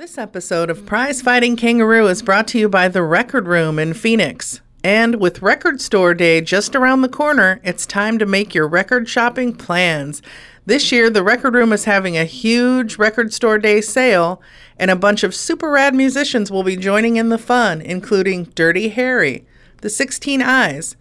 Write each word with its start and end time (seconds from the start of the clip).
This 0.00 0.16
episode 0.16 0.70
of 0.70 0.86
Prize 0.86 1.20
Fighting 1.20 1.56
Kangaroo 1.56 2.06
is 2.06 2.22
brought 2.22 2.48
to 2.48 2.58
you 2.58 2.70
by 2.70 2.88
The 2.88 3.02
Record 3.02 3.46
Room 3.46 3.78
in 3.78 3.92
Phoenix. 3.92 4.62
And 4.82 5.20
with 5.20 5.42
Record 5.42 5.78
Store 5.82 6.14
Day 6.14 6.40
just 6.40 6.74
around 6.74 7.02
the 7.02 7.08
corner, 7.10 7.60
it's 7.64 7.84
time 7.84 8.18
to 8.18 8.24
make 8.24 8.54
your 8.54 8.66
record 8.66 9.10
shopping 9.10 9.54
plans. 9.54 10.22
This 10.64 10.90
year, 10.90 11.10
The 11.10 11.22
Record 11.22 11.54
Room 11.54 11.70
is 11.70 11.84
having 11.84 12.16
a 12.16 12.24
huge 12.24 12.96
Record 12.96 13.34
Store 13.34 13.58
Day 13.58 13.82
sale, 13.82 14.40
and 14.78 14.90
a 14.90 14.96
bunch 14.96 15.22
of 15.22 15.34
super 15.34 15.70
rad 15.70 15.94
musicians 15.94 16.50
will 16.50 16.62
be 16.62 16.76
joining 16.76 17.16
in 17.16 17.28
the 17.28 17.36
fun, 17.36 17.82
including 17.82 18.44
Dirty 18.54 18.88
Harry, 18.88 19.44
The 19.82 19.90
16 19.90 20.40
Eyes, 20.40 20.96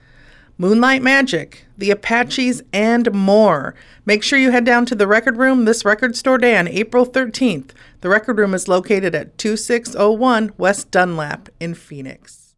Moonlight 0.58 1.02
Magic, 1.02 1.66
The 1.78 1.90
Apaches, 1.90 2.62
and 2.74 3.14
more. 3.14 3.76
Make 4.06 4.24
sure 4.24 4.38
you 4.38 4.52
head 4.52 4.66
down 4.66 4.86
to 4.88 4.96
the 4.96 5.08
Record 5.08 5.38
Room 5.38 5.64
this 5.64 5.86
Record 5.86 6.18
Store 6.18 6.38
Day 6.38 6.58
on 6.58 6.68
April 6.68 7.06
13th. 7.06 7.70
The 8.02 8.10
Record 8.10 8.38
Room 8.38 8.54
is 8.54 8.70
located 8.70 9.14
at 9.14 9.38
2601 9.38 10.54
West 10.58 10.90
Dunlap 10.90 11.50
in 11.60 11.74
Phoenix. 11.74 12.56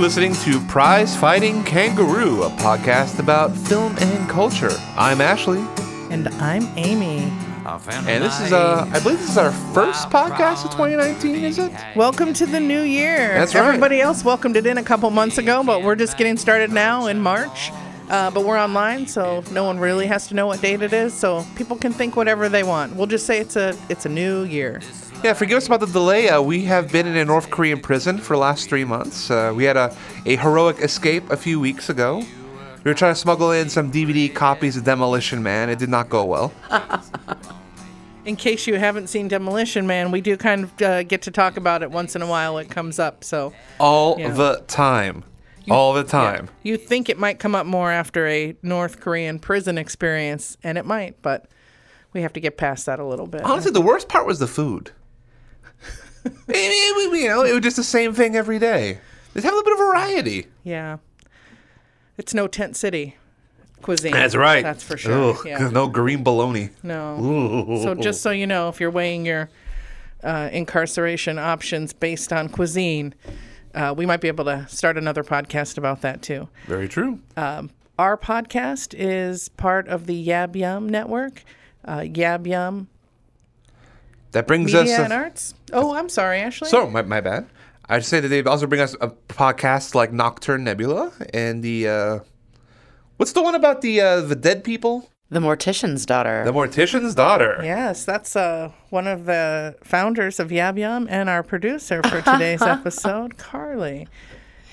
Listening 0.00 0.32
to 0.32 0.58
Prize 0.60 1.14
Fighting 1.14 1.62
Kangaroo, 1.62 2.44
a 2.44 2.50
podcast 2.52 3.18
about 3.18 3.54
film 3.54 3.94
and 3.98 4.30
culture. 4.30 4.70
I'm 4.96 5.20
Ashley, 5.20 5.58
And 6.10 6.28
I'm 6.40 6.66
Amy. 6.78 7.30
and 7.66 8.24
this 8.24 8.40
is 8.40 8.50
uh, 8.50 8.88
I 8.90 8.98
believe 9.00 9.18
this 9.18 9.28
is 9.30 9.36
our 9.36 9.52
first 9.74 10.08
podcast 10.08 10.64
of 10.64 10.70
2019. 10.70 11.44
Is 11.44 11.58
it? 11.58 11.70
Welcome 11.94 12.32
to 12.32 12.46
the 12.46 12.58
new 12.58 12.80
year. 12.80 13.34
That's 13.34 13.54
right. 13.54 13.62
Everybody 13.62 14.00
else 14.00 14.24
welcomed 14.24 14.56
it 14.56 14.64
in 14.64 14.78
a 14.78 14.82
couple 14.82 15.10
months 15.10 15.36
ago, 15.36 15.62
but 15.62 15.82
we're 15.82 15.96
just 15.96 16.16
getting 16.16 16.38
started 16.38 16.72
now 16.72 17.06
in 17.06 17.20
March. 17.20 17.70
Uh, 18.08 18.30
but 18.30 18.44
we're 18.46 18.58
online, 18.58 19.06
so 19.06 19.44
no 19.52 19.64
one 19.64 19.78
really 19.78 20.06
has 20.06 20.26
to 20.28 20.34
know 20.34 20.46
what 20.46 20.62
date 20.62 20.80
it 20.80 20.94
is. 20.94 21.12
So 21.12 21.44
people 21.56 21.76
can 21.76 21.92
think 21.92 22.16
whatever 22.16 22.48
they 22.48 22.62
want. 22.62 22.96
We'll 22.96 23.06
just 23.06 23.26
say 23.26 23.38
it's 23.38 23.56
a 23.56 23.76
it's 23.90 24.06
a 24.06 24.08
new 24.08 24.44
year. 24.44 24.80
Yeah. 25.22 25.34
Forgive 25.34 25.58
us 25.58 25.66
about 25.66 25.80
the 25.80 25.86
delay. 25.86 26.28
Uh, 26.30 26.40
we 26.40 26.62
have 26.64 26.90
been 26.90 27.06
in 27.06 27.16
a 27.16 27.24
North 27.24 27.50
Korean 27.50 27.80
prison 27.80 28.18
for 28.18 28.34
the 28.34 28.40
last 28.40 28.68
three 28.68 28.84
months. 28.84 29.30
Uh, 29.30 29.52
we 29.54 29.64
had 29.64 29.76
a, 29.76 29.94
a 30.24 30.36
heroic 30.36 30.78
escape 30.80 31.28
a 31.30 31.36
few 31.36 31.60
weeks 31.60 31.90
ago. 31.90 32.22
We 32.82 32.90
were 32.90 32.94
trying 32.94 33.12
to 33.12 33.20
smuggle 33.20 33.52
in 33.52 33.68
some 33.68 33.92
DVD 33.92 34.34
copies 34.34 34.78
of 34.78 34.84
Demolition 34.84 35.42
Man. 35.42 35.68
It 35.68 35.78
did 35.78 35.90
not 35.90 36.08
go 36.08 36.24
well. 36.24 36.52
In 38.24 38.36
case 38.36 38.66
you 38.66 38.74
haven't 38.78 39.08
seen 39.08 39.28
Demolition 39.28 39.86
Man, 39.86 40.10
we 40.10 40.20
do 40.20 40.36
kind 40.36 40.64
of 40.64 40.82
uh, 40.82 41.02
get 41.02 41.22
to 41.22 41.30
talk 41.30 41.56
about 41.56 41.82
it 41.82 41.90
once 41.90 42.14
in 42.14 42.22
a 42.22 42.26
while. 42.26 42.58
It 42.58 42.68
comes 42.70 42.98
up, 42.98 43.24
so 43.24 43.52
All 43.78 44.18
Yeah. 44.18 44.30
the 44.30 44.62
time. 44.66 45.24
All 45.70 45.92
the 45.94 46.04
time. 46.04 46.48
you 46.62 46.76
think 46.76 47.08
it 47.08 47.18
might 47.18 47.38
come 47.38 47.54
up 47.54 47.64
more 47.66 47.90
after 47.92 48.26
a 48.26 48.56
North 48.62 49.00
Korean 49.00 49.38
prison 49.38 49.78
experience, 49.78 50.56
and 50.62 50.76
it 50.78 50.84
might, 50.84 51.20
but 51.22 51.46
we 52.12 52.22
have 52.22 52.32
to 52.34 52.40
get 52.40 52.56
past 52.56 52.86
that 52.86 52.98
a 52.98 53.04
little 53.04 53.26
bit. 53.26 53.42
Honestly, 53.42 53.70
the 53.70 53.80
worst 53.80 54.08
part 54.08 54.26
was 54.26 54.38
the 54.38 54.46
food. 54.48 54.90
I 56.48 57.08
mean, 57.12 57.22
you 57.22 57.28
know, 57.28 57.44
it 57.44 57.52
was 57.52 57.62
just 57.62 57.76
the 57.76 57.84
same 57.84 58.12
thing 58.14 58.36
every 58.36 58.58
day. 58.58 58.98
Just 59.34 59.44
have 59.44 59.52
a 59.52 59.56
little 59.56 59.64
bit 59.64 59.72
of 59.74 59.78
variety. 59.78 60.46
Yeah, 60.64 60.98
it's 62.18 62.34
no 62.34 62.46
tent 62.46 62.76
city 62.76 63.16
cuisine. 63.82 64.12
That's 64.12 64.34
right. 64.34 64.62
That's 64.62 64.82
for 64.82 64.96
sure. 64.96 65.30
Ugh, 65.34 65.46
Yeah. 65.46 65.68
No 65.68 65.88
green 65.88 66.22
bologna. 66.22 66.70
No. 66.82 67.78
So 67.82 67.94
just 67.94 68.20
so 68.22 68.30
you 68.30 68.46
know, 68.46 68.68
if 68.68 68.80
you're 68.80 68.90
weighing 68.90 69.24
your 69.24 69.48
uh, 70.22 70.50
incarceration 70.52 71.38
options 71.38 71.92
based 71.92 72.32
on 72.32 72.48
cuisine, 72.48 73.14
uh, 73.74 73.94
we 73.96 74.04
might 74.04 74.20
be 74.20 74.28
able 74.28 74.44
to 74.44 74.66
start 74.68 74.98
another 74.98 75.24
podcast 75.24 75.78
about 75.78 76.02
that 76.02 76.20
too. 76.22 76.48
Very 76.66 76.88
true. 76.88 77.20
Our 77.36 78.16
podcast 78.16 78.94
is 78.96 79.50
part 79.50 79.86
of 79.88 80.06
the 80.06 80.26
Yab 80.26 80.56
Yum 80.56 80.88
network. 80.88 81.42
Uh, 81.84 81.98
Yab 81.98 82.46
Yum 82.46 82.88
that 84.32 84.46
brings 84.46 84.72
Media 84.72 84.94
us. 84.94 85.00
and 85.00 85.12
Arts. 85.12 85.54
Oh, 85.72 85.94
I'm 85.94 86.08
sorry, 86.08 86.40
Ashley. 86.40 86.68
so, 86.68 86.88
my, 86.88 87.02
my 87.02 87.20
bad. 87.20 87.46
I'd 87.88 88.04
say 88.04 88.20
that 88.20 88.28
they 88.28 88.42
also 88.44 88.66
bring 88.66 88.80
us 88.80 88.94
a 89.00 89.08
podcast 89.08 89.94
like 89.94 90.12
Nocturne 90.12 90.64
Nebula 90.64 91.12
and 91.34 91.62
the. 91.62 91.88
Uh, 91.88 92.18
what's 93.16 93.32
the 93.32 93.42
one 93.42 93.54
about 93.54 93.80
the 93.80 94.00
uh, 94.00 94.20
the 94.20 94.36
dead 94.36 94.62
people? 94.64 95.10
The 95.28 95.40
Mortician's 95.40 96.04
Daughter. 96.06 96.42
The 96.44 96.52
Mortician's 96.52 97.14
Daughter. 97.14 97.60
Yes, 97.62 98.04
that's 98.04 98.34
uh, 98.34 98.72
one 98.90 99.06
of 99.06 99.26
the 99.26 99.76
founders 99.84 100.40
of 100.40 100.48
Yab 100.50 100.76
Yum 100.76 101.06
and 101.08 101.28
our 101.28 101.44
producer 101.44 102.02
for 102.02 102.20
today's 102.20 102.62
episode, 102.76 103.36
Carly. 103.38 104.08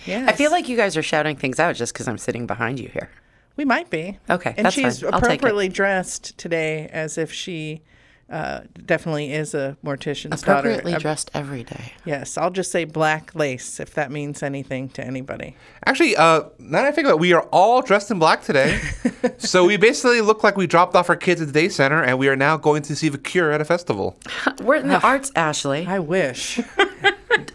Yes. 0.08 0.28
I 0.30 0.34
feel 0.34 0.50
like 0.52 0.68
you 0.68 0.76
guys 0.78 0.98
are 0.98 1.04
shouting 1.04 1.36
things 1.36 1.60
out 1.60 1.76
just 1.76 1.94
because 1.94 2.08
I'm 2.08 2.18
sitting 2.18 2.48
behind 2.48 2.80
you 2.80 2.88
here. 2.90 3.10
We 3.56 3.66
might 3.66 3.90
be. 3.92 4.18
Okay, 4.30 4.54
And 4.58 4.66
that's 4.66 4.74
she's 4.76 5.02
fine. 5.02 5.14
I'll 5.14 5.20
take 5.22 5.30
it. 5.30 5.36
appropriately 5.36 5.70
dressed 5.70 6.36
today 6.40 6.88
as 6.92 7.18
if 7.20 7.32
she 7.32 7.82
uh, 8.30 8.62
definitely 8.86 9.32
is 9.32 9.54
a 9.54 9.78
mortician's 9.86 10.42
daughter. 10.42 10.70
Appropriately 10.70 11.00
dressed 11.00 11.32
every 11.34 11.64
day. 11.64 11.94
yes, 12.06 12.38
I'll 12.38 12.52
just 12.52 12.72
say 12.72 12.84
black 12.84 13.34
lace 13.36 13.80
if 13.80 13.94
that 13.94 14.12
means 14.12 14.44
anything 14.44 14.90
to 14.90 15.04
anybody. 15.04 15.56
Actually, 15.86 16.16
uh, 16.18 16.42
now 16.60 16.82
that 16.82 16.86
I 16.86 16.92
think 16.92 17.08
about 17.08 17.16
it, 17.16 17.20
we 17.22 17.34
are 17.34 17.44
all 17.52 17.82
dressed 17.82 18.12
in 18.12 18.20
black 18.20 18.42
today. 18.44 18.80
so 19.38 19.66
we 19.66 19.78
basically 19.78 20.22
look 20.22 20.44
like 20.44 20.58
we 20.58 20.68
dropped 20.68 20.96
off 20.96 21.10
our 21.10 21.16
kids 21.16 21.40
at 21.42 21.48
the 21.48 21.54
day 21.54 21.70
center 21.70 22.04
and 22.04 22.20
we 22.20 22.28
are 22.28 22.36
now 22.36 22.58
going 22.58 22.82
to 22.84 22.96
see 22.96 23.10
The 23.10 23.18
Cure 23.18 23.52
at 23.52 23.62
a 23.62 23.66
festival. 23.66 24.18
We're 24.62 24.76
in 24.76 24.90
the 24.90 25.02
arts, 25.02 25.32
Ashley. 25.36 25.86
I 25.88 26.00
wish. 26.00 26.60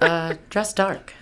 Uh, 0.00 0.34
dress 0.50 0.72
dark. 0.72 1.12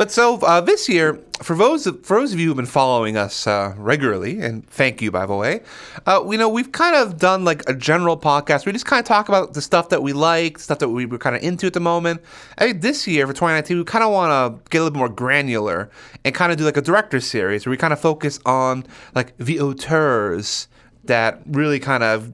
But 0.00 0.10
so 0.10 0.36
uh, 0.36 0.62
this 0.62 0.88
year, 0.88 1.20
for 1.42 1.54
those 1.54 1.86
of, 1.86 2.06
for 2.06 2.18
those 2.18 2.32
of 2.32 2.40
you 2.40 2.46
who've 2.46 2.56
been 2.56 2.64
following 2.64 3.18
us 3.18 3.46
uh, 3.46 3.74
regularly, 3.76 4.40
and 4.40 4.66
thank 4.66 5.02
you 5.02 5.10
by 5.10 5.26
the 5.26 5.34
way, 5.34 5.60
uh, 6.06 6.22
we 6.24 6.38
know 6.38 6.48
we've 6.48 6.72
kind 6.72 6.96
of 6.96 7.18
done 7.18 7.44
like 7.44 7.68
a 7.68 7.74
general 7.74 8.16
podcast. 8.16 8.64
We 8.64 8.72
just 8.72 8.86
kind 8.86 8.98
of 8.98 9.04
talk 9.04 9.28
about 9.28 9.52
the 9.52 9.60
stuff 9.60 9.90
that 9.90 10.02
we 10.02 10.14
like, 10.14 10.58
stuff 10.58 10.78
that 10.78 10.88
we 10.88 11.04
were 11.04 11.18
kind 11.18 11.36
of 11.36 11.42
into 11.42 11.66
at 11.66 11.74
the 11.74 11.80
moment. 11.80 12.22
I 12.56 12.64
think 12.64 12.80
this 12.80 13.06
year 13.06 13.26
for 13.26 13.34
2019, 13.34 13.76
we 13.76 13.84
kind 13.84 14.02
of 14.02 14.10
want 14.10 14.30
to 14.30 14.70
get 14.70 14.78
a 14.78 14.84
little 14.84 14.94
bit 14.94 14.98
more 15.00 15.10
granular 15.10 15.90
and 16.24 16.34
kind 16.34 16.50
of 16.50 16.56
do 16.56 16.64
like 16.64 16.78
a 16.78 16.80
director 16.80 17.20
series 17.20 17.66
where 17.66 17.70
we 17.70 17.76
kind 17.76 17.92
of 17.92 18.00
focus 18.00 18.40
on 18.46 18.86
like 19.14 19.36
the 19.36 19.60
auteurs 19.60 20.66
that 21.04 21.42
really 21.44 21.78
kind 21.78 22.02
of 22.02 22.32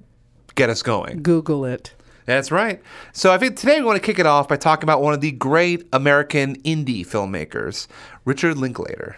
get 0.54 0.70
us 0.70 0.82
going. 0.82 1.20
Google 1.20 1.64
it. 1.64 1.95
That's 2.26 2.50
right. 2.50 2.82
So 3.12 3.32
I 3.32 3.38
think 3.38 3.56
today 3.56 3.78
we 3.80 3.86
want 3.86 3.96
to 3.96 4.04
kick 4.04 4.18
it 4.18 4.26
off 4.26 4.48
by 4.48 4.56
talking 4.56 4.82
about 4.82 5.00
one 5.00 5.14
of 5.14 5.20
the 5.20 5.30
great 5.30 5.86
American 5.92 6.60
indie 6.62 7.06
filmmakers, 7.06 7.86
Richard 8.24 8.58
Linklater. 8.58 9.16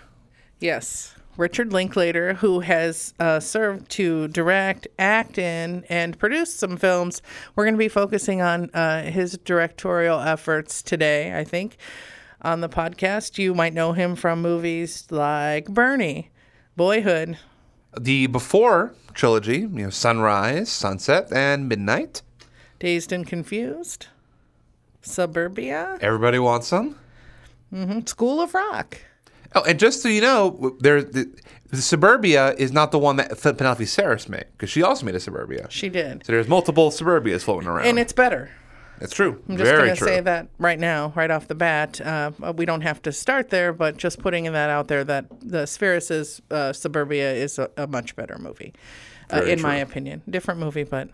Yes. 0.61 1.15
Richard 1.39 1.73
Linklater, 1.73 2.35
who 2.35 2.61
has 2.61 3.15
uh, 3.21 3.39
served 3.39 3.89
to 3.91 4.27
direct, 4.29 4.89
act 4.99 5.39
in, 5.39 5.85
and 5.89 6.19
produce 6.19 6.53
some 6.53 6.77
films. 6.77 7.23
We're 7.55 7.65
going 7.65 7.75
to 7.75 7.79
be 7.79 7.89
focusing 7.89 8.43
on 8.43 8.71
uh, 8.75 9.05
his 9.05 9.39
directorial 9.39 10.19
efforts 10.19 10.83
today, 10.83 11.39
I 11.39 11.45
think, 11.45 11.77
on 12.43 12.61
the 12.61 12.69
podcast. 12.69 13.39
You 13.39 13.55
might 13.55 13.73
know 13.73 13.93
him 13.93 14.17
from 14.17 14.43
movies 14.43 15.07
like 15.11 15.69
Bernie, 15.69 16.31
Boyhood, 16.77 17.39
The 17.99 18.27
before 18.27 18.95
trilogy, 19.15 19.59
you 19.59 19.69
know, 19.69 19.91
Sunrise, 19.91 20.69
Sunset, 20.69 21.33
and 21.33 21.69
Midnight. 21.69 22.23
Dazed 22.79 23.13
and 23.13 23.27
Confused, 23.27 24.07
Suburbia, 25.03 25.99
Everybody 26.01 26.39
wants 26.39 26.69
some. 26.69 26.97
School 28.07 28.41
of 28.41 28.55
Rock. 28.55 28.99
Oh, 29.55 29.63
and 29.65 29.79
just 29.79 30.03
so 30.03 30.09
you 30.09 30.21
know, 30.21 30.77
there 30.81 31.03
the, 31.03 31.31
the 31.71 31.83
Suburbia 31.83 32.55
is 32.55 32.73
not 32.73 32.93
the 32.93 32.99
one 32.99 33.17
that 33.17 33.31
Penelope 33.41 33.85
Spheeris 33.85 34.29
made 34.29 34.45
because 34.53 34.71
she 34.71 34.83
also 34.83 35.05
made 35.07 35.15
a 35.15 35.21
Suburbia. 35.21 35.67
She 35.71 35.89
did. 35.89 36.25
So 36.25 36.33
there's 36.33 36.49
multiple 36.49 36.91
Suburbias 36.91 37.43
floating 37.45 37.69
around. 37.69 37.87
And 37.87 37.99
it's 37.99 38.13
better. 38.13 38.51
it's 39.01 39.15
true. 39.15 39.43
I'm 39.49 39.57
just 39.57 39.71
going 39.71 39.91
to 39.91 39.97
true. 39.97 40.07
say 40.07 40.21
that 40.21 40.49
right 40.59 40.79
now, 40.79 41.13
right 41.15 41.31
off 41.31 41.49
the 41.49 41.55
bat. 41.55 42.01
Uh, 42.01 42.31
we 42.57 42.65
don't 42.67 42.83
have 42.83 43.03
to 43.03 43.13
start 43.13 43.51
there, 43.51 43.73
but 43.73 43.97
just 43.97 44.19
putting 44.19 44.45
that 44.45 44.71
out 44.71 44.89
there 44.89 45.05
that 45.05 45.27
the 45.41 45.65
Spheeris's 45.65 46.41
uh, 46.51 46.73
Suburbia 46.73 47.33
is 47.33 47.59
a, 47.59 47.71
a 47.77 47.87
much 47.87 48.17
better 48.17 48.39
movie, 48.39 48.75
uh, 49.33 49.43
in 49.43 49.61
my 49.63 49.77
opinion. 49.77 50.23
Different 50.29 50.61
movie, 50.61 50.85
but 50.85 51.09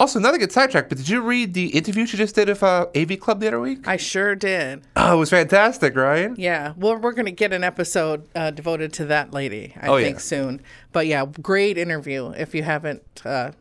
Also, 0.00 0.18
not 0.18 0.32
to 0.32 0.38
get 0.38 0.52
sidetracked, 0.52 0.88
but 0.88 0.96
did 0.98 1.08
you 1.08 1.20
read 1.20 1.52
the 1.54 1.66
interview 1.68 2.06
she 2.06 2.16
just 2.16 2.34
did 2.34 2.48
with 2.48 2.62
uh, 2.62 2.86
AV 2.96 3.20
Club 3.20 3.40
the 3.40 3.48
other 3.48 3.60
week? 3.60 3.86
I 3.86 3.96
sure 3.98 4.34
did. 4.34 4.82
Oh, 4.96 5.14
it 5.14 5.18
was 5.18 5.30
fantastic, 5.30 5.94
right? 5.96 6.30
Yeah, 6.38 6.72
well, 6.76 6.96
we're 6.96 7.12
going 7.12 7.26
to 7.26 7.30
get 7.32 7.52
an 7.52 7.62
episode 7.62 8.26
uh, 8.34 8.50
devoted 8.52 8.92
to 8.94 9.04
that 9.06 9.34
lady, 9.34 9.74
I 9.80 9.88
Oh, 9.88 9.98
think, 9.98 10.16
yeah. 10.16 10.20
soon. 10.20 10.62
But 10.92 11.06
yeah, 11.06 11.26
great 11.42 11.76
interview. 11.76 12.30
If 12.30 12.54
you 12.54 12.62
haven't 12.62 13.22
uh, 13.24 13.52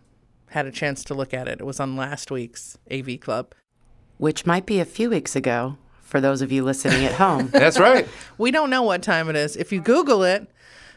had 0.52 0.66
a 0.66 0.72
chance 0.72 1.04
to 1.06 1.14
look 1.14 1.34
at 1.34 1.48
it, 1.50 1.60
it 1.60 1.66
was 1.66 1.80
on 1.82 1.98
last 1.98 2.32
week's 2.32 2.78
AV 2.92 3.20
Club. 3.20 3.54
which 4.18 4.46
might 4.46 4.66
be 4.66 4.80
a 4.80 4.86
few 4.86 5.10
weeks 5.10 5.36
ago 5.36 5.78
for 6.02 6.22
those 6.22 6.42
of 6.42 6.50
you 6.50 6.64
listening 6.64 7.04
at 7.04 7.14
home. 7.16 7.48
That's 7.52 7.78
right. 7.80 8.08
We 8.38 8.52
don't 8.52 8.70
know 8.70 8.84
what 8.84 9.04
time 9.04 9.30
it 9.30 9.36
is. 9.36 9.58
If 9.58 9.74
you 9.74 9.82
Google 9.82 10.24
it, 10.24 10.48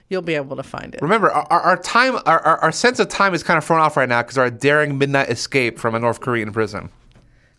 you'll 0.09 0.23
be 0.23 0.35
able 0.35 0.57
to 0.57 0.63
find 0.63 0.95
it. 0.95 1.03
Remember, 1.03 1.31
our, 1.31 1.47
our, 1.51 1.61
our 1.61 1.77
time, 1.77 2.17
our, 2.27 2.41
our, 2.41 2.59
our 2.59 2.73
sense 2.73 2.99
of 2.99 3.09
time 3.09 3.35
is 3.35 3.43
kind 3.43 3.59
of 3.59 3.65
thrown 3.65 3.81
off 3.81 3.97
right 3.97 4.09
now 4.09 4.23
because 4.23 4.39
our 4.39 4.51
daring 4.51 4.99
midnight 4.99 5.29
escape 5.29 5.79
from 5.79 5.95
a 5.95 5.99
North 5.99 6.21
Korean 6.21 6.53
prison. 6.53 6.91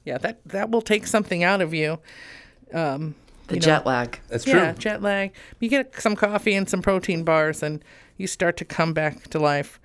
Yeah, 0.06 0.18
that 0.20 0.40
that 0.46 0.70
will 0.72 0.82
take 0.82 1.06
something 1.06 1.44
out 1.44 1.62
of 1.62 1.74
you. 1.74 2.00
the 2.72 3.14
jet 3.60 3.86
lag. 3.86 4.20
That's 4.30 4.44
true. 4.44 4.54
Yeah, 4.54 4.74
jet 4.74 5.02
lag. 5.02 5.34
You 5.60 5.70
get 5.70 6.00
some 6.02 6.16
coffee 6.16 6.56
and 6.56 6.70
some 6.70 6.82
protein 6.82 7.24
bars, 7.24 7.62
and 7.62 7.84
you 8.18 8.28
start 8.28 8.58
to 8.58 8.66
come 8.66 8.94
back 8.94 9.28
to 9.30 9.40
life. 9.40 9.80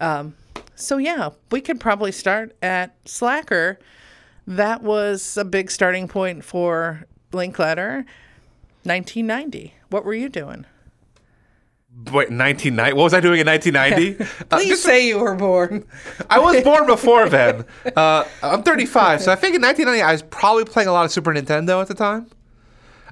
Um, 0.00 0.36
so 0.74 0.96
yeah, 0.98 1.30
we 1.50 1.60
could 1.60 1.80
probably 1.80 2.12
start 2.12 2.56
at 2.62 2.94
Slacker. 3.04 3.78
That 4.46 4.82
was 4.82 5.36
a 5.36 5.44
big 5.44 5.70
starting 5.70 6.08
point 6.08 6.44
for 6.44 7.04
Linklater. 7.32 8.06
1990. 8.84 9.74
What 9.90 10.04
were 10.04 10.14
you 10.14 10.28
doing? 10.28 10.64
Wait, 12.06 12.30
1990? 12.30 12.92
What 12.94 13.04
was 13.04 13.14
I 13.14 13.20
doing 13.20 13.40
in 13.40 13.46
1990? 13.46 14.24
Uh, 14.50 14.56
Please 14.56 14.82
say 14.82 15.08
you 15.08 15.18
were 15.18 15.34
born. 15.34 15.84
I 16.30 16.38
was 16.38 16.62
born 16.62 16.86
before 16.86 17.28
then. 17.28 17.64
Uh, 17.96 18.24
I'm 18.42 18.62
35, 18.62 19.22
so 19.22 19.32
I 19.32 19.34
think 19.34 19.56
in 19.56 19.62
1990 19.62 20.02
I 20.02 20.12
was 20.12 20.22
probably 20.22 20.64
playing 20.64 20.88
a 20.88 20.92
lot 20.92 21.04
of 21.04 21.10
Super 21.10 21.32
Nintendo 21.34 21.80
at 21.80 21.88
the 21.88 21.94
time. 21.94 22.26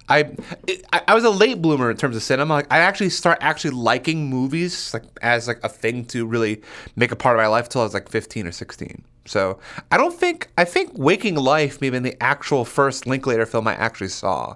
I, 0.09 0.31
it, 0.69 0.85
I 0.93 1.03
I 1.09 1.15
was 1.15 1.25
a 1.25 1.31
late 1.31 1.61
bloomer 1.61 1.91
in 1.91 1.97
terms 1.97 2.15
of 2.15 2.23
cinema. 2.23 2.55
Like 2.55 2.73
I 2.73 2.79
actually 2.79 3.11
start 3.11 3.39
actually 3.41 3.73
liking 3.73 4.29
movies 4.29 4.95
like 4.95 5.03
as 5.23 5.49
like 5.49 5.59
a 5.65 5.69
thing 5.69 6.05
to 6.07 6.25
really 6.27 6.63
make 6.95 7.11
a 7.11 7.17
part 7.17 7.37
of 7.37 7.43
my 7.43 7.49
life 7.49 7.65
until 7.65 7.81
I 7.81 7.85
was 7.85 7.95
like 7.95 8.09
15 8.09 8.47
or 8.47 8.53
16. 8.53 9.03
So 9.25 9.59
I 9.91 9.97
don't 9.97 10.15
think 10.15 10.49
I 10.57 10.65
think 10.65 10.93
Waking 10.97 11.35
Life 11.35 11.81
may 11.81 11.89
have 11.89 11.93
been 11.93 12.05
the 12.05 12.23
actual 12.23 12.65
first 12.65 13.07
Linklater 13.07 13.47
film 13.47 13.67
I 13.67 13.75
actually 13.75 14.09
saw, 14.09 14.55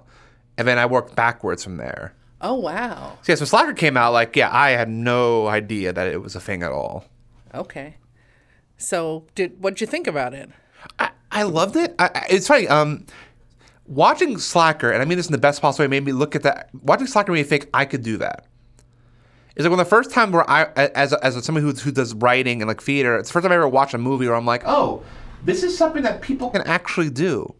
and 0.57 0.65
then 0.67 0.77
I 0.77 0.85
worked 0.85 1.15
backwards 1.15 1.63
from 1.65 1.75
there. 1.77 2.13
Oh 2.41 2.55
wow. 2.55 3.17
So 3.21 3.31
yeah, 3.31 3.35
so 3.37 3.45
Slacker 3.45 3.73
came 3.73 3.95
out 3.95 4.13
like 4.13 4.35
yeah, 4.35 4.49
I 4.51 4.71
had 4.71 4.89
no 4.89 5.47
idea 5.47 5.93
that 5.93 6.07
it 6.07 6.21
was 6.21 6.35
a 6.35 6.39
thing 6.41 6.63
at 6.63 6.71
all. 6.71 7.05
Okay. 7.53 7.95
So 8.77 9.25
did 9.35 9.61
what'd 9.61 9.79
you 9.79 9.87
think 9.87 10.07
about 10.07 10.33
it? 10.33 10.49
I, 10.99 11.11
I 11.31 11.43
loved 11.43 11.75
it. 11.75 11.93
I, 11.99 12.09
I- 12.15 12.25
it's 12.29 12.47
funny. 12.47 12.67
Um, 12.67 13.05
watching 13.85 14.37
Slacker, 14.39 14.91
and 14.91 15.01
I 15.01 15.05
mean 15.05 15.17
this 15.17 15.27
in 15.27 15.31
the 15.31 15.37
best 15.37 15.61
possible 15.61 15.83
way, 15.83 15.87
made 15.87 16.03
me 16.05 16.11
look 16.13 16.35
at 16.35 16.43
that. 16.43 16.69
Watching 16.73 17.07
Slacker 17.07 17.31
made 17.31 17.39
me 17.39 17.43
think 17.43 17.69
I 17.73 17.85
could 17.85 18.01
do 18.03 18.17
that. 18.17 18.47
It's 19.55 19.63
like 19.63 19.69
when 19.69 19.77
the 19.79 19.85
first 19.85 20.11
time 20.11 20.31
where 20.31 20.49
I, 20.49 20.63
as 20.77 21.11
a, 21.11 21.23
as 21.23 21.35
a, 21.35 21.43
somebody 21.43 21.65
who 21.65 21.73
who 21.73 21.91
does 21.91 22.13
writing 22.15 22.61
and 22.61 22.67
like 22.69 22.81
theater, 22.81 23.17
it's 23.17 23.29
the 23.29 23.33
first 23.33 23.43
time 23.43 23.51
I 23.51 23.55
ever 23.55 23.67
watched 23.67 23.93
a 23.93 23.97
movie 23.97 24.25
where 24.25 24.35
I'm 24.35 24.45
like, 24.45 24.63
oh, 24.65 25.03
this 25.43 25.61
is 25.61 25.77
something 25.77 26.03
that 26.03 26.21
people 26.21 26.49
can 26.49 26.61
actually 26.63 27.09
do. 27.09 27.53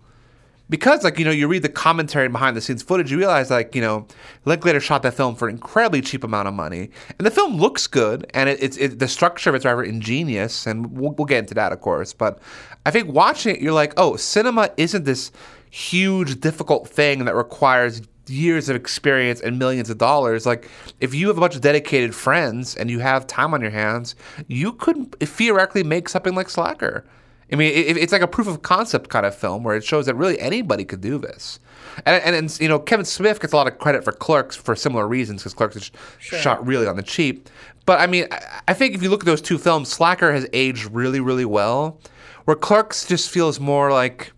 Because 0.72 1.04
like 1.04 1.20
you 1.20 1.26
know, 1.26 1.32
you 1.32 1.48
read 1.48 1.62
the 1.62 1.70
commentary 1.70 2.30
behind 2.30 2.58
the 2.58 2.62
scenes 2.62 2.82
footage, 2.82 3.12
you 3.12 3.18
realize 3.18 3.52
like 3.52 3.76
you 3.76 3.82
know, 3.82 4.08
Linklater 4.46 4.80
shot 4.80 5.04
that 5.04 5.14
film 5.14 5.36
for 5.36 5.48
an 5.48 5.56
incredibly 5.56 6.02
cheap 6.02 6.24
amount 6.24 6.48
of 6.48 6.56
money, 6.56 6.90
and 7.20 7.28
the 7.28 7.30
film 7.30 7.58
looks 7.58 7.86
good, 7.86 8.26
and 8.34 8.50
it, 8.50 8.64
it's 8.64 8.78
it, 8.78 8.98
the 8.98 9.08
structure 9.08 9.50
of 9.50 9.56
it's 9.56 9.66
rather 9.66 9.84
ingenious, 9.84 10.66
and 10.66 10.98
we'll, 10.98 11.12
we'll 11.12 11.26
get 11.26 11.40
into 11.40 11.54
that 11.54 11.74
of 11.74 11.82
course. 11.82 12.14
But 12.14 12.40
I 12.86 12.92
think 12.92 13.10
watching 13.10 13.56
it, 13.56 13.62
you're 13.62 13.74
like, 13.74 13.94
oh, 13.98 14.16
cinema 14.16 14.72
isn't 14.78 15.04
this 15.04 15.32
huge 15.70 16.40
difficult 16.40 16.88
thing 16.88 17.26
that 17.26 17.36
requires 17.36 18.02
years 18.28 18.70
of 18.70 18.76
experience 18.76 19.42
and 19.42 19.60
millions 19.60 19.90
of 19.90 19.98
dollars. 19.98 20.46
Like, 20.46 20.70
if 21.02 21.14
you 21.14 21.28
have 21.28 21.38
a 21.38 21.42
bunch 21.42 21.56
of 21.56 21.62
dedicated 21.62 22.16
friends 22.16 22.76
and 22.76 22.90
you 22.90 23.00
have 23.00 23.28
time 23.28 23.54
on 23.54 23.62
your 23.62 23.72
hands, 23.72 24.16
you 24.48 24.74
could 24.74 25.20
theoretically 25.20 25.84
make 25.84 26.08
something 26.08 26.34
like 26.34 26.50
Slacker. 26.50 27.06
I 27.52 27.56
mean, 27.56 27.74
it, 27.74 27.98
it's 27.98 28.14
like 28.14 28.22
a 28.22 28.28
proof 28.28 28.48
of 28.48 28.62
concept 28.62 29.10
kind 29.10 29.26
of 29.26 29.36
film 29.36 29.64
where 29.64 29.76
it 29.76 29.84
shows 29.84 30.06
that 30.06 30.16
really 30.16 30.40
anybody 30.40 30.86
could 30.86 31.02
do 31.02 31.18
this. 31.18 31.60
And, 32.06 32.24
and, 32.24 32.36
and 32.36 32.60
you 32.62 32.70
know, 32.70 32.80
Kevin 32.80 33.06
Smith 33.06 33.42
gets 33.42 33.52
a 33.52 33.56
lot 33.58 33.68
of 33.68 33.78
credit 33.78 34.04
for 34.04 34.14
Clerks 34.14 34.56
for 34.56 34.76
similar 34.76 35.08
reasons 35.08 35.42
because 35.42 35.54
Clerks 35.54 35.76
is 35.76 35.92
shot 36.20 36.66
really 36.66 36.88
on 36.88 36.96
the 36.96 37.04
cheap. 37.04 37.50
But 37.86 38.00
I 38.00 38.08
mean, 38.08 38.28
I, 38.32 38.62
I 38.70 38.74
think 38.74 38.96
if 38.96 39.04
you 39.04 39.10
look 39.10 39.22
at 39.22 39.26
those 39.26 39.42
two 39.42 39.58
films, 39.58 39.90
Slacker 39.90 40.32
has 40.32 40.48
aged 40.54 40.86
really, 40.92 41.20
really 41.20 41.46
well, 41.46 42.00
where 42.46 42.56
Clerks 42.56 43.06
just 43.06 43.30
feels 43.30 43.60
more 43.60 43.92
like. 43.92 44.32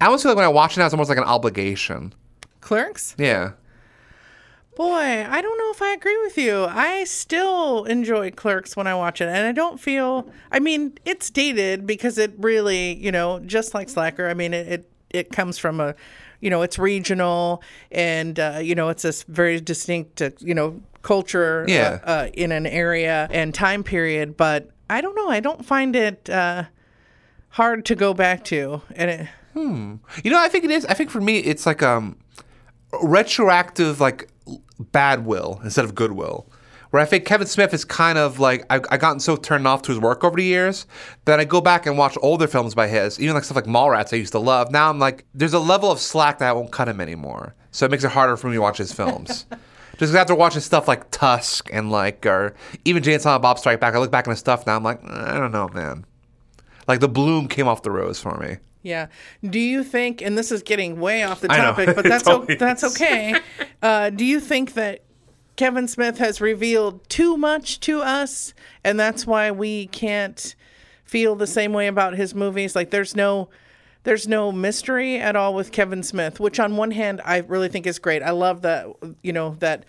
I 0.00 0.06
almost 0.06 0.24
feel 0.24 0.30
like 0.30 0.36
when 0.36 0.44
I 0.44 0.48
watch 0.48 0.76
it 0.76 0.80
now, 0.80 0.86
it's 0.86 0.94
almost 0.94 1.10
like 1.10 1.18
an 1.18 1.24
obligation. 1.24 2.12
Clerks? 2.60 3.14
Yeah. 3.18 3.52
Boy, 4.74 5.26
I 5.28 5.42
don't 5.42 5.58
know 5.58 5.70
if 5.70 5.82
I 5.82 5.92
agree 5.92 6.16
with 6.22 6.38
you. 6.38 6.64
I 6.64 7.04
still 7.04 7.84
enjoy 7.84 8.30
Clerks 8.30 8.74
when 8.74 8.86
I 8.86 8.94
watch 8.94 9.20
it, 9.20 9.28
and 9.28 9.46
I 9.46 9.52
don't 9.52 9.78
feel. 9.78 10.30
I 10.50 10.60
mean, 10.60 10.94
it's 11.04 11.28
dated 11.30 11.86
because 11.86 12.16
it 12.16 12.32
really, 12.38 12.94
you 12.94 13.12
know, 13.12 13.38
just 13.40 13.74
like 13.74 13.90
Slacker. 13.90 14.28
I 14.28 14.34
mean, 14.34 14.54
it 14.54 14.66
it, 14.68 14.90
it 15.10 15.30
comes 15.32 15.58
from 15.58 15.78
a, 15.78 15.94
you 16.40 16.48
know, 16.48 16.62
it's 16.62 16.78
regional, 16.78 17.62
and 17.90 18.40
uh, 18.40 18.60
you 18.62 18.74
know, 18.74 18.88
it's 18.88 19.02
this 19.02 19.24
very 19.24 19.60
distinct, 19.60 20.22
uh, 20.22 20.30
you 20.38 20.54
know, 20.54 20.80
culture 21.02 21.66
Yeah. 21.68 21.98
uh, 22.04 22.06
uh, 22.10 22.28
in 22.32 22.50
an 22.50 22.66
area 22.66 23.28
and 23.30 23.54
time 23.54 23.84
period. 23.84 24.38
But 24.38 24.70
I 24.88 25.02
don't 25.02 25.14
know. 25.14 25.28
I 25.28 25.40
don't 25.40 25.66
find 25.66 25.94
it 25.94 26.30
uh, 26.30 26.64
hard 27.50 27.84
to 27.86 27.94
go 27.94 28.14
back 28.14 28.42
to, 28.44 28.80
and 28.96 29.10
it. 29.10 29.28
Hmm. 29.52 29.96
You 30.24 30.30
know, 30.30 30.40
I 30.40 30.48
think 30.48 30.64
it 30.64 30.70
is. 30.70 30.86
I 30.86 30.94
think 30.94 31.10
for 31.10 31.20
me, 31.20 31.40
it's 31.40 31.66
like 31.66 31.82
um, 31.82 32.16
retroactive, 33.02 34.00
like 34.00 34.28
bad 34.82 35.24
will 35.24 35.60
instead 35.62 35.84
of 35.84 35.94
goodwill. 35.94 36.46
Where 36.90 37.00
I 37.00 37.06
think 37.06 37.24
Kevin 37.24 37.46
Smith 37.46 37.72
is 37.72 37.86
kind 37.86 38.18
of 38.18 38.38
like 38.38 38.66
I 38.68 38.80
I 38.90 38.98
gotten 38.98 39.20
so 39.20 39.36
turned 39.36 39.66
off 39.66 39.82
to 39.82 39.92
his 39.92 39.98
work 39.98 40.24
over 40.24 40.36
the 40.36 40.44
years 40.44 40.86
that 41.24 41.40
I 41.40 41.44
go 41.44 41.60
back 41.60 41.86
and 41.86 41.96
watch 41.96 42.18
older 42.20 42.46
films 42.46 42.74
by 42.74 42.86
his, 42.86 43.18
even 43.18 43.34
like 43.34 43.44
stuff 43.44 43.56
like 43.56 43.64
Mallrats 43.64 44.12
I 44.12 44.16
used 44.16 44.32
to 44.32 44.38
love. 44.38 44.70
Now 44.70 44.90
I'm 44.90 44.98
like, 44.98 45.24
there's 45.32 45.54
a 45.54 45.58
level 45.58 45.90
of 45.90 45.98
slack 46.00 46.38
that 46.38 46.48
I 46.48 46.52
won't 46.52 46.70
cut 46.70 46.88
him 46.88 47.00
anymore. 47.00 47.54
So 47.70 47.86
it 47.86 47.90
makes 47.90 48.04
it 48.04 48.10
harder 48.10 48.36
for 48.36 48.48
me 48.48 48.54
to 48.54 48.60
watch 48.60 48.76
his 48.76 48.92
films. 48.92 49.46
Just 49.98 50.14
after 50.14 50.34
watching 50.34 50.60
stuff 50.60 50.88
like 50.88 51.10
Tusk 51.10 51.70
and 51.72 51.90
like, 51.90 52.26
or 52.26 52.54
even 52.84 53.02
Jay 53.02 53.14
and 53.14 53.22
Silent 53.22 53.42
Bob 53.42 53.58
Strike 53.58 53.80
Back, 53.80 53.94
I 53.94 53.98
look 53.98 54.10
back 54.10 54.26
on 54.26 54.32
his 54.32 54.40
stuff 54.40 54.66
now. 54.66 54.76
I'm 54.76 54.82
like, 54.82 55.02
mm, 55.02 55.10
I 55.10 55.38
don't 55.38 55.52
know, 55.52 55.68
man. 55.68 56.04
Like 56.88 57.00
the 57.00 57.08
bloom 57.08 57.48
came 57.48 57.68
off 57.68 57.82
the 57.82 57.90
rose 57.90 58.20
for 58.20 58.36
me. 58.38 58.56
Yeah. 58.82 59.06
Do 59.48 59.58
you 59.60 59.84
think, 59.84 60.20
and 60.22 60.36
this 60.36 60.50
is 60.50 60.62
getting 60.62 60.98
way 61.00 61.22
off 61.22 61.40
the 61.40 61.48
topic, 61.48 61.94
but 61.94 62.04
that's 62.08 62.26
o- 62.26 62.44
that's 62.58 62.82
okay. 62.84 63.36
Uh, 63.82 64.10
do 64.10 64.24
you 64.24 64.40
think 64.40 64.74
that 64.74 65.02
Kevin 65.56 65.86
Smith 65.86 66.18
has 66.18 66.40
revealed 66.40 67.08
too 67.08 67.36
much 67.36 67.78
to 67.80 68.00
us, 68.00 68.54
and 68.82 68.98
that's 68.98 69.26
why 69.26 69.50
we 69.50 69.86
can't 69.88 70.54
feel 71.04 71.36
the 71.36 71.46
same 71.46 71.72
way 71.72 71.86
about 71.86 72.14
his 72.14 72.34
movies? 72.34 72.74
Like, 72.74 72.90
there's 72.90 73.14
no. 73.16 73.48
There's 74.04 74.26
no 74.26 74.50
mystery 74.50 75.20
at 75.20 75.36
all 75.36 75.54
with 75.54 75.70
Kevin 75.70 76.02
Smith, 76.02 76.40
which 76.40 76.58
on 76.58 76.76
one 76.76 76.90
hand 76.90 77.20
I 77.24 77.38
really 77.38 77.68
think 77.68 77.86
is 77.86 78.00
great. 78.00 78.20
I 78.20 78.30
love 78.32 78.62
that, 78.62 78.88
you 79.22 79.32
know, 79.32 79.54
that 79.60 79.84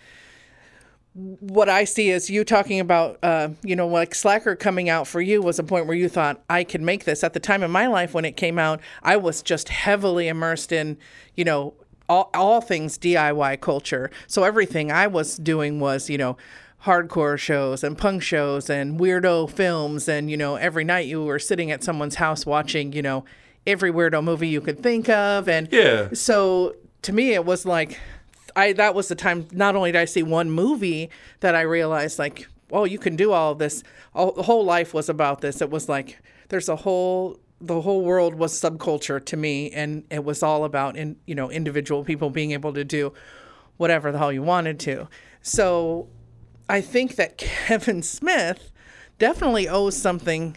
what 1.14 1.68
I 1.68 1.84
see 1.84 2.10
is 2.10 2.28
you 2.28 2.42
talking 2.44 2.80
about, 2.80 3.18
uh, 3.22 3.50
you 3.62 3.76
know, 3.76 3.86
like 3.86 4.14
Slacker 4.14 4.56
coming 4.56 4.88
out 4.88 5.06
for 5.06 5.20
you 5.20 5.40
was 5.40 5.58
a 5.60 5.62
point 5.62 5.86
where 5.86 5.96
you 5.96 6.08
thought, 6.08 6.42
I 6.50 6.64
could 6.64 6.82
make 6.82 7.04
this. 7.04 7.22
At 7.22 7.34
the 7.34 7.40
time 7.40 7.62
in 7.62 7.70
my 7.70 7.86
life 7.86 8.14
when 8.14 8.24
it 8.24 8.36
came 8.36 8.58
out, 8.58 8.80
I 9.02 9.16
was 9.16 9.40
just 9.40 9.68
heavily 9.68 10.26
immersed 10.26 10.72
in, 10.72 10.98
you 11.36 11.44
know, 11.44 11.74
all, 12.08 12.30
all 12.34 12.60
things 12.60 12.98
DIY 12.98 13.60
culture. 13.60 14.10
So 14.26 14.42
everything 14.42 14.90
I 14.90 15.06
was 15.06 15.36
doing 15.36 15.78
was, 15.78 16.10
you 16.10 16.18
know, 16.18 16.36
hardcore 16.84 17.38
shows 17.38 17.84
and 17.84 17.96
punk 17.96 18.22
shows 18.22 18.68
and 18.68 18.98
weirdo 18.98 19.50
films. 19.50 20.08
And, 20.08 20.28
you 20.28 20.36
know, 20.36 20.56
every 20.56 20.84
night 20.84 21.06
you 21.06 21.22
were 21.22 21.38
sitting 21.38 21.70
at 21.70 21.84
someone's 21.84 22.16
house 22.16 22.44
watching, 22.44 22.92
you 22.92 23.02
know, 23.02 23.24
every 23.66 23.92
weirdo 23.92 24.22
movie 24.22 24.48
you 24.48 24.60
could 24.60 24.82
think 24.82 25.08
of. 25.08 25.48
And 25.48 25.68
Yeah. 25.72 26.08
so 26.12 26.74
to 27.02 27.12
me, 27.12 27.34
it 27.34 27.44
was 27.44 27.64
like, 27.64 27.98
I 28.56 28.72
that 28.74 28.94
was 28.94 29.08
the 29.08 29.14
time. 29.14 29.46
Not 29.52 29.76
only 29.76 29.92
did 29.92 30.00
I 30.00 30.04
see 30.04 30.22
one 30.22 30.50
movie 30.50 31.10
that 31.40 31.54
I 31.54 31.62
realized, 31.62 32.18
like, 32.18 32.46
oh, 32.72 32.84
you 32.84 32.98
can 32.98 33.16
do 33.16 33.32
all 33.32 33.52
of 33.52 33.58
this. 33.58 33.82
All, 34.14 34.32
the 34.32 34.42
whole 34.42 34.64
life 34.64 34.94
was 34.94 35.08
about 35.08 35.40
this. 35.40 35.60
It 35.60 35.70
was 35.70 35.88
like 35.88 36.18
there's 36.48 36.68
a 36.68 36.76
whole 36.76 37.38
the 37.60 37.80
whole 37.80 38.02
world 38.02 38.34
was 38.34 38.52
subculture 38.52 39.24
to 39.24 39.36
me, 39.36 39.70
and 39.70 40.04
it 40.10 40.24
was 40.24 40.42
all 40.42 40.64
about 40.64 40.96
in 40.96 41.16
you 41.26 41.34
know 41.34 41.50
individual 41.50 42.04
people 42.04 42.30
being 42.30 42.52
able 42.52 42.72
to 42.74 42.84
do 42.84 43.12
whatever 43.76 44.12
the 44.12 44.18
hell 44.18 44.32
you 44.32 44.42
wanted 44.42 44.78
to. 44.80 45.08
So 45.42 46.08
I 46.68 46.80
think 46.80 47.16
that 47.16 47.36
Kevin 47.38 48.02
Smith 48.02 48.70
definitely 49.18 49.68
owes 49.68 49.96
something 49.96 50.56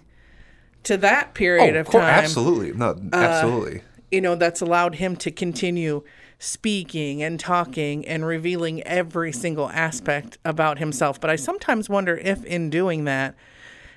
to 0.83 0.97
that 0.97 1.33
period 1.33 1.75
oh, 1.75 1.79
of 1.81 1.87
course, 1.87 2.03
time 2.03 2.13
Oh, 2.13 2.17
absolutely. 2.23 2.73
No, 2.73 2.89
uh, 2.89 3.15
absolutely. 3.15 3.81
you 4.11 4.21
know, 4.21 4.35
that's 4.35 4.61
allowed 4.61 4.95
him 4.95 5.15
to 5.17 5.31
continue 5.31 6.03
speaking 6.39 7.23
and 7.23 7.39
talking 7.39 8.07
and 8.07 8.25
revealing 8.25 8.83
every 8.83 9.31
single 9.31 9.69
aspect 9.69 10.37
about 10.45 10.77
himself. 10.77 11.19
But 11.19 11.29
I 11.29 11.35
sometimes 11.35 11.89
wonder 11.89 12.17
if, 12.17 12.43
in 12.45 12.69
doing 12.69 13.05
that, 13.05 13.35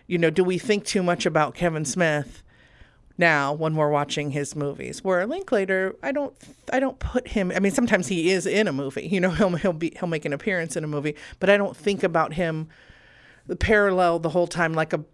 you 0.07 0.19
know, 0.19 0.31
do 0.31 0.43
we 0.43 0.59
think 0.59 0.85
too 0.85 1.03
much 1.03 1.27
about 1.27 1.55
Kevin 1.55 1.85
Smith 1.85 2.43
now 3.19 3.53
when 3.53 3.77
we're 3.77 3.91
watching 3.91 4.31
his 4.31 4.57
movies? 4.57 5.05
Where 5.05 5.27
Linklater, 5.27 5.95
I 6.03 6.13
don't, 6.13 6.35
I 6.73 6.81
don't 6.81 6.99
put 6.99 7.29
him. 7.29 7.53
I 7.55 7.61
mean, 7.61 7.73
sometimes 7.73 8.09
he 8.09 8.31
is 8.31 8.47
in 8.47 8.67
a 8.67 8.73
movie. 8.73 9.07
You 9.07 9.21
know, 9.21 9.31
he'll 9.35 9.57
he'll 9.57 9.73
be 9.73 9.93
he'll 9.99 10.09
make 10.09 10.25
an 10.25 10.33
appearance 10.33 10.77
in 10.77 10.85
a 10.85 10.89
movie, 10.89 11.17
but 11.39 11.51
I 11.51 11.57
don't 11.57 11.77
think 11.77 12.03
about 12.03 12.35
him 12.35 12.69
the 13.47 13.57
parallel 13.57 14.19
the 14.19 14.31
whole 14.31 14.47
time 14.47 14.73
like 14.73 14.93
a 14.93 15.05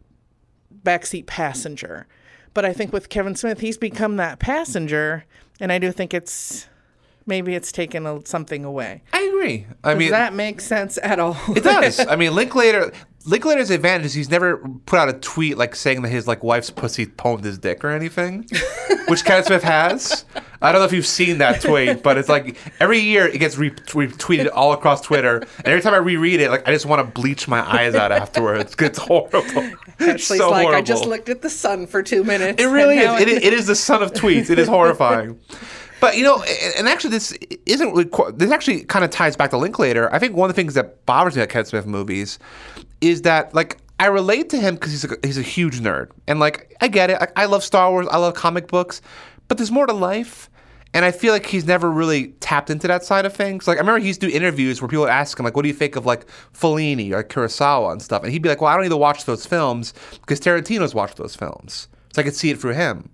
backseat 0.82 1.26
passenger. 1.26 2.06
But 2.54 2.64
I 2.64 2.72
think 2.72 2.92
with 2.92 3.08
Kevin 3.08 3.34
Smith, 3.34 3.60
he's 3.60 3.76
become 3.76 4.16
that 4.16 4.38
passenger, 4.38 5.24
and 5.60 5.70
I 5.72 5.78
do 5.78 5.92
think 5.92 6.14
it's 6.14 6.68
maybe 7.26 7.54
it's 7.54 7.72
taken 7.72 8.06
a, 8.06 8.24
something 8.24 8.64
away. 8.64 9.02
I 9.12 9.22
agree. 9.22 9.66
I 9.84 9.90
Does 9.94 9.98
mean, 9.98 10.10
that 10.12 10.34
make 10.34 10.60
sense 10.60 10.98
at 11.02 11.18
all? 11.18 11.36
it 11.48 11.64
does. 11.64 12.00
I 12.06 12.16
mean, 12.16 12.34
Linklater. 12.34 12.92
Linklater's 13.28 13.70
advantage 13.70 14.06
is 14.06 14.14
he's 14.14 14.30
never 14.30 14.58
put 14.86 15.00
out 15.00 15.08
a 15.08 15.12
tweet 15.14 15.58
like 15.58 15.74
saying 15.74 16.02
that 16.02 16.10
his 16.10 16.28
like 16.28 16.44
wife's 16.44 16.70
pussy 16.70 17.06
pwned 17.06 17.42
his 17.42 17.58
dick 17.58 17.82
or 17.82 17.90
anything, 17.90 18.46
which 19.08 19.24
Kevin 19.24 19.44
Smith 19.44 19.64
has. 19.64 20.24
I 20.62 20.70
don't 20.70 20.80
know 20.80 20.84
if 20.84 20.92
you've 20.92 21.04
seen 21.06 21.38
that 21.38 21.60
tweet, 21.60 22.04
but 22.04 22.18
it's 22.18 22.28
like 22.28 22.56
every 22.78 23.00
year 23.00 23.26
it 23.26 23.38
gets 23.38 23.56
retweeted 23.56 24.48
all 24.54 24.72
across 24.72 25.00
Twitter, 25.00 25.38
and 25.38 25.66
every 25.66 25.80
time 25.80 25.92
I 25.92 25.96
reread 25.96 26.40
it, 26.40 26.50
like 26.50 26.68
I 26.68 26.72
just 26.72 26.86
want 26.86 27.04
to 27.04 27.20
bleach 27.20 27.48
my 27.48 27.68
eyes 27.68 27.96
out 27.96 28.12
afterwards. 28.12 28.76
It's 28.80 28.98
horrible. 28.98 29.42
It's 29.98 30.24
Ashley's 30.24 30.38
so 30.38 30.50
like, 30.50 30.62
horrible. 30.62 30.78
I 30.78 30.82
just 30.82 31.04
looked 31.06 31.28
at 31.28 31.42
the 31.42 31.50
sun 31.50 31.88
for 31.88 32.04
two 32.04 32.22
minutes. 32.22 32.62
It 32.62 32.66
really 32.66 32.98
is. 32.98 33.20
It, 33.20 33.28
is- 33.28 33.42
it 33.42 33.52
is 33.52 33.66
the 33.66 33.74
son 33.74 34.04
of 34.04 34.12
tweets. 34.12 34.50
It 34.50 34.60
is 34.60 34.68
horrifying. 34.68 35.40
But 36.06 36.16
you 36.16 36.22
know, 36.22 36.40
and- 36.76 36.86
actually, 36.88 37.10
this 37.10 37.32
isn't 37.66 37.90
really. 37.90 38.08
This 38.34 38.52
actually 38.52 38.84
kind 38.84 39.04
of 39.04 39.10
ties 39.10 39.36
back 39.36 39.50
to 39.50 39.56
Linklater. 39.56 40.12
I 40.14 40.20
think 40.20 40.36
one 40.36 40.48
of 40.48 40.54
the 40.54 40.60
things 40.62 40.74
that 40.74 41.04
bothers 41.04 41.34
me 41.34 41.42
about 41.42 41.50
Kevin 41.50 41.66
Smith 41.66 41.84
movies 41.84 42.38
is 43.00 43.22
that, 43.22 43.52
like, 43.56 43.78
I 43.98 44.06
relate 44.06 44.48
to 44.50 44.56
him 44.56 44.74
because 44.76 44.92
he's 44.92 45.04
a, 45.04 45.16
he's 45.24 45.36
a 45.36 45.42
huge 45.42 45.80
nerd, 45.80 46.10
and 46.28 46.38
like, 46.38 46.76
I 46.80 46.86
get 46.86 47.10
it. 47.10 47.18
I, 47.20 47.42
I 47.42 47.46
love 47.46 47.64
Star 47.64 47.90
Wars. 47.90 48.06
I 48.08 48.18
love 48.18 48.34
comic 48.34 48.68
books, 48.68 49.02
but 49.48 49.58
there's 49.58 49.72
more 49.72 49.86
to 49.86 49.92
life. 49.92 50.48
And 50.94 51.04
I 51.04 51.10
feel 51.10 51.32
like 51.32 51.44
he's 51.44 51.66
never 51.66 51.90
really 51.90 52.28
tapped 52.38 52.70
into 52.70 52.86
that 52.86 53.04
side 53.04 53.26
of 53.26 53.34
things. 53.34 53.66
Like 53.66 53.78
I 53.78 53.80
remember 53.80 53.98
he 53.98 54.06
used 54.06 54.20
to 54.20 54.28
do 54.28 54.32
interviews 54.32 54.80
where 54.80 54.88
people 54.88 55.08
ask 55.08 55.36
him, 55.36 55.44
like, 55.44 55.56
"What 55.56 55.62
do 55.62 55.68
you 55.68 55.74
think 55.74 55.96
of 55.96 56.06
like 56.06 56.24
Fellini 56.54 57.10
or 57.12 57.24
Kurosawa 57.24 57.90
and 57.90 58.00
stuff?" 58.00 58.22
And 58.22 58.30
he'd 58.32 58.42
be 58.42 58.48
like, 58.48 58.60
"Well, 58.60 58.70
I 58.70 58.74
don't 58.74 58.84
need 58.84 58.90
to 58.90 58.96
watch 58.96 59.24
those 59.24 59.44
films 59.44 59.92
because 60.20 60.38
Tarantino's 60.38 60.94
watched 60.94 61.16
those 61.16 61.34
films, 61.34 61.88
so 62.14 62.22
I 62.22 62.24
could 62.24 62.36
see 62.36 62.50
it 62.50 62.60
through 62.60 62.74
him." 62.74 63.10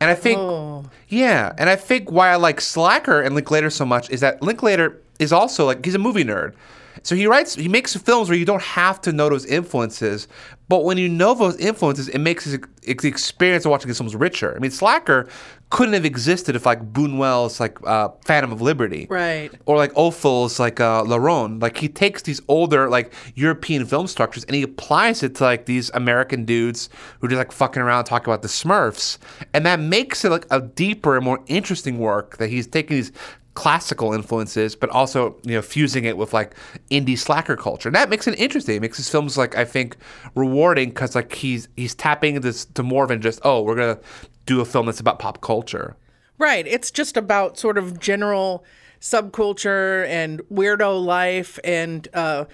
And 0.00 0.10
I 0.10 0.14
think, 0.14 0.38
oh. 0.38 0.84
yeah, 1.08 1.52
and 1.58 1.68
I 1.68 1.76
think 1.76 2.10
why 2.10 2.30
I 2.30 2.36
like 2.36 2.60
Slacker 2.60 3.20
and 3.20 3.34
Linklater 3.34 3.68
so 3.68 3.84
much 3.84 4.08
is 4.10 4.20
that 4.20 4.42
Linklater 4.42 5.00
is 5.18 5.32
also 5.32 5.66
like 5.66 5.84
he's 5.84 5.94
a 5.94 5.98
movie 5.98 6.24
nerd. 6.24 6.54
So 7.02 7.14
he 7.14 7.26
writes, 7.26 7.54
he 7.54 7.68
makes 7.68 7.94
films 7.96 8.28
where 8.28 8.36
you 8.36 8.44
don't 8.44 8.62
have 8.62 9.00
to 9.02 9.12
know 9.12 9.28
those 9.28 9.46
influences, 9.46 10.28
but 10.68 10.84
when 10.84 10.98
you 10.98 11.08
know 11.08 11.34
those 11.34 11.56
influences, 11.56 12.08
it 12.08 12.18
makes 12.18 12.44
the 12.46 12.62
the 12.82 13.08
experience 13.08 13.64
of 13.64 13.70
watching 13.70 13.88
these 13.88 13.98
films 13.98 14.16
richer. 14.16 14.54
I 14.56 14.58
mean, 14.58 14.70
Slacker 14.70 15.28
couldn't 15.70 15.94
have 15.94 16.04
existed 16.04 16.56
if 16.56 16.66
like 16.66 16.92
Buñuel's 16.92 17.60
like 17.60 17.78
uh, 17.86 18.08
Phantom 18.24 18.50
of 18.52 18.60
Liberty, 18.60 19.06
Right. 19.08 19.50
or 19.66 19.76
like 19.76 19.92
Ophuls 19.94 20.58
like 20.58 20.80
uh, 20.80 21.04
La 21.04 21.16
Ronde. 21.16 21.62
Like 21.62 21.76
he 21.78 21.88
takes 21.88 22.22
these 22.22 22.40
older 22.48 22.88
like 22.88 23.12
European 23.36 23.86
film 23.86 24.06
structures 24.08 24.44
and 24.44 24.54
he 24.56 24.62
applies 24.62 25.22
it 25.22 25.36
to 25.36 25.44
like 25.44 25.66
these 25.66 25.88
American 25.94 26.44
dudes 26.44 26.88
who 27.20 27.26
are 27.26 27.30
just 27.30 27.38
like 27.38 27.52
fucking 27.52 27.80
around 27.80 28.04
talking 28.04 28.26
about 28.32 28.42
the 28.42 28.48
Smurfs, 28.48 29.18
and 29.54 29.64
that 29.64 29.78
makes 29.80 30.24
it 30.24 30.30
like 30.30 30.46
a 30.50 30.60
deeper 30.60 31.14
and 31.16 31.24
more 31.24 31.42
interesting 31.46 31.98
work 31.98 32.36
that 32.38 32.48
he's 32.50 32.66
taking 32.66 32.96
these 32.96 33.12
classical 33.60 34.14
influences, 34.14 34.74
but 34.74 34.88
also 34.88 35.36
you 35.44 35.52
know 35.52 35.60
fusing 35.60 36.06
it 36.06 36.16
with 36.16 36.32
like 36.32 36.54
indie 36.90 37.18
slacker 37.18 37.56
culture. 37.56 37.90
And 37.90 37.94
that 37.94 38.08
makes 38.08 38.26
it 38.26 38.38
interesting. 38.38 38.76
It 38.76 38.80
makes 38.80 38.96
his 38.96 39.10
films 39.10 39.36
like 39.36 39.54
I 39.54 39.66
think 39.66 39.98
rewarding 40.34 40.88
because 40.88 41.14
like 41.14 41.34
he's 41.34 41.68
he's 41.76 41.94
tapping 41.94 42.40
this 42.40 42.64
to 42.64 42.82
more 42.82 43.06
than 43.06 43.20
just 43.20 43.38
oh 43.44 43.60
we're 43.60 43.76
gonna 43.76 43.98
do 44.46 44.62
a 44.62 44.64
film 44.64 44.86
that's 44.86 44.98
about 44.98 45.18
pop 45.18 45.42
culture. 45.42 45.94
Right. 46.38 46.66
It's 46.66 46.90
just 46.90 47.18
about 47.18 47.58
sort 47.58 47.76
of 47.76 48.00
general 48.00 48.64
subculture 48.98 50.06
and 50.06 50.40
weirdo 50.50 51.04
life 51.04 51.58
and 51.62 52.08
uh, 52.14 52.46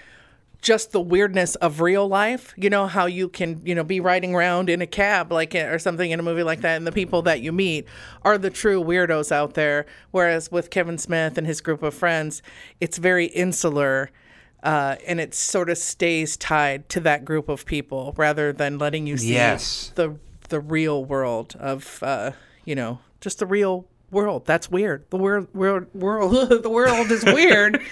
just 0.63 0.93
the 0.93 1.01
weirdness 1.01 1.55
of 1.57 1.81
real 1.81 2.09
life. 2.09 2.53
You 2.57 2.71
know, 2.71 2.87
how 2.87 3.07
you 3.07 3.29
can, 3.29 3.61
you 3.65 3.75
know, 3.75 3.85
be 3.85 4.01
riding 4.01 4.35
around 4.35 4.69
in 4.71 4.81
a 4.83 4.87
cab 4.87 5.31
like 5.33 5.55
or 5.55 5.79
something 5.79 6.11
in 6.11 6.19
a 6.19 6.23
movie 6.23 6.43
like 6.43 6.61
that, 6.63 6.77
and 6.77 6.87
the 6.87 6.93
people 6.93 7.23
that 7.23 7.41
you 7.41 7.53
meet 7.53 7.87
are 8.23 8.39
the 8.39 8.51
true 8.51 8.83
weirdos 8.83 9.31
out 9.31 9.55
there. 9.55 9.87
Whereas 10.11 10.51
with 10.51 10.71
Kevin 10.71 10.99
Smith 10.99 11.39
and 11.39 11.47
his 11.47 11.61
group 11.61 11.83
of 11.83 11.95
friends, 11.95 12.43
it's 12.81 12.99
very 12.99 13.27
insular. 13.27 14.11
Uh, 14.63 14.97
and 15.07 15.21
it 15.21 15.33
sort 15.35 15.71
of 15.71 15.79
stays 15.79 16.37
tied 16.37 16.89
to 16.89 16.99
that 16.99 17.25
group 17.25 17.49
of 17.49 17.65
people 17.67 18.15
rather 18.17 18.53
than 18.53 18.79
letting 18.79 19.07
you 19.07 19.17
see 19.17 19.35
Yes. 19.35 19.93
the 19.95 20.17
the 20.49 20.59
real 20.59 21.05
world 21.05 21.55
of 21.61 22.03
uh, 22.03 22.33
you 22.65 22.75
know 22.75 22.99
just 23.21 23.39
the 23.39 23.47
real 23.47 23.87
world. 24.11 24.45
That's 24.47 24.69
weird. 24.71 25.05
The 25.11 25.19
world 25.19 25.47
world 25.55 25.87
world 25.95 26.33
the 26.63 26.71
world 26.71 27.11
is 27.13 27.25
weird. 27.25 27.81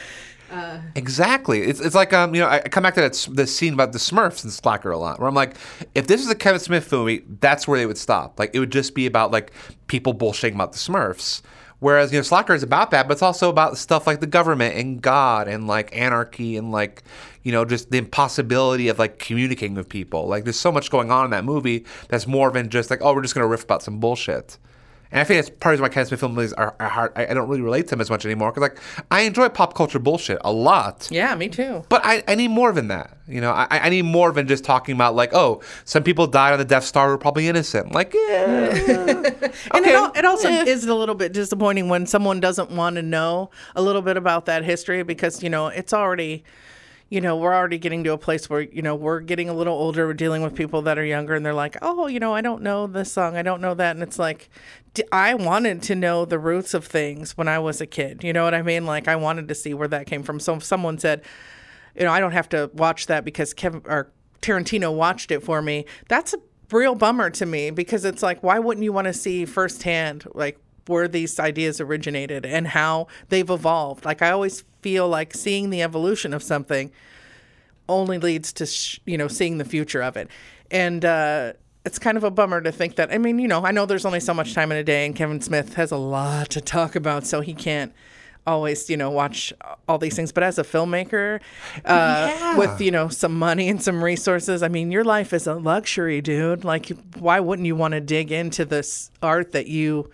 Exactly. 0.95 1.63
It's, 1.63 1.81
it's 1.81 1.95
like 1.95 2.13
um 2.13 2.35
you 2.35 2.41
know 2.41 2.47
I 2.47 2.57
I 2.57 2.69
come 2.69 2.83
back 2.83 2.95
to 2.95 3.01
that 3.01 3.29
the 3.33 3.47
scene 3.47 3.75
about 3.75 3.93
the 3.93 3.99
Smurfs 3.99 4.45
and 4.45 4.53
Slacker 4.53 4.91
a 4.91 4.99
lot, 4.99 5.19
where 5.19 5.29
I'm 5.29 5.35
like, 5.35 5.57
if 5.95 6.07
this 6.07 6.21
is 6.21 6.31
a 6.31 6.35
Kevin 6.35 6.61
Smith 6.61 6.91
movie, 6.93 7.25
that's 7.41 7.67
where 7.67 7.79
they 7.79 7.87
would 7.87 7.99
stop. 7.99 8.39
Like 8.39 8.51
it 8.55 8.59
would 8.59 8.73
just 8.73 8.95
be 8.95 9.07
about 9.07 9.31
like 9.31 9.53
people 9.87 10.15
bullshitting 10.15 10.55
about 10.55 10.73
the 10.73 10.79
Smurfs. 10.79 11.43
Whereas 11.81 12.13
you 12.13 12.19
know 12.19 12.23
Slacker 12.23 12.55
is 12.55 12.63
about 12.63 12.91
that, 12.93 13.09
but 13.09 13.13
it's 13.15 13.23
also 13.23 13.51
about 13.51 13.77
stuff 13.77 14.07
like 14.07 14.21
the 14.21 14.27
government 14.27 14.77
and 14.77 15.03
God 15.03 15.49
and 15.49 15.67
like 15.67 15.95
anarchy 15.97 16.57
and 16.57 16.71
like 16.73 17.03
you 17.43 17.53
know 17.53 17.65
just 17.65 17.91
the 17.91 17.99
impossibility 17.99 18.89
of 18.89 18.99
like 18.99 19.19
communicating 19.19 19.75
with 19.75 19.89
people. 19.89 20.27
Like 20.27 20.45
there's 20.45 20.59
so 20.59 20.73
much 20.73 20.91
going 20.91 21.11
on 21.11 21.27
in 21.27 21.31
that 21.33 21.45
movie 21.45 21.85
that's 22.09 22.27
more 22.27 22.51
than 22.51 22.71
just 22.71 22.91
like 22.91 23.01
oh 23.03 23.15
we're 23.15 23.23
just 23.23 23.35
gonna 23.35 23.47
riff 23.47 23.65
about 23.65 23.83
some 23.83 23.99
bullshit. 24.01 24.59
And 25.15 25.21
I 25.21 25.25
think 25.25 25.39
that's 25.45 25.57
part 25.61 25.77
of 25.77 25.81
why 25.81 25.89
Kevin 25.91 26.07
Smith 26.09 26.19
film 26.19 26.35
movies 26.35 26.53
are, 26.55 26.75
are 26.81 26.89
hard. 26.89 27.13
I, 27.15 27.29
I 27.29 27.35
don't 27.35 27.49
really 27.49 27.63
relate 27.63 27.83
to 27.85 27.91
them 27.91 28.01
as 28.01 28.11
much 28.11 28.25
anymore 28.25 28.51
because 28.51 28.63
like 28.63 28.79
I 29.13 29.21
enjoy 29.21 29.49
pop 29.49 29.73
culture 29.75 30.01
bullshit 30.01 30.39
a 30.45 30.53
lot. 30.53 31.07
yeah, 31.09 31.33
me 31.37 31.49
too. 31.49 31.85
But 31.89 32.01
I, 32.05 32.25
I 32.27 32.35
need 32.35 32.49
more 32.49 32.73
than 32.73 32.89
that. 32.89 33.17
You 33.29 33.41
know, 33.41 33.53
I, 33.53 33.69
I 33.71 33.89
need 33.91 34.03
more 34.03 34.33
than 34.33 34.49
just 34.49 34.65
talking 34.65 34.97
about 34.97 35.15
like, 35.15 35.33
oh, 35.33 35.63
some 35.85 36.03
people 36.03 36.27
died 36.27 36.53
on 36.53 36.59
the 36.59 36.65
Death 36.65 36.83
Star 36.85 37.07
who 37.07 37.13
were 37.13 37.19
probably 37.19 37.47
innocent. 37.47 37.93
Like, 37.93 38.13
yeah. 38.13 38.75
And 39.15 39.27
Okay. 39.75 39.91
it, 39.91 39.95
al- 39.95 40.13
it 40.17 40.25
also 40.25 40.49
is 40.49 40.85
a 40.85 40.95
little 40.95 41.15
bit 41.15 41.33
disappointing 41.33 41.89
when 41.89 42.07
someone 42.07 42.41
doesn't 42.41 42.73
want 42.73 42.97
to 42.97 43.03
know 43.03 43.51
a 43.77 43.83
little 43.83 44.03
bit 44.03 44.17
about 44.17 44.47
that 44.47 44.65
history 44.65 45.05
because 45.05 45.43
you 45.45 45.49
know 45.49 45.69
it's 45.69 45.93
already 45.93 46.43
you 47.11 47.21
know 47.21 47.37
we're 47.37 47.55
already 47.55 47.79
getting 47.79 48.03
to 48.05 48.13
a 48.13 48.19
place 48.19 48.49
where 48.49 48.63
you 48.63 48.83
know 48.83 48.95
we're 48.95 49.21
getting 49.21 49.49
a 49.49 49.55
little 49.55 49.75
older 49.75 50.07
we're 50.07 50.15
dealing 50.15 50.43
with 50.43 50.55
people 50.55 50.83
that 50.83 50.99
are 50.99 51.05
younger 51.05 51.35
and 51.35 51.45
they're 51.45 51.55
like 51.55 51.77
oh 51.83 52.07
you 52.07 52.19
know 52.19 52.35
i 52.35 52.41
don't 52.41 52.63
know 52.63 52.87
this 52.87 53.13
song 53.13 53.37
i 53.37 53.43
don't 53.43 53.61
know 53.61 53.75
that 53.75 53.95
and 53.95 54.03
it's 54.03 54.19
like 54.19 54.49
i 55.13 55.35
wanted 55.35 55.83
to 55.83 55.95
know 55.95 56.25
the 56.25 56.39
roots 56.39 56.75
of 56.75 56.85
things 56.85 57.37
when 57.37 57.49
i 57.49 57.59
was 57.59 57.81
a 57.81 57.87
kid 57.87 58.25
you 58.25 58.33
know 58.33 58.45
what 58.45 58.55
i 58.55 58.63
mean? 58.63 58.87
Like 58.87 59.09
i 59.09 59.17
wanted 59.17 59.49
to 59.49 59.55
see 59.55 59.75
where 59.75 59.89
that 59.89 60.07
came 60.07 60.23
from. 60.23 60.41
So 60.41 60.55
if 60.55 60.65
someone 60.65 60.99
said 60.99 61.23
you 61.97 62.05
know 62.05 62.11
i 62.11 62.21
don't 62.21 62.33
have 62.33 62.49
to 62.49 62.71
watch 62.75 63.07
that 63.07 63.25
because 63.25 63.55
kevin 63.55 63.83
or 63.87 64.11
tarantino 64.41 64.95
watched 64.95 65.31
it 65.31 65.43
for 65.43 65.63
me 65.63 65.87
that's 66.09 66.35
a 66.35 66.39
real 66.71 66.95
bummer 66.95 67.31
to 67.31 67.47
me 67.47 67.71
because 67.71 68.05
it's 68.05 68.23
like 68.23 68.43
why 68.43 68.59
wouldn't 68.59 68.83
you 68.83 68.93
want 68.93 69.07
to 69.07 69.13
see 69.13 69.45
firsthand 69.45 70.27
like 70.35 70.59
where 70.87 71.09
these 71.09 71.39
ideas 71.41 71.81
originated 71.81 72.45
and 72.45 72.69
how 72.69 73.07
they've 73.29 73.51
evolved? 73.51 74.05
Like 74.05 74.23
i 74.23 74.31
always 74.31 74.65
feel 74.85 75.09
like 75.09 75.33
seeing 75.35 75.71
the 75.71 75.81
evolution 75.83 76.35
of 76.35 76.43
something 76.43 76.91
only 77.89 78.19
leads 78.19 78.53
to 78.53 78.67
sh- 78.67 79.01
you 79.07 79.17
know 79.17 79.29
seeing 79.29 79.57
the 79.59 79.65
future 79.65 80.03
of 80.03 80.17
it. 80.17 80.29
And 80.71 81.05
uh 81.05 81.55
it's 81.87 81.99
kind 81.99 82.17
of 82.17 82.25
a 82.25 82.31
bummer 82.31 82.63
to 82.63 82.73
think 82.73 82.97
that 82.97 83.13
i 83.13 83.19
mean 83.19 83.39
you 83.39 83.47
know 83.47 83.63
i 83.67 83.71
know 83.71 83.85
there's 83.85 84.07
only 84.07 84.21
so 84.21 84.33
much 84.33 84.55
time 84.55 84.73
in 84.73 84.79
a 84.79 84.83
day 84.83 85.05
and 85.05 85.15
kevin 85.15 85.39
smith 85.39 85.75
has 85.75 85.91
a 85.93 85.99
lot 85.99 86.49
to 86.49 86.59
talk 86.59 86.97
about 86.97 87.27
so 87.27 87.43
he 87.43 87.53
can't 87.53 87.93
always 88.47 88.89
you 88.89 88.97
know 88.97 89.11
watch 89.11 89.53
all 89.89 89.99
these 89.99 90.17
things. 90.17 90.33
But 90.33 90.43
as 90.43 90.59
a 90.59 90.65
filmmaker 90.65 91.41
uh 91.85 92.55
with 92.59 92.81
you 92.81 92.91
know 92.91 93.09
some 93.09 93.39
money 93.39 93.69
and 93.69 93.83
some 93.83 94.03
resources 94.03 94.63
i 94.63 94.69
mean 94.69 94.91
your 94.91 95.05
life 95.05 95.33
is 95.33 95.47
a 95.47 95.55
luxury 95.55 96.21
dude. 96.21 96.65
Like 96.65 96.91
why 97.19 97.41
wouldn't 97.41 97.67
you 97.67 97.77
want 97.77 97.93
to 97.93 98.01
dig 98.01 98.33
into 98.33 98.65
this 98.65 99.11
art 99.23 99.53
that 99.53 99.67
you 99.67 100.11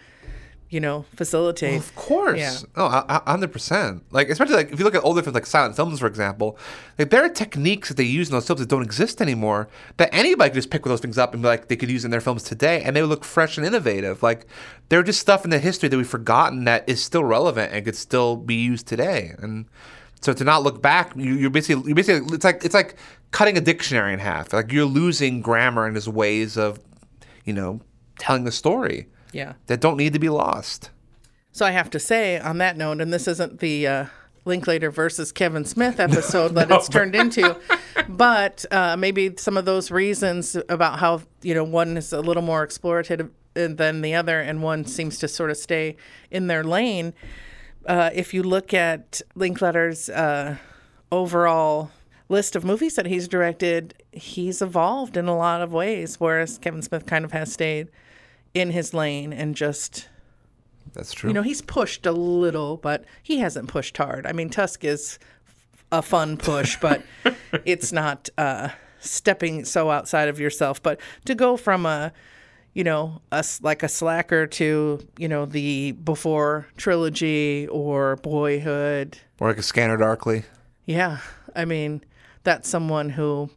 you 0.70 0.78
know 0.78 1.04
facilitate 1.16 1.78
Of 1.78 1.94
course. 1.96 2.38
Yeah. 2.38 2.56
Oh, 2.76 2.88
hundred 3.26 3.52
percent. 3.52 4.04
Like 4.12 4.28
especially 4.28 4.54
like 4.54 4.72
if 4.72 4.78
you 4.78 4.84
look 4.84 4.94
at 4.94 5.04
older 5.04 5.20
films 5.20 5.34
like 5.34 5.46
silent 5.46 5.76
films, 5.76 5.98
for 5.98 6.06
example, 6.06 6.56
like 6.98 7.10
there 7.10 7.24
are 7.24 7.28
techniques 7.28 7.88
that 7.88 7.96
they 7.96 8.04
use 8.04 8.28
in 8.28 8.32
those 8.32 8.46
films 8.46 8.60
that 8.60 8.68
don't 8.68 8.82
exist 8.82 9.20
anymore. 9.20 9.68
That 9.96 10.14
anybody 10.14 10.50
could 10.50 10.54
just 10.54 10.70
pick 10.70 10.84
those 10.84 11.00
things 11.00 11.18
up 11.18 11.34
and 11.34 11.42
be 11.42 11.48
like 11.48 11.66
they 11.68 11.76
could 11.76 11.90
use 11.90 12.04
in 12.04 12.12
their 12.12 12.20
films 12.20 12.44
today, 12.44 12.82
and 12.82 12.94
they 12.94 13.02
would 13.02 13.10
look 13.10 13.24
fresh 13.24 13.58
and 13.58 13.66
innovative. 13.66 14.22
Like 14.22 14.46
they're 14.88 15.02
just 15.02 15.20
stuff 15.20 15.44
in 15.44 15.50
the 15.50 15.58
history 15.58 15.88
that 15.88 15.96
we've 15.96 16.08
forgotten 16.08 16.64
that 16.64 16.88
is 16.88 17.02
still 17.02 17.24
relevant 17.24 17.72
and 17.72 17.84
could 17.84 17.96
still 17.96 18.36
be 18.36 18.54
used 18.54 18.86
today. 18.86 19.34
And 19.38 19.66
so 20.20 20.32
to 20.32 20.44
not 20.44 20.62
look 20.62 20.80
back, 20.80 21.12
you, 21.16 21.34
you're 21.34 21.50
basically 21.50 21.88
you 21.88 21.94
basically 21.96 22.32
it's 22.34 22.44
like 22.44 22.64
it's 22.64 22.74
like 22.74 22.94
cutting 23.32 23.58
a 23.58 23.60
dictionary 23.60 24.12
in 24.12 24.20
half. 24.20 24.52
Like 24.52 24.70
you're 24.70 24.84
losing 24.84 25.40
grammar 25.40 25.86
and 25.86 25.96
just 25.96 26.08
ways 26.08 26.56
of, 26.56 26.78
you 27.44 27.52
know, 27.52 27.80
telling 28.18 28.44
the 28.44 28.52
story 28.52 29.08
yeah 29.32 29.54
that 29.66 29.80
don't 29.80 29.96
need 29.96 30.12
to 30.12 30.18
be 30.18 30.28
lost. 30.28 30.90
So 31.52 31.66
I 31.66 31.72
have 31.72 31.90
to 31.90 31.99
say, 31.99 32.38
on 32.38 32.58
that 32.58 32.76
note, 32.76 33.00
and 33.00 33.12
this 33.12 33.26
isn't 33.26 33.58
the 33.58 33.87
uh, 33.87 34.06
Linklater 34.44 34.90
versus 34.90 35.32
Kevin 35.32 35.64
Smith 35.64 35.99
episode 35.99 36.54
that 36.54 36.70
it's 36.70 36.88
turned 36.88 37.14
into, 37.16 37.58
but 38.08 38.64
uh, 38.70 38.96
maybe 38.96 39.34
some 39.37 39.56
of 39.56 39.64
those 39.64 39.90
reasons 39.90 40.56
about 40.68 41.00
how 41.00 41.22
you 41.42 41.54
know 41.54 41.64
one 41.64 41.96
is 41.96 42.12
a 42.12 42.20
little 42.20 42.42
more 42.42 42.66
explorative 42.66 43.30
than 43.54 44.00
the 44.00 44.14
other, 44.14 44.40
and 44.40 44.62
one 44.62 44.84
seems 44.84 45.18
to 45.18 45.28
sort 45.28 45.50
of 45.50 45.56
stay 45.56 45.96
in 46.30 46.46
their 46.46 46.62
lane. 46.62 47.12
Uh, 47.87 48.10
if 48.14 48.32
you 48.32 48.42
look 48.42 48.72
at 48.72 49.20
Linklater's 49.34 50.08
uh, 50.08 50.56
overall 51.10 51.90
list 52.28 52.54
of 52.54 52.64
movies 52.64 52.94
that 52.94 53.06
he's 53.06 53.26
directed, 53.26 53.94
he's 54.12 54.62
evolved 54.62 55.16
in 55.16 55.26
a 55.26 55.37
lot 55.37 55.60
of 55.60 55.72
ways, 55.72 56.20
whereas 56.20 56.58
Kevin 56.58 56.82
Smith 56.82 57.06
kind 57.06 57.25
of 57.25 57.32
has 57.32 57.52
stayed 57.52 57.88
in 58.54 58.71
his 58.71 58.92
lane 58.95 59.33
and 59.33 59.54
just 59.54 60.09
That's 60.92 61.12
true. 61.12 61.30
you 61.30 61.35
know 61.35 61.42
he's 61.42 61.62
pushed 61.62 62.07
a 62.07 62.12
little, 62.12 62.76
but 62.76 63.04
he 63.23 63.38
hasn't 63.38 63.69
pushed 63.69 63.97
hard. 63.97 64.26
I 64.26 64.33
mean, 64.33 64.50
Tusk 64.50 64.85
is 64.85 65.19
a 65.92 66.02
fun 66.02 66.37
push, 66.37 66.76
but 66.80 67.02
it's 67.64 67.92
not 67.92 68.28
uh, 68.38 68.69
stepping 69.00 69.64
so 69.64 69.90
outside 69.90 70.28
of 70.28 70.38
yourself. 70.40 70.83
But 70.83 71.00
to 71.25 71.35
go 71.35 71.57
from 71.57 71.87
a 71.87 72.12
you 72.73 72.85
know, 72.85 73.21
us 73.33 73.61
like 73.62 73.83
a 73.83 73.88
slacker 73.88 74.47
to, 74.47 75.00
you 75.19 75.28
know, 75.28 75.45
the 75.45 75.92
before 75.92 76.66
trilogy 76.76 77.66
or 77.69 78.16
boyhood. 78.16 79.19
or 79.40 79.49
like 79.49 79.59
a 79.59 79.62
Scanner 79.62 79.97
Darkly. 79.97 80.45
Yeah. 80.85 81.19
I 81.57 81.64
mean, 81.64 82.04
that's 82.45 82.69
someone 82.69 83.11
who 83.11 83.50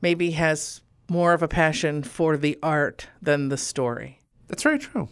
maybe 0.00 0.32
has 0.32 0.82
more 1.08 1.32
of 1.32 1.42
a 1.42 1.48
passion 1.48 2.02
for 2.02 2.36
the 2.36 2.58
art 2.62 3.08
than 3.20 3.48
the 3.48 3.56
story. 3.56 4.20
That's 4.52 4.62
very 4.64 4.78
true. 4.78 5.08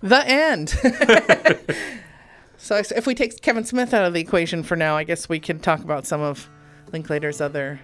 The 0.00 0.26
end. 0.26 0.70
so 2.56 2.76
if 2.76 3.06
we 3.06 3.14
take 3.14 3.42
Kevin 3.42 3.64
Smith 3.64 3.92
out 3.92 4.06
of 4.06 4.14
the 4.14 4.20
equation 4.20 4.62
for 4.62 4.74
now, 4.74 4.96
I 4.96 5.04
guess 5.04 5.28
we 5.28 5.38
can 5.38 5.58
talk 5.58 5.80
about 5.80 6.06
some 6.06 6.22
of 6.22 6.48
Linklater's 6.92 7.42
other 7.42 7.78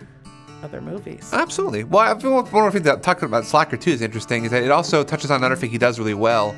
other 0.62 0.80
movies. 0.80 1.28
Absolutely. 1.35 1.85
Well, 1.85 2.16
I 2.16 2.19
feel 2.19 2.33
one 2.33 2.66
of 2.66 2.73
the 2.73 2.78
things 2.78 2.85
that 2.87 3.02
talking 3.02 3.26
about 3.26 3.45
Slacker 3.45 3.76
too 3.76 3.90
is 3.90 4.00
interesting 4.00 4.47
is 4.47 4.52
that 4.52 4.62
it 4.62 4.71
also 4.71 5.04
touches 5.04 5.30
on 5.30 5.40
another 5.40 5.57
thing 5.57 5.69
he 5.69 5.78
does 5.78 5.99
really 5.99 6.14
well, 6.14 6.52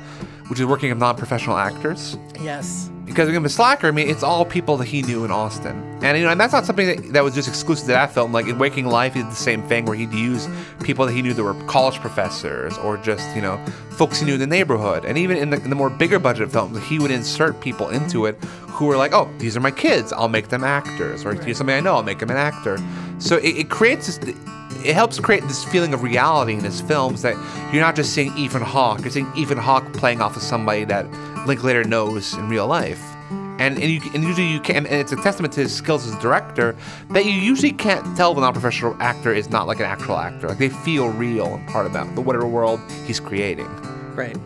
which 0.47 0.61
is 0.61 0.65
working 0.65 0.89
with 0.89 0.99
non-professional 0.99 1.57
actors. 1.57 2.17
Yes. 2.41 2.89
Because 3.05 3.27
again, 3.27 3.43
with 3.43 3.51
Slacker, 3.51 3.87
I 3.87 3.91
mean, 3.91 4.09
it's 4.09 4.23
all 4.23 4.45
people 4.45 4.77
that 4.77 4.85
he 4.85 5.01
knew 5.01 5.25
in 5.25 5.31
Austin, 5.31 5.99
and 6.01 6.17
you 6.17 6.23
know, 6.23 6.31
and 6.31 6.39
that's 6.39 6.53
not 6.53 6.65
something 6.65 6.87
that, 6.87 7.13
that 7.13 7.23
was 7.23 7.35
just 7.35 7.47
exclusive 7.49 7.85
to 7.85 7.91
that 7.91 8.13
film. 8.13 8.31
Like 8.31 8.47
in 8.47 8.57
Waking 8.57 8.85
Life, 8.85 9.13
he 9.13 9.21
did 9.21 9.31
the 9.31 9.35
same 9.35 9.61
thing 9.63 9.85
where 9.85 9.95
he'd 9.95 10.13
use 10.13 10.47
people 10.83 11.05
that 11.05 11.11
he 11.11 11.21
knew 11.21 11.33
that 11.33 11.43
were 11.43 11.53
college 11.65 11.99
professors 11.99 12.77
or 12.77 12.97
just 12.97 13.35
you 13.35 13.41
know 13.41 13.63
folks 13.93 14.19
he 14.19 14.25
knew 14.25 14.33
in 14.33 14.39
the 14.39 14.47
neighborhood, 14.47 15.05
and 15.05 15.17
even 15.17 15.37
in 15.37 15.49
the, 15.49 15.57
in 15.57 15.69
the 15.69 15.75
more 15.75 15.89
bigger 15.89 16.19
budget 16.19 16.51
films, 16.51 16.81
he 16.85 16.99
would 16.99 17.11
insert 17.11 17.59
people 17.61 17.89
into 17.89 18.25
it 18.25 18.35
who 18.67 18.85
were 18.85 18.97
like, 18.97 19.13
oh, 19.13 19.29
these 19.37 19.55
are 19.55 19.59
my 19.59 19.71
kids, 19.71 20.11
I'll 20.11 20.29
make 20.29 20.49
them 20.49 20.63
actors, 20.63 21.25
or 21.25 21.33
here's 21.35 21.57
somebody 21.57 21.77
I 21.77 21.81
know, 21.81 21.95
I'll 21.95 22.03
make 22.03 22.21
him 22.21 22.31
an 22.31 22.37
actor. 22.37 22.77
So 23.19 23.37
it, 23.37 23.57
it 23.57 23.69
creates 23.69 24.17
this. 24.17 24.35
It 24.83 24.95
helps 24.95 25.17
create 25.17 25.43
this 25.43 25.63
feeling 25.63 25.93
of 25.93 26.03
reality 26.03 26.53
in 26.55 26.59
his 26.59 26.81
films 26.81 27.21
that 27.21 27.35
you're 27.71 27.81
not 27.81 27.95
just 27.95 28.13
seeing 28.13 28.35
Ethan 28.37 28.63
Hawke, 28.63 29.01
you're 29.01 29.11
seeing 29.11 29.31
Ethan 29.37 29.57
Hawke 29.57 29.93
playing 29.93 30.19
off 30.19 30.35
of 30.35 30.41
somebody 30.41 30.83
that 30.85 31.05
Linklater 31.47 31.85
knows 31.85 32.33
in 32.33 32.49
real 32.49 32.67
life. 32.67 33.12
And, 33.59 33.77
and, 33.77 33.83
you, 33.83 34.01
and 34.13 34.23
usually 34.23 34.47
you 34.47 34.59
can, 34.59 34.85
and 34.87 34.95
it's 34.95 35.11
a 35.11 35.15
testament 35.17 35.53
to 35.53 35.61
his 35.61 35.73
skills 35.73 36.07
as 36.07 36.15
a 36.15 36.19
director 36.19 36.75
that 37.11 37.25
you 37.25 37.31
usually 37.31 37.71
can't 37.71 38.17
tell 38.17 38.33
the 38.33 38.41
non-professional 38.41 38.95
actor 38.99 39.33
is 39.33 39.49
not 39.49 39.67
like 39.67 39.79
an 39.79 39.85
actual 39.85 40.17
actor. 40.17 40.49
Like 40.49 40.57
they 40.57 40.69
feel 40.69 41.09
real 41.09 41.53
and 41.53 41.67
part 41.67 41.85
of 41.85 41.93
that, 41.93 42.13
the 42.15 42.21
whatever 42.21 42.47
world 42.47 42.79
he's 43.05 43.19
creating. 43.19 43.67
Right. 44.15 44.37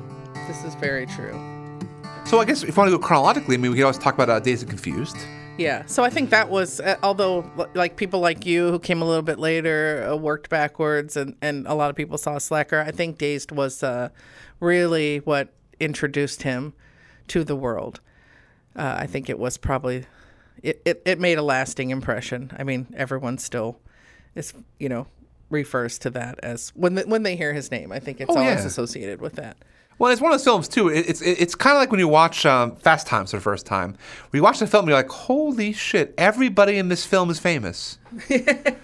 This 0.47 0.63
is 0.63 0.75
very 0.75 1.05
true. 1.05 1.33
So 2.25 2.39
I 2.39 2.45
guess 2.45 2.63
if 2.63 2.69
you 2.69 2.75
want 2.75 2.91
to 2.91 2.97
go 2.97 3.01
chronologically, 3.01 3.55
I 3.55 3.57
mean, 3.57 3.71
we 3.71 3.77
can 3.77 3.85
always 3.85 3.97
talk 3.97 4.13
about 4.13 4.29
uh, 4.29 4.39
Dazed 4.39 4.63
and 4.63 4.69
Confused. 4.69 5.17
Yeah. 5.57 5.85
So 5.85 6.03
I 6.03 6.09
think 6.09 6.29
that 6.29 6.49
was, 6.49 6.79
uh, 6.79 6.97
although 7.01 7.49
like 7.73 7.95
people 7.95 8.19
like 8.19 8.45
you 8.45 8.69
who 8.69 8.77
came 8.77 9.01
a 9.01 9.05
little 9.05 9.23
bit 9.23 9.39
later 9.39 10.07
uh, 10.11 10.15
worked 10.15 10.49
backwards, 10.49 11.17
and 11.17 11.35
and 11.41 11.65
a 11.67 11.73
lot 11.73 11.89
of 11.89 11.95
people 11.95 12.17
saw 12.17 12.37
Slacker. 12.37 12.81
I 12.81 12.91
think 12.91 13.17
Dazed 13.17 13.51
was 13.51 13.81
uh, 13.81 14.09
really 14.59 15.19
what 15.19 15.49
introduced 15.79 16.43
him 16.43 16.73
to 17.29 17.43
the 17.43 17.55
world. 17.55 18.01
Uh, 18.77 18.96
I 19.00 19.07
think 19.07 19.29
it 19.29 19.39
was 19.39 19.57
probably 19.57 20.05
it, 20.62 20.81
it, 20.86 21.01
it 21.05 21.19
made 21.19 21.38
a 21.38 21.43
lasting 21.43 21.89
impression. 21.89 22.51
I 22.57 22.63
mean, 22.63 22.88
everyone 22.96 23.38
still 23.39 23.79
is 24.36 24.53
you 24.79 24.88
know 24.89 25.07
refers 25.50 25.98
to 26.00 26.10
that 26.12 26.39
as 26.43 26.69
when 26.75 26.96
the, 26.96 27.03
when 27.03 27.24
they 27.24 27.36
hear 27.36 27.53
his 27.53 27.72
name. 27.72 27.91
I 27.91 28.00
think 28.00 28.22
it's 28.22 28.29
Oh, 28.29 28.38
always 28.39 28.60
yeah. 28.60 28.65
associated 28.67 29.22
with 29.22 29.34
that. 29.34 29.57
Well, 30.00 30.12
it's 30.12 30.22
one 30.22 30.31
of 30.31 30.38
those 30.38 30.43
films 30.43 30.67
too. 30.67 30.89
it- 30.89 31.10
It's 31.10 31.22
it's 31.24 31.55
kind 31.55 31.75
of 31.75 31.79
like 31.81 31.89
when 31.89 32.00
you 32.00 32.07
watch 32.07 32.46
um, 32.46 32.75
Fast 32.75 33.07
Times 33.07 33.31
for 33.31 33.38
the 33.38 33.41
first 33.41 33.65
time. 33.65 33.91
When 34.29 34.38
you 34.39 34.43
watch 34.43 34.60
the 34.60 34.67
film, 34.67 34.84
and 34.84 34.89
you're 34.89 34.98
like, 35.00 35.10
"Holy 35.10 35.73
shit! 35.73 36.13
Everybody 36.19 36.78
in 36.78 36.89
this 36.89 37.04
film 37.04 37.32
is 37.32 37.39
famous." 37.39 37.97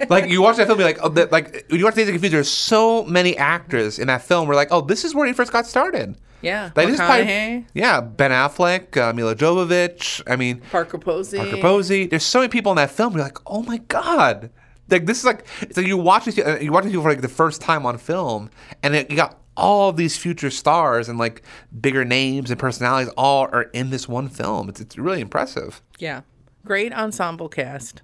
like 0.09 0.27
you 0.27 0.41
watch 0.41 0.57
that 0.57 0.65
film, 0.65 0.79
you're 0.79 0.87
like, 0.87 0.97
"Oh, 1.03 1.09
that, 1.09 1.31
like 1.31 1.65
when 1.69 1.77
you 1.79 1.85
watch 1.85 1.93
Dazed 1.95 2.09
and 2.09 2.15
Confused, 2.15 2.33
there's 2.33 2.49
so 2.49 3.03
many 3.03 3.37
actors 3.37 3.99
in 3.99 4.07
that 4.07 4.23
film. 4.23 4.47
We're 4.47 4.55
like, 4.55 4.69
"Oh, 4.71 4.81
this 4.81 5.05
is 5.05 5.13
where 5.13 5.27
he 5.27 5.33
first 5.33 5.51
got 5.51 5.67
started." 5.67 6.15
Yeah. 6.43 6.71
Is 6.77 6.97
probably- 6.97 7.65
yeah, 7.73 8.01
Ben 8.01 8.31
Affleck, 8.31 8.95
uh, 8.97 9.13
Milla 9.13 9.35
Jovovich. 9.35 10.21
I 10.27 10.35
mean, 10.35 10.61
Parker 10.71 10.97
Posey. 10.97 11.37
Parker 11.37 11.57
Posey. 11.57 12.07
There's 12.07 12.23
so 12.23 12.39
many 12.39 12.49
people 12.49 12.71
in 12.71 12.75
that 12.75 12.91
film. 12.91 13.13
You're 13.15 13.23
like, 13.23 13.37
oh 13.47 13.63
my 13.63 13.77
god. 13.77 14.49
Like 14.89 15.05
this 15.05 15.19
is 15.19 15.25
like 15.25 15.45
it's 15.61 15.77
like 15.77 15.87
you 15.87 15.97
watch 15.97 16.25
these 16.25 16.37
uh, 16.37 16.59
you 16.61 16.71
watch 16.71 16.83
these 16.83 16.91
people 16.91 17.03
for 17.03 17.09
like 17.09 17.21
the 17.21 17.29
first 17.29 17.61
time 17.61 17.85
on 17.85 17.97
film, 17.97 18.49
and 18.83 18.93
it, 18.95 19.09
you 19.09 19.15
got 19.15 19.39
all 19.55 19.89
of 19.89 19.95
these 19.97 20.17
future 20.17 20.49
stars 20.49 21.07
and 21.07 21.17
like 21.17 21.41
bigger 21.79 22.03
names 22.03 22.51
and 22.51 22.59
personalities 22.59 23.11
all 23.17 23.47
are 23.53 23.63
in 23.73 23.89
this 23.91 24.07
one 24.09 24.27
film. 24.27 24.67
It's 24.69 24.81
it's 24.81 24.97
really 24.97 25.21
impressive. 25.21 25.81
Yeah. 25.99 26.21
Great 26.65 26.91
ensemble 26.93 27.47
cast 27.49 28.01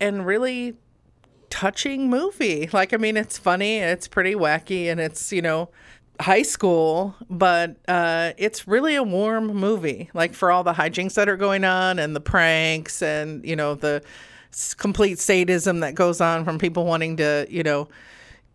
and 0.00 0.24
really 0.24 0.76
touching 1.50 2.08
movie. 2.08 2.68
Like, 2.72 2.94
I 2.94 2.96
mean, 2.96 3.16
it's 3.16 3.36
funny, 3.38 3.78
it's 3.78 4.08
pretty 4.08 4.34
wacky, 4.34 4.86
and 4.90 5.00
it's, 5.00 5.32
you 5.32 5.42
know, 5.42 5.68
high 6.20 6.42
school, 6.42 7.14
but 7.28 7.76
uh, 7.88 8.32
it's 8.38 8.68
really 8.68 8.94
a 8.94 9.02
warm 9.02 9.48
movie. 9.48 10.10
Like, 10.14 10.34
for 10.34 10.50
all 10.52 10.62
the 10.62 10.72
hijinks 10.74 11.14
that 11.14 11.28
are 11.28 11.36
going 11.36 11.64
on 11.64 11.98
and 11.98 12.14
the 12.14 12.20
pranks 12.20 13.02
and, 13.02 13.44
you 13.44 13.56
know, 13.56 13.74
the 13.74 14.02
complete 14.76 15.18
sadism 15.18 15.80
that 15.80 15.94
goes 15.94 16.20
on 16.20 16.44
from 16.44 16.58
people 16.58 16.84
wanting 16.84 17.16
to, 17.18 17.46
you 17.48 17.62
know, 17.62 17.88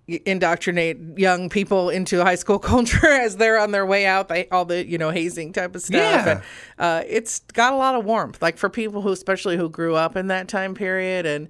indoctrinate 0.08 1.18
young 1.18 1.50
people 1.50 1.90
into 1.90 2.22
high 2.24 2.36
school 2.36 2.60
culture 2.74 3.08
as 3.08 3.38
they're 3.38 3.58
on 3.60 3.72
their 3.72 3.86
way 3.88 4.06
out 4.06 4.28
they, 4.28 4.48
all 4.50 4.64
the 4.64 4.86
you 4.86 5.00
know 5.00 5.10
hazing 5.10 5.52
type 5.52 5.76
of 5.76 5.82
stuff 5.82 6.00
Yeah. 6.00 6.30
and, 6.30 6.42
uh, 6.78 7.04
it's 7.08 7.40
got 7.54 7.74
a 7.74 7.76
lot 7.76 7.96
of 7.96 8.06
warmth 8.06 8.40
like 8.40 8.58
for 8.60 8.70
people 8.70 9.02
who 9.02 9.12
especially 9.12 9.58
who 9.58 9.68
grew 9.68 9.96
up 9.96 10.16
in 10.16 10.28
that 10.28 10.48
time 10.48 10.76
period 10.76 11.26
and 11.26 11.48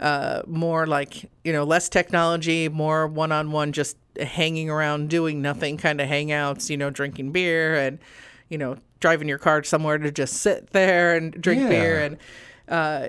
uh, 0.00 0.42
more 0.46 0.86
like 0.86 1.30
you 1.44 1.52
know 1.52 1.64
less 1.64 1.88
technology 1.88 2.68
more 2.68 3.06
one-on-one 3.06 3.72
just 3.72 3.96
hanging 4.20 4.68
around 4.70 5.08
doing 5.10 5.40
nothing 5.42 5.76
kind 5.76 6.00
of 6.00 6.08
hangouts 6.08 6.68
you 6.70 6.76
know 6.76 6.90
drinking 6.90 7.32
beer 7.32 7.74
and 7.76 7.98
you 8.48 8.58
know 8.58 8.76
driving 9.00 9.28
your 9.28 9.38
car 9.38 9.62
somewhere 9.62 9.98
to 9.98 10.10
just 10.10 10.34
sit 10.34 10.70
there 10.70 11.16
and 11.16 11.32
drink 11.40 11.62
Yeah. 11.62 11.68
beer 11.68 11.98
and 12.00 12.16
uh, 12.68 13.08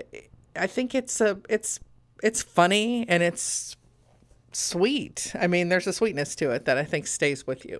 i 0.55 0.67
think 0.67 0.93
it's 0.95 1.19
a 1.21 1.39
it's 1.49 1.79
it's 2.23 2.41
funny 2.41 3.05
and 3.07 3.21
it's 3.21 3.75
sweet. 4.51 5.33
I 5.39 5.45
mean, 5.45 5.69
there's 5.69 5.85
a 5.85 5.93
sweetness 5.93 6.35
to 6.37 6.49
it 6.51 6.65
that 6.65 6.77
I 6.79 6.83
think 6.83 7.05
stays 7.05 7.45
with 7.45 7.63
you. 7.63 7.79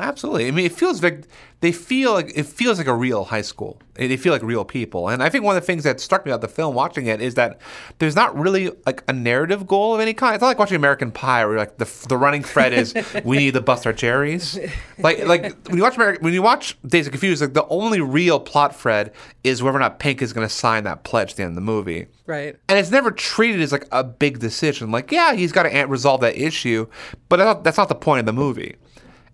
Absolutely. 0.00 0.48
I 0.48 0.50
mean, 0.50 0.66
it 0.66 0.72
feels 0.72 1.02
like 1.02 1.26
they 1.60 1.72
feel 1.72 2.12
like 2.14 2.32
it 2.34 2.46
feels 2.46 2.78
like 2.78 2.86
a 2.86 2.94
real 2.94 3.24
high 3.24 3.42
school. 3.42 3.80
They 3.94 4.16
feel 4.16 4.32
like 4.32 4.42
real 4.42 4.64
people. 4.64 5.08
And 5.08 5.22
I 5.22 5.28
think 5.28 5.44
one 5.44 5.56
of 5.56 5.62
the 5.62 5.66
things 5.66 5.84
that 5.84 6.00
struck 6.00 6.24
me 6.24 6.32
about 6.32 6.40
the 6.40 6.48
film 6.48 6.74
watching 6.74 7.06
it 7.06 7.20
is 7.20 7.34
that 7.34 7.60
there's 7.98 8.16
not 8.16 8.36
really 8.38 8.70
like 8.86 9.04
a 9.08 9.12
narrative 9.12 9.66
goal 9.66 9.94
of 9.94 10.00
any 10.00 10.14
kind. 10.14 10.34
It's 10.34 10.40
not 10.40 10.48
like 10.48 10.58
watching 10.58 10.76
American 10.76 11.10
Pie 11.12 11.44
where 11.44 11.58
like 11.58 11.76
the 11.76 12.06
the 12.08 12.16
running 12.16 12.42
thread 12.42 12.72
is 12.72 12.94
we 13.24 13.36
need 13.36 13.54
to 13.54 13.60
bust 13.60 13.86
our 13.86 13.92
cherries. 13.92 14.58
Like 14.98 15.26
like 15.26 15.54
when 15.66 15.76
you 15.76 15.82
watch 15.82 15.96
American, 15.96 16.24
when 16.24 16.32
you 16.32 16.42
watch 16.42 16.78
Dazed 16.86 17.08
and 17.08 17.12
Confused, 17.12 17.42
like 17.42 17.52
the 17.52 17.66
only 17.68 18.00
real 18.00 18.40
plot 18.40 18.74
thread 18.74 19.12
is 19.44 19.62
whether 19.62 19.76
or 19.76 19.80
not 19.80 19.98
Pink 19.98 20.22
is 20.22 20.32
going 20.32 20.46
to 20.46 20.52
sign 20.52 20.84
that 20.84 21.04
pledge 21.04 21.32
at 21.32 21.36
the 21.36 21.42
end 21.42 21.50
of 21.50 21.54
the 21.56 21.60
movie. 21.60 22.06
Right. 22.26 22.56
And 22.68 22.78
it's 22.78 22.90
never 22.90 23.10
treated 23.10 23.60
as 23.60 23.72
like 23.72 23.86
a 23.92 24.04
big 24.04 24.38
decision. 24.38 24.90
Like, 24.90 25.10
yeah, 25.10 25.34
he's 25.34 25.52
got 25.52 25.64
to 25.64 25.84
resolve 25.86 26.20
that 26.20 26.36
issue, 26.36 26.86
but 27.28 27.62
that's 27.64 27.76
not 27.76 27.88
the 27.88 27.94
point 27.94 28.20
of 28.20 28.26
the 28.26 28.32
movie. 28.32 28.76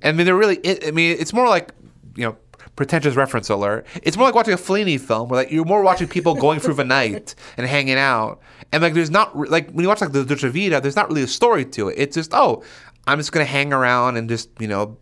I 0.07 0.13
mean, 0.13 0.27
they're 0.27 0.37
really. 0.37 0.59
I 0.87 0.91
mean, 0.91 1.17
it's 1.19 1.33
more 1.33 1.49
like 1.49 1.71
you 2.17 2.25
know, 2.25 2.37
pretentious 2.77 3.15
reference 3.17 3.49
alert. 3.49 3.87
It's 4.03 4.17
more 4.17 4.27
like 4.27 4.35
watching 4.35 4.55
a 4.55 4.59
Fellini 4.59 5.01
film, 5.01 5.29
where 5.29 5.43
like 5.43 5.51
you're 5.51 5.65
more 5.65 5.83
watching 5.83 6.09
people 6.09 6.35
going 6.35 6.61
through 6.61 6.75
the 6.75 6.85
night 6.99 7.35
and 7.57 7.67
hanging 7.67 7.99
out, 7.99 8.41
and 8.73 8.83
like 8.83 8.95
there's 8.95 9.11
not 9.11 9.37
re- 9.37 9.49
like 9.49 9.71
when 9.71 9.83
you 9.83 9.89
watch 9.89 10.01
like 10.01 10.13
the 10.13 10.25
Dolce 10.25 10.49
Vita, 10.49 10.81
there's 10.81 10.97
not 10.97 11.09
really 11.09 11.23
a 11.23 11.27
story 11.29 11.65
to 11.67 11.89
it. 11.89 11.95
It's 11.99 12.15
just 12.15 12.33
oh, 12.35 12.63
I'm 13.07 13.19
just 13.19 13.33
gonna 13.33 13.45
hang 13.45 13.73
around 13.73 14.17
and 14.17 14.29
just 14.29 14.51
you 14.61 14.69
know. 14.69 14.99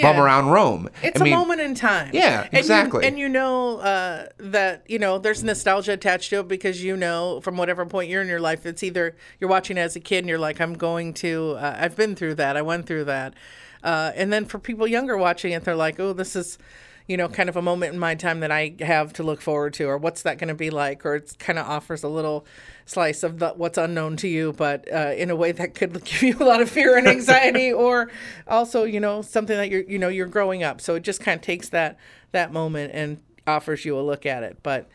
Bum 0.00 0.18
around 0.18 0.46
Rome. 0.46 0.88
It's 1.02 1.20
I 1.20 1.24
mean, 1.24 1.34
a 1.34 1.36
moment 1.36 1.60
in 1.60 1.74
time. 1.74 2.12
Yeah, 2.14 2.44
And 2.44 2.52
you- 2.54 2.58
exactly. 2.60 3.04
And 3.06 3.18
you, 3.18 3.28
know 3.28 3.76
uh, 3.76 4.28
that, 4.38 4.84
you 4.88 4.98
know, 4.98 5.18
there's 5.18 5.44
nostalgia 5.44 5.92
attached 5.92 6.30
to 6.30 6.40
it 6.40 6.48
because 6.48 6.82
you 6.82 6.96
know 6.96 7.42
from 7.42 7.58
whatever 7.58 7.84
point 7.84 8.08
you're 8.08 8.22
in 8.22 8.28
your 8.28 8.40
life, 8.40 8.64
it's 8.64 8.82
either 8.82 9.14
you're 9.38 9.50
watching 9.50 9.76
it 9.76 9.80
as 9.82 9.94
a 9.94 10.00
kid 10.00 10.20
and 10.20 10.30
you're 10.30 10.38
like, 10.38 10.62
I'm 10.62 10.72
going 10.72 11.12
to, 11.12 11.56
uh, 11.58 11.76
I've 11.78 11.94
been 11.94 12.14
through 12.16 12.36
that. 12.36 12.56
I 12.56 12.62
went 12.62 12.86
through 12.86 13.04
that. 13.04 13.34
Uh, 13.82 14.12
and 14.14 14.32
then 14.32 14.44
for 14.44 14.58
people 14.58 14.86
younger 14.86 15.16
watching 15.16 15.52
it, 15.52 15.64
they're 15.64 15.76
like, 15.76 15.98
oh, 15.98 16.12
this 16.12 16.36
is, 16.36 16.58
you 17.06 17.16
know, 17.16 17.28
kind 17.28 17.48
of 17.48 17.56
a 17.56 17.62
moment 17.62 17.92
in 17.92 17.98
my 17.98 18.14
time 18.14 18.40
that 18.40 18.50
I 18.50 18.74
have 18.80 19.12
to 19.14 19.22
look 19.22 19.40
forward 19.40 19.74
to, 19.74 19.84
or 19.84 19.98
what's 19.98 20.22
that 20.22 20.38
going 20.38 20.48
to 20.48 20.54
be 20.54 20.70
like, 20.70 21.04
or 21.04 21.16
it 21.16 21.36
kind 21.38 21.58
of 21.58 21.66
offers 21.66 22.02
a 22.02 22.08
little 22.08 22.46
slice 22.86 23.22
of 23.22 23.38
the, 23.38 23.50
what's 23.50 23.78
unknown 23.78 24.16
to 24.18 24.28
you, 24.28 24.52
but 24.52 24.90
uh, 24.92 25.12
in 25.16 25.30
a 25.30 25.36
way 25.36 25.52
that 25.52 25.74
could 25.74 25.92
give 26.04 26.22
you 26.22 26.36
a 26.38 26.44
lot 26.44 26.60
of 26.60 26.70
fear 26.70 26.96
and 26.96 27.08
anxiety, 27.08 27.72
or 27.72 28.10
also, 28.46 28.84
you 28.84 29.00
know, 29.00 29.22
something 29.22 29.56
that 29.56 29.70
you're, 29.70 29.82
you 29.82 29.98
know, 29.98 30.08
you're 30.08 30.26
growing 30.26 30.62
up. 30.62 30.80
So 30.80 30.94
it 30.94 31.02
just 31.02 31.20
kind 31.20 31.36
of 31.38 31.42
takes 31.42 31.68
that 31.70 31.98
that 32.32 32.52
moment 32.52 32.92
and 32.94 33.20
offers 33.46 33.84
you 33.84 33.98
a 33.98 34.00
look 34.00 34.24
at 34.24 34.42
it. 34.42 34.58
But 34.62 34.88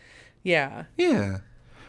yeah, 0.43 0.85
Yeah. 0.95 1.39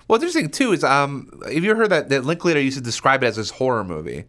Well, 0.09 0.17
interesting 0.17 0.49
too 0.49 0.73
is 0.73 0.83
um, 0.83 1.43
have 1.45 1.63
you 1.63 1.75
heard 1.75 1.91
that 1.91 2.09
that 2.09 2.25
Linklater 2.25 2.61
used 2.61 2.79
to 2.79 2.83
describe 2.83 3.23
it 3.23 3.27
as 3.27 3.37
his 3.37 3.51
horror 3.51 3.85
movie, 3.85 4.25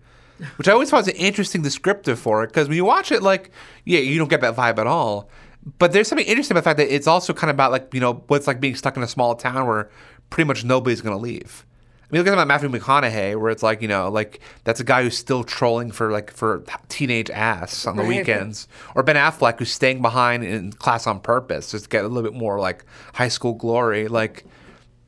which 0.58 0.68
I 0.68 0.72
always 0.72 0.90
thought 0.90 0.98
was 0.98 1.08
an 1.08 1.16
interesting 1.16 1.62
descriptive 1.62 2.20
for 2.20 2.44
it 2.44 2.48
because 2.48 2.68
when 2.68 2.78
you 2.78 2.86
watch 2.86 3.12
it, 3.12 3.22
like 3.24 3.52
yeah, 3.86 4.00
you 4.00 4.18
don't 4.18 4.30
get 4.30 4.42
that 4.42 4.56
vibe 4.56 4.78
at 4.78 4.88
all. 4.88 5.30
But 5.78 5.92
there's 5.92 6.08
something 6.08 6.26
interesting 6.26 6.56
about 6.56 6.62
the 6.62 6.70
fact 6.70 6.78
that 6.78 6.94
it's 6.94 7.08
also 7.08 7.34
kind 7.34 7.50
of 7.50 7.56
about 7.56 7.72
like 7.72 7.94
you 7.94 8.00
know 8.00 8.24
what's 8.28 8.48
like 8.48 8.60
being 8.60 8.76
stuck 8.76 8.98
in 8.98 9.04
a 9.04 9.08
small 9.08 9.36
town 9.36 9.68
where 9.68 9.90
pretty 10.30 10.48
much 10.48 10.64
nobody's 10.64 11.02
gonna 11.02 11.18
leave. 11.18 11.66
I 12.02 12.16
mean, 12.16 12.22
look 12.24 12.28
at 12.28 12.34
about 12.34 12.48
Matthew 12.48 12.70
McConaughey, 12.70 13.40
where 13.40 13.52
it's 13.52 13.62
like 13.62 13.82
you 13.84 13.88
know, 13.88 14.10
like 14.10 14.40
that's 14.64 14.80
a 14.80 14.84
guy 14.84 15.04
who's 15.04 15.16
still 15.18 15.44
trolling 15.44 15.92
for 15.92 16.12
like 16.12 16.32
for 16.32 16.64
teenage 16.88 17.30
ass 17.30 17.86
on 17.86 17.98
the 17.98 18.02
Right. 18.04 18.18
weekends, 18.20 18.68
or 18.96 19.04
Ben 19.04 19.16
Affleck 19.16 19.60
who's 19.60 19.72
staying 19.72 20.02
behind 20.02 20.44
in 20.44 20.72
class 20.74 21.06
on 21.06 21.20
purpose 21.20 21.70
just 21.72 21.84
to 21.84 21.90
get 21.90 22.06
a 22.06 22.08
little 22.08 22.28
bit 22.28 22.38
more 22.40 22.60
like 22.60 22.84
high 23.14 23.28
school 23.28 23.54
glory. 23.54 24.08
Like 24.08 24.46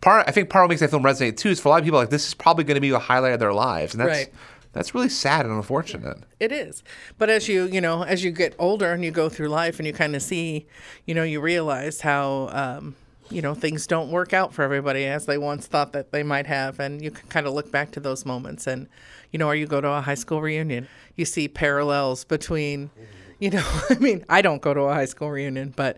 part, 0.02 0.26
I 0.28 0.32
think 0.32 0.50
part 0.52 0.64
of 0.64 0.68
what 0.68 0.74
makes 0.74 0.82
that 0.82 0.92
film 0.92 1.02
resonate 1.02 1.38
too 1.38 1.50
is 1.50 1.60
for 1.60 1.70
a 1.70 1.72
lot 1.72 1.80
of 1.80 1.86
people 1.86 1.98
like 2.00 2.12
this 2.12 2.28
is 2.28 2.34
probably 2.36 2.66
going 2.66 2.76
to 2.76 2.82
be 2.82 2.92
a 2.92 3.00
highlight 3.00 3.34
of 3.34 3.40
their 3.40 3.54
lives, 3.54 3.96
and 3.96 4.02
that's 4.02 4.10
Right. 4.26 4.34
That's 4.74 4.96
really 4.96 5.10
sad 5.10 5.46
and 5.46 5.54
unfortunate. 5.56 6.18
It 6.40 6.52
is. 6.52 6.84
But 7.18 7.30
as 7.30 7.48
you, 7.48 7.66
you 7.66 7.82
know, 7.82 8.04
as 8.04 8.24
you 8.24 8.32
get 8.32 8.56
older 8.58 8.92
and 8.94 9.04
you 9.04 9.12
go 9.12 9.28
through 9.28 9.50
life 9.50 9.80
and 9.80 9.88
you 9.88 9.94
kind 9.94 10.16
of 10.16 10.22
see, 10.22 10.68
you 11.06 11.14
know, 11.14 11.24
you 11.24 11.42
realize 11.42 12.02
how, 12.02 12.50
um, 12.52 12.96
you 13.30 13.42
know, 13.42 13.54
things 13.54 13.88
don't 13.88 14.12
work 14.12 14.34
out 14.34 14.54
for 14.54 14.64
everybody 14.64 15.06
as 15.06 15.26
they 15.26 15.38
once 15.38 15.68
thought 15.68 15.92
that 15.94 16.12
they 16.12 16.24
might 16.24 16.48
have. 16.48 16.80
And 16.80 17.02
you 17.02 17.12
can 17.12 17.28
kind 17.30 17.48
of 17.48 17.54
look 17.54 17.72
back 17.72 17.92
to 17.92 18.00
those 18.00 18.26
moments 18.26 18.68
and, 18.68 18.88
you 19.32 19.40
know, 19.40 19.48
or 19.48 19.56
you 19.56 19.68
go 19.68 19.82
to 19.82 19.90
a 19.90 20.02
high 20.02 20.16
school 20.16 20.42
reunion, 20.42 20.88
you 21.16 21.26
see 21.26 21.48
parallels 21.48 22.24
between, 22.24 22.92
you 23.40 23.50
know, 23.50 23.82
I 23.90 23.96
mean, 23.96 24.24
I 24.30 24.42
don't 24.42 24.62
go 24.62 24.74
to 24.74 24.82
a 24.82 24.94
high 24.94 25.06
school 25.06 25.32
reunion, 25.32 25.74
but, 25.76 25.98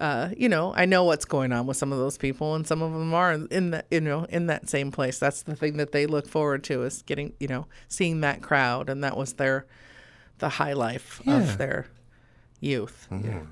uh, 0.00 0.30
you 0.36 0.48
know, 0.48 0.72
I 0.74 0.86
know 0.86 1.04
what's 1.04 1.24
going 1.24 1.52
on 1.52 1.66
with 1.66 1.76
some 1.76 1.92
of 1.92 1.98
those 1.98 2.16
people, 2.18 2.54
and 2.54 2.66
some 2.66 2.82
of 2.82 2.92
them 2.92 3.12
are 3.14 3.32
in 3.34 3.70
that, 3.70 3.86
you 3.90 4.00
know, 4.00 4.24
in 4.24 4.46
that 4.46 4.68
same 4.68 4.90
place. 4.90 5.18
That's 5.18 5.42
the 5.42 5.54
thing 5.54 5.76
that 5.76 5.92
they 5.92 6.06
look 6.06 6.26
forward 6.26 6.64
to 6.64 6.82
is 6.82 7.02
getting, 7.02 7.34
you 7.38 7.46
know, 7.48 7.66
seeing 7.88 8.20
that 8.22 8.40
crowd, 8.42 8.88
and 8.88 9.04
that 9.04 9.16
was 9.16 9.34
their, 9.34 9.66
the 10.38 10.48
high 10.48 10.72
life 10.72 11.20
of 11.26 11.58
their 11.58 11.86
youth. 12.60 13.06
Yeah. 13.10 13.42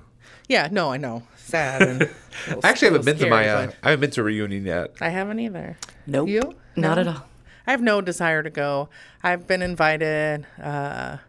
Yeah. 0.47 0.67
No, 0.71 0.91
I 0.91 0.97
know. 0.97 1.23
Sad. 1.37 1.81
And 1.81 2.01
a 2.01 2.05
little- 2.47 2.61
I 2.63 2.69
actually 2.69 2.87
haven't 2.87 3.05
little 3.05 3.19
been 3.19 3.23
to 3.25 3.29
my 3.29 3.47
uh, 3.49 3.71
I 3.83 3.89
haven't 3.89 4.01
been 4.01 4.11
to 4.11 4.21
a 4.21 4.23
reunion 4.23 4.65
yet. 4.65 4.95
I 4.99 5.09
haven't 5.09 5.39
either. 5.39 5.77
Nope. 6.07 6.27
You? 6.29 6.55
Not 6.75 6.95
No? 6.95 7.01
at 7.01 7.07
all. 7.07 7.25
I 7.67 7.71
have 7.71 7.81
no 7.81 8.01
desire 8.01 8.41
to 8.41 8.49
go. 8.49 8.89
I've 9.21 9.45
been 9.47 9.61
invited. 9.61 10.45
Uh, 10.61 11.17
I've- 11.17 11.19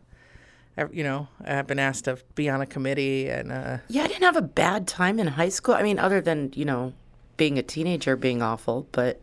you 0.93 1.05
know, 1.05 1.29
I've 1.45 1.67
been 1.67 1.79
asked 1.79 2.05
to 2.05 2.19
be 2.35 2.49
on 2.49 2.61
a 2.61 2.67
committee, 2.67 3.29
and 3.29 3.53
uh, 3.53 3.79
Yeah, 3.89 4.05
I 4.05 4.07
didn't 4.07 4.23
have 4.23 4.37
a 4.37 4.43
bad 4.43 4.87
time 4.87 5.19
in 5.19 5.27
high 5.27 5.49
school. 5.49 5.75
I 5.75 5.83
mean, 5.83 5.99
other 5.99 6.21
than, 6.21 6.53
you 6.55 6.65
know, 6.65 6.93
being 7.37 7.59
a 7.59 7.63
teenager 7.63 8.17
being 8.17 8.43
awful, 8.43 8.87
but 8.93 9.21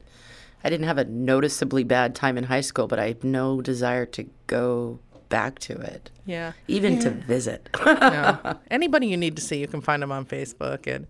I 0.64 0.70
didn't 0.70 0.88
have 0.88 0.98
a 0.98 1.06
noticeably 1.06 1.84
bad 1.84 2.16
time 2.16 2.38
in 2.38 2.46
high 2.46 2.62
school, 2.62 2.88
but 2.88 3.00
I 3.00 3.08
have 3.10 3.24
no 3.24 3.62
desire 3.62 4.06
to 4.08 4.30
go 4.48 5.00
back 5.30 5.60
to 5.60 5.74
it, 5.74 6.10
yeah. 6.26 6.54
even 6.68 7.00
to 7.00 7.10
visit. 7.10 7.70
no. 7.86 8.60
Anybody 8.72 9.08
you 9.08 9.18
need 9.18 9.36
to 9.36 9.42
see, 9.42 9.58
you 9.58 9.68
can 9.68 9.82
find 9.82 10.02
them 10.02 10.12
on 10.12 10.26
Facebook 10.26 10.88
and 10.88 11.08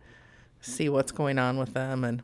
see 0.61 0.89
what's 0.89 1.11
going 1.11 1.39
on 1.39 1.57
with 1.57 1.73
them. 1.73 2.03
And 2.03 2.23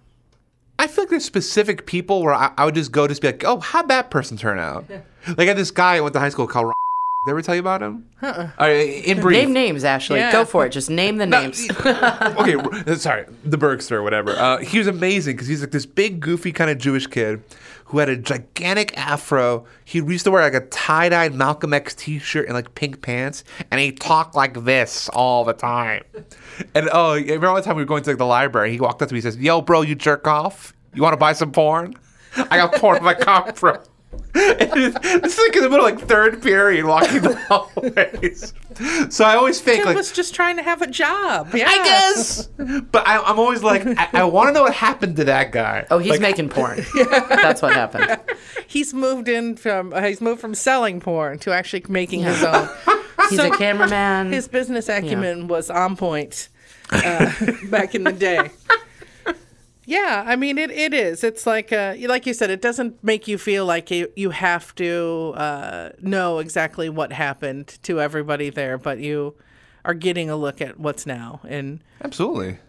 I 0.79 0.87
feel 0.87 1.03
like 1.03 1.09
there's 1.09 1.25
specific 1.25 1.85
people 1.85 2.23
where 2.23 2.33
I, 2.33 2.51
I 2.57 2.65
would 2.65 2.75
just 2.75 2.91
go 2.91 3.07
just 3.07 3.21
be 3.21 3.29
like, 3.29 3.43
oh, 3.45 3.59
how'd 3.59 3.87
that 3.87 4.11
person 4.11 4.37
turn 4.37 4.59
out? 4.59 4.85
Like 5.25 5.39
I 5.39 5.45
had 5.45 5.57
this 5.57 5.71
guy 5.71 5.95
I 5.95 6.01
went 6.01 6.11
to 6.15 6.19
high 6.19 6.27
school 6.27 6.47
called. 6.47 6.73
Did 7.23 7.29
I 7.29 7.31
ever 7.31 7.41
tell 7.41 7.55
you 7.55 7.61
about 7.61 7.81
him? 7.81 8.05
Uh-uh. 8.21 8.65
in 8.67 9.21
brief. 9.21 9.37
name 9.37 9.53
names, 9.53 9.85
Ashley. 9.85 10.19
Yeah. 10.19 10.33
Go 10.33 10.43
for 10.43 10.65
it. 10.65 10.71
Just 10.71 10.89
name 10.89 11.17
the 11.17 11.25
names. 11.25 11.69
okay, 11.79 12.95
sorry, 12.95 13.25
the 13.45 13.57
Bergster 13.57 13.93
or 13.93 14.03
whatever. 14.03 14.31
Uh, 14.31 14.57
he 14.57 14.77
was 14.77 14.87
amazing 14.87 15.37
because 15.37 15.47
he's 15.47 15.61
like 15.61 15.71
this 15.71 15.85
big, 15.85 16.19
goofy 16.19 16.51
kind 16.51 16.69
of 16.69 16.77
Jewish 16.77 17.07
kid 17.07 17.41
who 17.85 17.99
had 17.99 18.09
a 18.09 18.17
gigantic 18.17 18.97
afro. 18.97 19.65
He 19.85 19.99
used 19.99 20.25
to 20.25 20.31
wear 20.31 20.41
like 20.41 20.53
a 20.53 20.65
tie-dyed 20.67 21.33
Malcolm 21.33 21.73
X 21.73 21.95
T-shirt 21.95 22.45
and 22.45 22.55
like 22.55 22.75
pink 22.75 23.01
pants, 23.01 23.45
and 23.71 23.79
he 23.79 23.93
talked 23.93 24.35
like 24.35 24.65
this 24.65 25.07
all 25.09 25.45
the 25.45 25.53
time. 25.53 26.03
And 26.75 26.89
oh, 26.91 27.13
I 27.13 27.19
remember 27.19 27.53
one 27.53 27.63
time 27.63 27.77
we 27.77 27.83
were 27.83 27.87
going 27.87 28.03
to 28.03 28.09
like, 28.09 28.17
the 28.17 28.25
library. 28.25 28.71
He 28.71 28.81
walked 28.81 29.01
up 29.01 29.07
to 29.07 29.13
me. 29.13 29.19
He 29.19 29.21
says, 29.21 29.37
"Yo, 29.37 29.61
bro, 29.61 29.81
you 29.81 29.95
jerk 29.95 30.27
off? 30.27 30.73
You 30.93 31.01
want 31.01 31.13
to 31.13 31.17
buy 31.17 31.31
some 31.31 31.53
porn? 31.53 31.93
I 32.35 32.57
got 32.57 32.73
porn 32.75 32.97
in 32.97 33.03
my 33.03 33.13
car, 33.13 33.53
bro." 33.53 33.81
This 34.33 34.95
is 34.95 35.37
like 35.37 35.55
in 35.55 35.63
the 35.63 35.69
middle 35.69 35.85
of 35.85 35.95
like 35.95 35.99
third 36.07 36.41
period 36.41 36.85
walking 36.85 37.21
the 37.21 37.35
hallways. 37.47 38.53
So 39.15 39.23
I 39.25 39.35
always 39.35 39.61
think 39.61 39.77
Tim 39.77 39.85
like 39.87 39.95
was 39.95 40.11
just 40.11 40.33
trying 40.33 40.57
to 40.57 40.63
have 40.63 40.81
a 40.81 40.87
job. 40.87 41.53
Yeah. 41.53 41.67
I 41.67 41.83
guess. 41.83 42.47
But 42.57 43.07
I, 43.07 43.19
I'm 43.21 43.37
always 43.39 43.61
like, 43.61 43.85
I, 43.85 44.09
I 44.13 44.23
want 44.23 44.49
to 44.49 44.53
know 44.53 44.63
what 44.63 44.73
happened 44.73 45.17
to 45.17 45.25
that 45.25 45.51
guy. 45.51 45.85
Oh, 45.91 45.99
he's 45.99 46.11
Like, 46.11 46.21
making 46.21 46.49
porn. 46.49 46.83
That's 47.29 47.61
what 47.61 47.73
happened. 47.73 48.19
He's 48.67 48.91
moved 48.93 49.27
in 49.27 49.55
from, 49.55 49.93
uh, 49.93 50.01
he's 50.01 50.19
moved 50.19 50.41
from 50.41 50.55
selling 50.55 50.99
porn 50.99 51.37
to 51.39 51.51
actually 51.53 51.83
making 51.89 52.21
his 52.23 52.43
own. 52.43 52.67
He's 53.29 53.37
So- 53.37 53.51
a 53.51 53.55
cameraman. 53.57 54.31
His 54.31 54.47
business 54.47 54.89
acumen 54.89 55.47
was 55.47 55.69
on 55.69 55.95
point 55.95 56.49
uh, 56.91 57.31
back 57.69 57.93
in 57.93 58.03
the 58.03 58.11
day. 58.13 58.49
Yeah, 59.85 60.23
I 60.25 60.35
mean 60.35 60.57
it, 60.57 60.71
it 60.71 60.93
is. 60.93 61.23
It's 61.23 61.45
like 61.45 61.73
uh, 61.73 61.95
like 62.01 62.25
you 62.25 62.33
said, 62.33 62.49
it 62.49 62.61
doesn't 62.61 63.03
make 63.03 63.27
you 63.27 63.37
feel 63.37 63.65
like 63.65 63.91
you, 63.91 64.11
you 64.15 64.29
have 64.29 64.73
to 64.75 65.33
uh, 65.35 65.89
know 66.01 66.39
exactly 66.39 66.89
what 66.89 67.11
happened 67.11 67.79
to 67.83 67.99
everybody 67.99 68.49
there, 68.49 68.77
but 68.77 68.99
you 68.99 69.35
are 69.85 69.93
getting 69.93 70.29
a 70.29 70.35
look 70.35 70.61
at 70.61 70.79
what's 70.79 71.05
now. 71.05 71.41
And 71.47 71.81
Absolutely. 72.03 72.59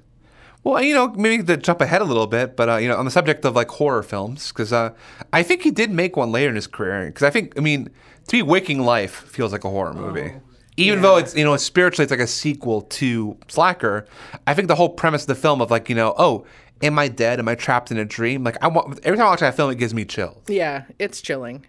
Well, 0.64 0.82
you 0.82 0.94
know, 0.94 1.08
maybe 1.08 1.42
to 1.44 1.58
jump 1.58 1.82
ahead 1.82 2.00
a 2.00 2.04
little 2.04 2.26
bit, 2.26 2.56
but 2.56 2.68
uh, 2.68 2.76
you 2.76 2.88
know, 2.88 2.96
on 2.96 3.04
the 3.04 3.10
subject 3.10 3.44
of 3.44 3.54
like 3.54 3.68
horror 3.68 4.02
films, 4.02 4.48
because 4.48 4.72
uh, 4.72 4.90
I 5.32 5.42
think 5.42 5.62
he 5.62 5.70
did 5.70 5.90
make 5.90 6.16
one 6.16 6.32
later 6.32 6.48
in 6.48 6.56
his 6.56 6.66
career. 6.66 7.06
Because 7.06 7.22
I 7.22 7.30
think, 7.30 7.52
I 7.58 7.60
mean, 7.60 7.90
to 8.28 8.36
me, 8.36 8.42
Waking 8.42 8.80
Life 8.80 9.12
feels 9.12 9.52
like 9.52 9.64
a 9.64 9.70
horror 9.70 9.92
movie. 9.92 10.32
Even 10.76 11.02
though 11.02 11.18
it's 11.18 11.36
you 11.36 11.44
know 11.44 11.56
spiritually 11.56 12.02
it's 12.02 12.10
like 12.10 12.18
a 12.18 12.26
sequel 12.26 12.82
to 12.82 13.36
Slacker, 13.46 14.06
I 14.46 14.54
think 14.54 14.66
the 14.66 14.74
whole 14.74 14.88
premise 14.88 15.22
of 15.22 15.28
the 15.28 15.34
film 15.36 15.60
of 15.60 15.70
like 15.70 15.88
you 15.88 15.94
know 15.94 16.14
oh 16.18 16.46
am 16.82 16.98
I 16.98 17.08
dead 17.08 17.38
am 17.38 17.48
I 17.48 17.54
trapped 17.54 17.90
in 17.90 17.98
a 17.98 18.04
dream 18.04 18.44
like 18.44 18.62
I 18.62 18.68
want 18.68 19.00
every 19.04 19.16
time 19.16 19.26
I 19.26 19.30
watch 19.30 19.40
that 19.40 19.54
film 19.56 19.70
it 19.70 19.76
gives 19.78 19.94
me 19.94 20.04
chills. 20.04 20.42
yeah, 20.48 20.84
it's 20.98 21.20
chilling. 21.20 21.66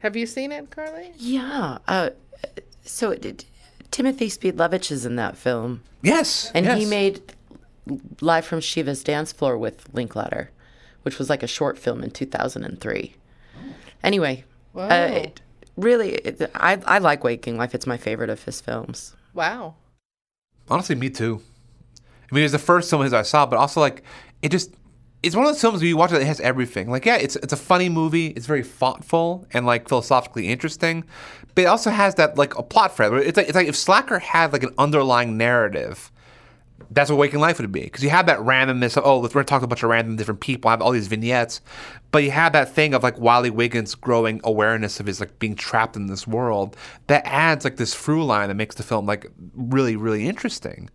Have 0.00 0.14
you 0.16 0.26
seen 0.26 0.52
it, 0.52 0.70
Carly? 0.70 1.12
yeah. 1.16 1.78
Uh, 1.88 2.10
so 2.82 3.10
it, 3.10 3.24
it- 3.24 3.44
Timothy 3.90 4.28
Speed 4.28 4.56
Levitch 4.58 4.92
is 4.92 5.06
in 5.06 5.16
that 5.16 5.36
film. 5.36 5.82
Yes, 6.02 6.52
And 6.54 6.66
he 6.78 6.84
made 6.84 7.20
Live 8.20 8.44
from 8.44 8.60
Shiva's 8.60 9.02
Dance 9.02 9.32
Floor 9.32 9.56
with 9.56 9.88
Linklater, 9.94 10.50
which 11.02 11.18
was 11.18 11.30
like 11.30 11.42
a 11.42 11.46
short 11.46 11.78
film 11.78 12.04
in 12.04 12.10
2003. 12.10 13.14
Anyway, 14.04 14.44
uh, 14.76 14.88
it, 15.10 15.40
really, 15.76 16.12
it, 16.16 16.50
I, 16.54 16.78
I 16.86 16.98
like 16.98 17.24
Waking 17.24 17.56
Life. 17.56 17.74
It's 17.74 17.86
my 17.86 17.96
favorite 17.96 18.28
of 18.30 18.44
his 18.44 18.60
films. 18.60 19.16
Wow. 19.32 19.74
Honestly, 20.68 20.94
me 20.94 21.08
too. 21.08 21.40
I 22.30 22.34
mean, 22.34 22.42
it 22.42 22.46
was 22.46 22.52
the 22.52 22.58
first 22.58 22.90
film 22.90 23.02
I 23.02 23.22
saw, 23.22 23.46
but 23.46 23.58
also 23.58 23.80
like 23.80 24.02
it 24.42 24.50
just 24.50 24.74
it's 25.22 25.34
one 25.34 25.44
of 25.44 25.50
those 25.50 25.60
films 25.60 25.80
where 25.80 25.88
you 25.88 25.96
watch 25.96 26.12
it, 26.12 26.22
it 26.22 26.26
has 26.26 26.40
everything. 26.40 26.90
Like, 26.90 27.04
yeah, 27.04 27.16
it's 27.16 27.36
it's 27.36 27.52
a 27.52 27.56
funny 27.56 27.88
movie. 27.88 28.28
It's 28.28 28.46
very 28.46 28.62
thoughtful 28.62 29.46
and 29.52 29.66
like 29.66 29.88
philosophically 29.88 30.48
interesting, 30.48 31.04
but 31.54 31.62
it 31.62 31.66
also 31.66 31.90
has 31.90 32.14
that 32.16 32.36
like 32.38 32.56
a 32.56 32.62
plot 32.62 32.94
thread. 32.96 33.12
It's 33.14 33.36
like 33.36 33.48
it's 33.48 33.56
like 33.56 33.68
if 33.68 33.76
Slacker 33.76 34.18
had 34.18 34.52
like 34.52 34.62
an 34.62 34.74
underlying 34.78 35.36
narrative. 35.36 36.12
That's 36.90 37.10
what 37.10 37.18
Waking 37.18 37.40
Life 37.40 37.58
would 37.58 37.70
be 37.70 37.82
because 37.82 38.02
you 38.02 38.08
have 38.08 38.26
that 38.26 38.38
randomness. 38.38 38.96
Of, 38.96 39.04
oh, 39.04 39.20
we're 39.20 39.42
talking 39.42 39.64
a 39.64 39.66
bunch 39.66 39.82
of 39.82 39.90
random 39.90 40.16
different 40.16 40.40
people. 40.40 40.68
I 40.68 40.72
have 40.72 40.80
all 40.80 40.92
these 40.92 41.08
vignettes, 41.08 41.60
but 42.12 42.22
you 42.22 42.30
have 42.30 42.52
that 42.52 42.72
thing 42.72 42.94
of 42.94 43.02
like 43.02 43.18
Wiley 43.18 43.50
Wiggins' 43.50 43.94
growing 43.94 44.40
awareness 44.44 44.98
of 44.98 45.04
his 45.04 45.20
like 45.20 45.38
being 45.38 45.54
trapped 45.54 45.96
in 45.96 46.06
this 46.06 46.26
world 46.26 46.76
that 47.08 47.26
adds 47.26 47.64
like 47.64 47.76
this 47.76 47.94
through 47.94 48.24
line 48.24 48.48
that 48.48 48.54
makes 48.54 48.76
the 48.76 48.84
film 48.84 49.04
like 49.04 49.26
really 49.54 49.96
really 49.96 50.26
interesting. 50.26 50.88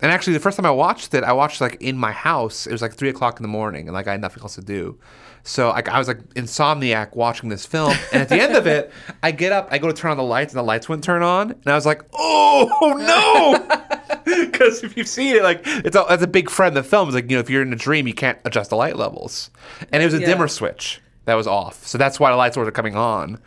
And 0.00 0.12
actually, 0.12 0.34
the 0.34 0.40
first 0.40 0.56
time 0.56 0.66
I 0.66 0.70
watched 0.70 1.12
it, 1.14 1.24
I 1.24 1.32
watched 1.32 1.60
like 1.60 1.76
in 1.82 1.96
my 1.96 2.12
house. 2.12 2.66
It 2.66 2.72
was 2.72 2.82
like 2.82 2.94
three 2.94 3.08
o'clock 3.08 3.38
in 3.38 3.42
the 3.42 3.48
morning, 3.48 3.88
and 3.88 3.94
like 3.94 4.06
I 4.06 4.12
had 4.12 4.20
nothing 4.20 4.42
else 4.42 4.54
to 4.54 4.60
do. 4.62 4.98
So 5.42 5.70
like 5.70 5.88
I 5.88 5.98
was 5.98 6.06
like 6.08 6.20
insomniac 6.34 7.16
watching 7.16 7.48
this 7.48 7.64
film. 7.66 7.94
And 8.12 8.22
at 8.22 8.28
the 8.28 8.40
end 8.40 8.54
of 8.54 8.66
it, 8.66 8.92
I 9.22 9.30
get 9.32 9.50
up, 9.52 9.68
I 9.70 9.78
go 9.78 9.88
to 9.88 9.94
turn 9.94 10.10
on 10.12 10.16
the 10.16 10.22
lights, 10.22 10.52
and 10.52 10.58
the 10.58 10.62
lights 10.64 10.88
wouldn't 10.88 11.04
turn 11.04 11.22
on. 11.22 11.50
And 11.52 11.66
I 11.66 11.74
was 11.74 11.86
like, 11.86 12.02
oh 12.14 12.94
no! 12.98 13.84
Because 14.24 14.82
if 14.84 14.96
you've 14.96 15.08
seen 15.08 15.36
it, 15.36 15.42
like 15.42 15.62
it's 15.64 15.96
a, 15.96 16.04
it's 16.10 16.22
a 16.22 16.26
big 16.26 16.50
friend 16.50 16.76
of 16.76 16.84
the 16.84 16.88
film. 16.88 17.08
It's 17.08 17.14
like 17.14 17.30
you 17.30 17.36
know 17.36 17.40
if 17.40 17.48
you're 17.48 17.62
in 17.62 17.72
a 17.72 17.76
dream, 17.76 18.06
you 18.06 18.12
can't 18.14 18.38
adjust 18.44 18.70
the 18.70 18.76
light 18.76 18.96
levels, 18.96 19.50
and 19.90 20.02
it 20.02 20.06
was 20.06 20.14
a 20.14 20.20
Yeah. 20.20 20.26
dimmer 20.26 20.48
switch 20.48 21.00
that 21.24 21.34
was 21.34 21.46
off. 21.46 21.86
So 21.86 21.96
that's 21.98 22.20
why 22.20 22.30
the 22.30 22.36
lights 22.36 22.56
weren't 22.56 22.72
coming 22.74 22.94
on. 22.94 23.38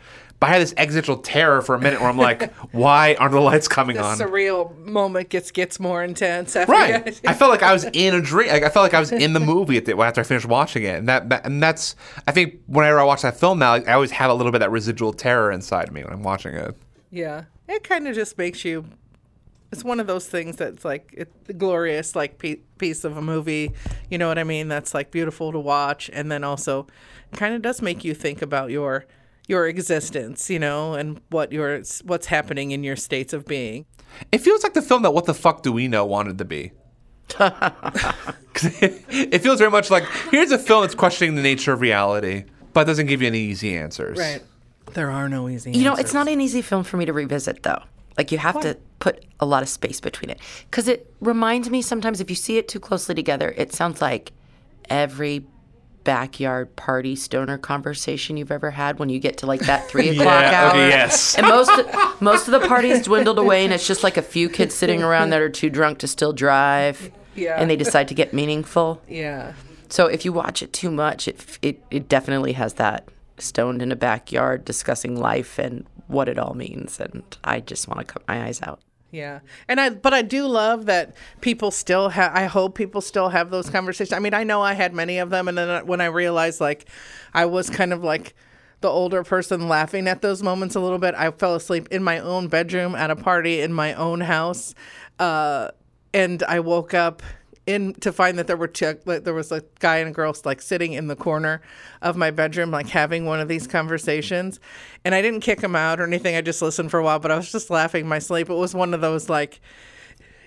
But 0.42 0.48
I 0.48 0.54
had 0.54 0.62
this 0.62 0.74
existential 0.76 1.18
terror 1.18 1.62
for 1.62 1.76
a 1.76 1.80
minute 1.80 2.00
where 2.00 2.08
I'm 2.08 2.18
like, 2.18 2.52
why 2.72 3.14
aren't 3.14 3.30
the 3.30 3.40
lights 3.40 3.68
coming 3.68 3.94
The 3.94 4.02
on? 4.02 4.18
The 4.18 4.24
surreal 4.24 4.76
moment 4.76 5.28
gets 5.28 5.52
gets 5.52 5.78
more 5.78 6.02
intense 6.02 6.56
Right. 6.56 7.20
I 7.24 7.32
felt 7.32 7.52
like 7.52 7.62
I 7.62 7.72
was 7.72 7.84
in 7.92 8.12
a 8.12 8.20
dream. 8.20 8.48
Like 8.48 8.64
I 8.64 8.68
felt 8.68 8.82
like 8.82 8.92
I 8.92 8.98
was 8.98 9.12
in 9.12 9.34
the 9.34 9.38
movie 9.38 9.76
at 9.76 9.84
the, 9.84 9.96
after 9.96 10.20
I 10.20 10.24
finished 10.24 10.46
watching 10.46 10.82
it, 10.82 10.96
and 10.98 11.08
that, 11.08 11.28
that 11.28 11.46
and 11.46 11.62
that's. 11.62 11.94
I 12.26 12.32
think 12.32 12.56
whenever 12.66 12.98
I 12.98 13.04
watch 13.04 13.22
that 13.22 13.38
film 13.38 13.60
now, 13.60 13.74
I 13.74 13.92
always 13.92 14.10
have 14.10 14.32
a 14.32 14.34
little 14.34 14.50
bit 14.50 14.56
of 14.56 14.60
that 14.62 14.72
residual 14.72 15.12
terror 15.12 15.52
inside 15.52 15.92
me 15.92 16.02
when 16.02 16.12
I'm 16.12 16.24
watching 16.24 16.56
it. 16.56 16.74
Yeah. 17.12 17.44
It 17.68 17.84
kind 17.84 18.08
of 18.08 18.16
just 18.16 18.36
makes 18.36 18.64
you 18.64 18.84
It's 19.70 19.84
one 19.84 20.00
of 20.00 20.08
those 20.08 20.26
things 20.26 20.56
that's 20.56 20.84
like 20.84 21.14
it's 21.16 21.50
a 21.50 21.52
glorious 21.52 22.16
like 22.16 22.38
pe- 22.38 22.62
piece 22.78 23.04
of 23.04 23.16
a 23.16 23.22
movie. 23.22 23.74
You 24.10 24.18
know 24.18 24.26
what 24.26 24.40
I 24.40 24.44
mean? 24.44 24.66
That's 24.66 24.92
like 24.92 25.12
beautiful 25.12 25.52
to 25.52 25.60
watch, 25.60 26.10
and 26.12 26.32
then 26.32 26.42
also 26.42 26.88
kind 27.36 27.54
of 27.54 27.62
does 27.62 27.80
make 27.80 28.02
you 28.02 28.12
think 28.12 28.42
about 28.42 28.72
your 28.72 29.06
your 29.48 29.66
existence, 29.66 30.48
you 30.48 30.58
know, 30.58 30.94
and 30.94 31.20
what 31.30 31.52
your 31.52 31.82
what's 32.04 32.26
happening 32.26 32.70
in 32.70 32.84
your 32.84 32.96
states 32.96 33.32
of 33.32 33.44
being. 33.46 33.86
It 34.30 34.38
feels 34.38 34.62
like 34.62 34.74
the 34.74 34.82
film 34.82 35.02
that 35.02 35.12
What 35.12 35.24
the 35.24 35.34
Fuck 35.34 35.62
Do 35.62 35.72
We 35.72 35.88
Know 35.88 36.04
wanted 36.04 36.38
to 36.38 36.44
be. 36.44 36.72
it, 37.40 37.44
it 39.08 39.38
feels 39.38 39.58
very 39.58 39.70
much 39.70 39.90
like 39.90 40.04
here's 40.30 40.52
a 40.52 40.58
film 40.58 40.82
that's 40.82 40.94
questioning 40.94 41.34
the 41.34 41.42
nature 41.42 41.72
of 41.72 41.80
reality, 41.80 42.44
but 42.72 42.84
doesn't 42.84 43.06
give 43.06 43.22
you 43.22 43.28
any 43.28 43.40
easy 43.40 43.76
answers. 43.76 44.18
Right. 44.18 44.42
There 44.94 45.10
are 45.10 45.28
no 45.28 45.48
easy. 45.48 45.72
You 45.72 45.84
know, 45.84 45.94
it's 45.94 46.12
not 46.12 46.28
an 46.28 46.40
easy 46.40 46.62
film 46.62 46.84
for 46.84 46.96
me 46.96 47.06
to 47.06 47.12
revisit, 47.12 47.62
though. 47.62 47.82
Like, 48.18 48.30
you 48.30 48.38
have 48.38 48.60
to 48.60 48.76
put 48.98 49.24
a 49.40 49.46
lot 49.46 49.62
of 49.62 49.68
space 49.70 50.00
between 50.00 50.28
it. 50.28 50.38
Because 50.70 50.86
it 50.86 51.10
reminds 51.20 51.70
me 51.70 51.80
sometimes, 51.80 52.20
if 52.20 52.28
you 52.28 52.36
see 52.36 52.58
it 52.58 52.68
too 52.68 52.78
closely 52.78 53.14
together, 53.14 53.54
it 53.56 53.72
sounds 53.72 54.02
like 54.02 54.32
every 54.90 55.46
backyard 56.04 56.74
party 56.76 57.14
stoner 57.16 57.58
conversation 57.58 58.36
you've 58.36 58.50
ever 58.50 58.70
had 58.70 58.98
when 58.98 59.08
you 59.08 59.18
get 59.18 59.38
to 59.38 59.46
like 59.46 59.60
that 59.60 59.88
three 59.90 60.08
o'clock 60.10 60.26
Yeah, 60.42 60.62
hour. 60.62 60.70
okay, 60.70 60.88
yes. 60.88 61.34
And 61.36 61.46
most 61.46 61.70
most 62.20 62.48
of 62.48 62.52
the 62.60 62.66
parties 62.68 63.02
dwindled 63.02 63.38
away, 63.38 63.64
and 63.64 63.72
it's 63.72 63.86
just 63.86 64.02
like 64.02 64.16
a 64.16 64.22
few 64.22 64.48
kids 64.48 64.74
sitting 64.74 65.02
around 65.02 65.30
that 65.30 65.40
are 65.40 65.48
too 65.50 65.70
drunk 65.70 65.98
to 65.98 66.06
still 66.08 66.32
drive. 66.32 67.10
Yeah. 67.34 67.56
And 67.60 67.70
they 67.70 67.76
decide 67.76 68.08
to 68.08 68.14
get 68.14 68.32
meaningful. 68.34 69.00
Yeah. 69.08 69.54
So 69.88 70.06
if 70.06 70.24
you 70.24 70.32
watch 70.32 70.62
it 70.62 70.72
too 70.72 70.90
much, 70.90 71.28
it 71.28 71.58
it 71.62 71.82
it 71.90 72.08
definitely 72.08 72.52
has 72.52 72.74
that 72.74 73.08
stoned 73.38 73.82
in 73.82 73.90
a 73.92 73.96
backyard 73.96 74.64
discussing 74.64 75.18
life 75.18 75.58
and 75.58 75.86
what 76.08 76.28
it 76.28 76.38
all 76.38 76.54
means, 76.54 77.00
and 77.00 77.22
I 77.44 77.60
just 77.60 77.88
want 77.88 78.00
to 78.00 78.04
cut 78.04 78.22
my 78.28 78.44
eyes 78.44 78.60
out. 78.62 78.80
Yeah. 79.12 79.40
And 79.68 79.78
I 79.78 79.90
but 79.90 80.14
I 80.14 80.22
do 80.22 80.46
love 80.46 80.86
that 80.86 81.14
people 81.42 81.70
still 81.70 82.08
have 82.08 82.34
I 82.34 82.46
hope 82.46 82.74
people 82.74 83.02
still 83.02 83.28
have 83.28 83.50
those 83.50 83.68
conversations. 83.68 84.14
I 84.14 84.18
mean, 84.18 84.32
I 84.32 84.42
know 84.42 84.62
I 84.62 84.72
had 84.72 84.94
many 84.94 85.18
of 85.18 85.28
them 85.28 85.48
and 85.48 85.56
then 85.56 85.86
when 85.86 86.00
I 86.00 86.06
realized 86.06 86.60
like 86.60 86.88
I 87.34 87.44
was 87.44 87.68
kind 87.68 87.92
of 87.92 88.02
like 88.02 88.34
the 88.80 88.88
older 88.88 89.22
person 89.22 89.68
laughing 89.68 90.08
at 90.08 90.22
those 90.22 90.42
moments 90.42 90.74
a 90.74 90.80
little 90.80 90.98
bit, 90.98 91.14
I 91.14 91.30
fell 91.30 91.54
asleep 91.54 91.88
in 91.90 92.02
my 92.02 92.18
own 92.20 92.48
bedroom 92.48 92.94
at 92.94 93.10
a 93.10 93.16
party 93.16 93.60
in 93.60 93.72
my 93.74 93.92
own 93.94 94.22
house. 94.22 94.74
Uh 95.18 95.68
and 96.14 96.42
I 96.44 96.60
woke 96.60 96.94
up 96.94 97.22
in 97.66 97.94
to 97.94 98.12
find 98.12 98.38
that 98.38 98.46
there 98.46 98.56
were 98.56 98.68
two, 98.68 98.98
like, 99.04 99.24
there 99.24 99.34
was 99.34 99.52
a 99.52 99.62
guy 99.78 99.98
and 99.98 100.10
a 100.10 100.12
girl 100.12 100.34
like 100.44 100.60
sitting 100.60 100.92
in 100.92 101.06
the 101.06 101.16
corner 101.16 101.62
of 102.00 102.16
my 102.16 102.30
bedroom 102.30 102.70
like 102.70 102.88
having 102.88 103.24
one 103.24 103.40
of 103.40 103.48
these 103.48 103.66
conversations 103.66 104.58
and 105.04 105.14
I 105.14 105.22
didn't 105.22 105.40
kick 105.40 105.60
them 105.60 105.76
out 105.76 106.00
or 106.00 106.04
anything 106.04 106.34
I 106.34 106.40
just 106.40 106.60
listened 106.60 106.90
for 106.90 106.98
a 106.98 107.04
while 107.04 107.20
but 107.20 107.30
I 107.30 107.36
was 107.36 107.52
just 107.52 107.70
laughing 107.70 108.02
in 108.02 108.08
my 108.08 108.18
sleep 108.18 108.50
it 108.50 108.54
was 108.54 108.74
one 108.74 108.94
of 108.94 109.00
those 109.00 109.28
like 109.28 109.60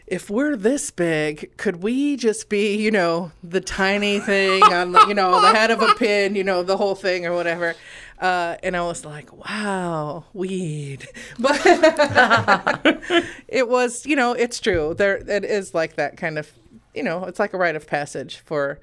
if 0.07 0.29
we're 0.29 0.55
this 0.55 0.91
big, 0.91 1.57
could 1.57 1.81
we 1.81 2.15
just 2.15 2.47
be, 2.47 2.75
you 2.75 2.91
know, 2.91 3.31
the 3.43 3.59
tiny 3.59 4.19
thing 4.19 4.61
on, 4.61 4.91
the, 4.91 5.03
you 5.07 5.15
know, 5.15 5.41
the 5.41 5.51
head 5.51 5.71
of 5.71 5.81
a 5.81 5.95
pin, 5.95 6.35
you 6.35 6.43
know, 6.43 6.61
the 6.61 6.77
whole 6.77 6.93
thing 6.93 7.25
or 7.25 7.33
whatever? 7.33 7.73
Uh, 8.19 8.55
and 8.61 8.77
I 8.77 8.81
was 8.81 9.03
like, 9.03 9.33
wow, 9.33 10.25
weed. 10.33 11.07
But 11.39 11.59
it 13.47 13.67
was, 13.67 14.05
you 14.05 14.15
know, 14.15 14.33
it's 14.33 14.59
true. 14.59 14.93
There, 14.93 15.17
it 15.17 15.43
is 15.43 15.73
like 15.73 15.95
that 15.95 16.17
kind 16.17 16.37
of, 16.37 16.51
you 16.95 17.03
know, 17.03 17.25
it's 17.25 17.39
like 17.39 17.53
a 17.53 17.57
rite 17.57 17.75
of 17.75 17.87
passage 17.87 18.37
for, 18.37 18.79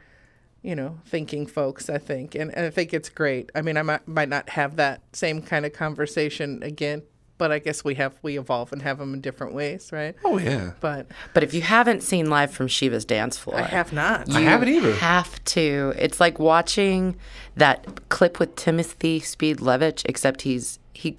you 0.63 0.75
know, 0.75 0.99
thinking 1.07 1.47
folks. 1.47 1.89
I 1.89 1.99
think, 1.99 2.35
and, 2.35 2.55
and 2.55 2.67
I 2.67 2.71
think 2.71 2.93
it's 2.93 3.09
great. 3.09 3.51
I 3.55 3.63
mean, 3.63 3.77
I 3.77 3.83
might, 3.83 4.07
might 4.07 4.29
not 4.29 4.51
have 4.51 4.77
that 4.77 5.01
same 5.13 5.43
kind 5.43 5.65
of 5.67 5.73
conversation 5.73 6.63
again, 6.63 7.03
but 7.39 7.51
I 7.51 7.59
guess 7.59 7.83
we 7.83 7.97
have 7.97 8.15
we 8.23 8.39
evolve 8.39 8.73
and 8.73 8.83
have 8.83 8.99
them 8.99 9.15
in 9.15 9.21
different 9.21 9.55
ways, 9.55 9.91
right? 9.91 10.15
Oh 10.25 10.39
yeah. 10.39 10.73
But 10.81 11.07
But 11.35 11.43
if 11.43 11.55
you 11.55 11.63
haven't 11.63 12.03
seen 12.03 12.31
live 12.31 12.53
from 12.53 12.69
Shiva's 12.69 13.05
dance 13.05 13.37
floor, 13.37 13.59
I 13.59 13.63
have 13.63 13.93
not. 13.93 14.31
I 14.33 14.41
haven't 14.43 14.69
either. 14.69 14.95
have 14.95 15.43
to. 15.47 15.93
It's 15.99 16.21
like 16.21 16.39
watching 16.39 17.17
that 17.57 18.09
clip 18.11 18.39
with 18.39 18.55
Timothy 18.55 19.19
Speed 19.21 19.59
Levitch, 19.59 20.03
except 20.05 20.43
he's 20.43 20.79
he 20.93 21.17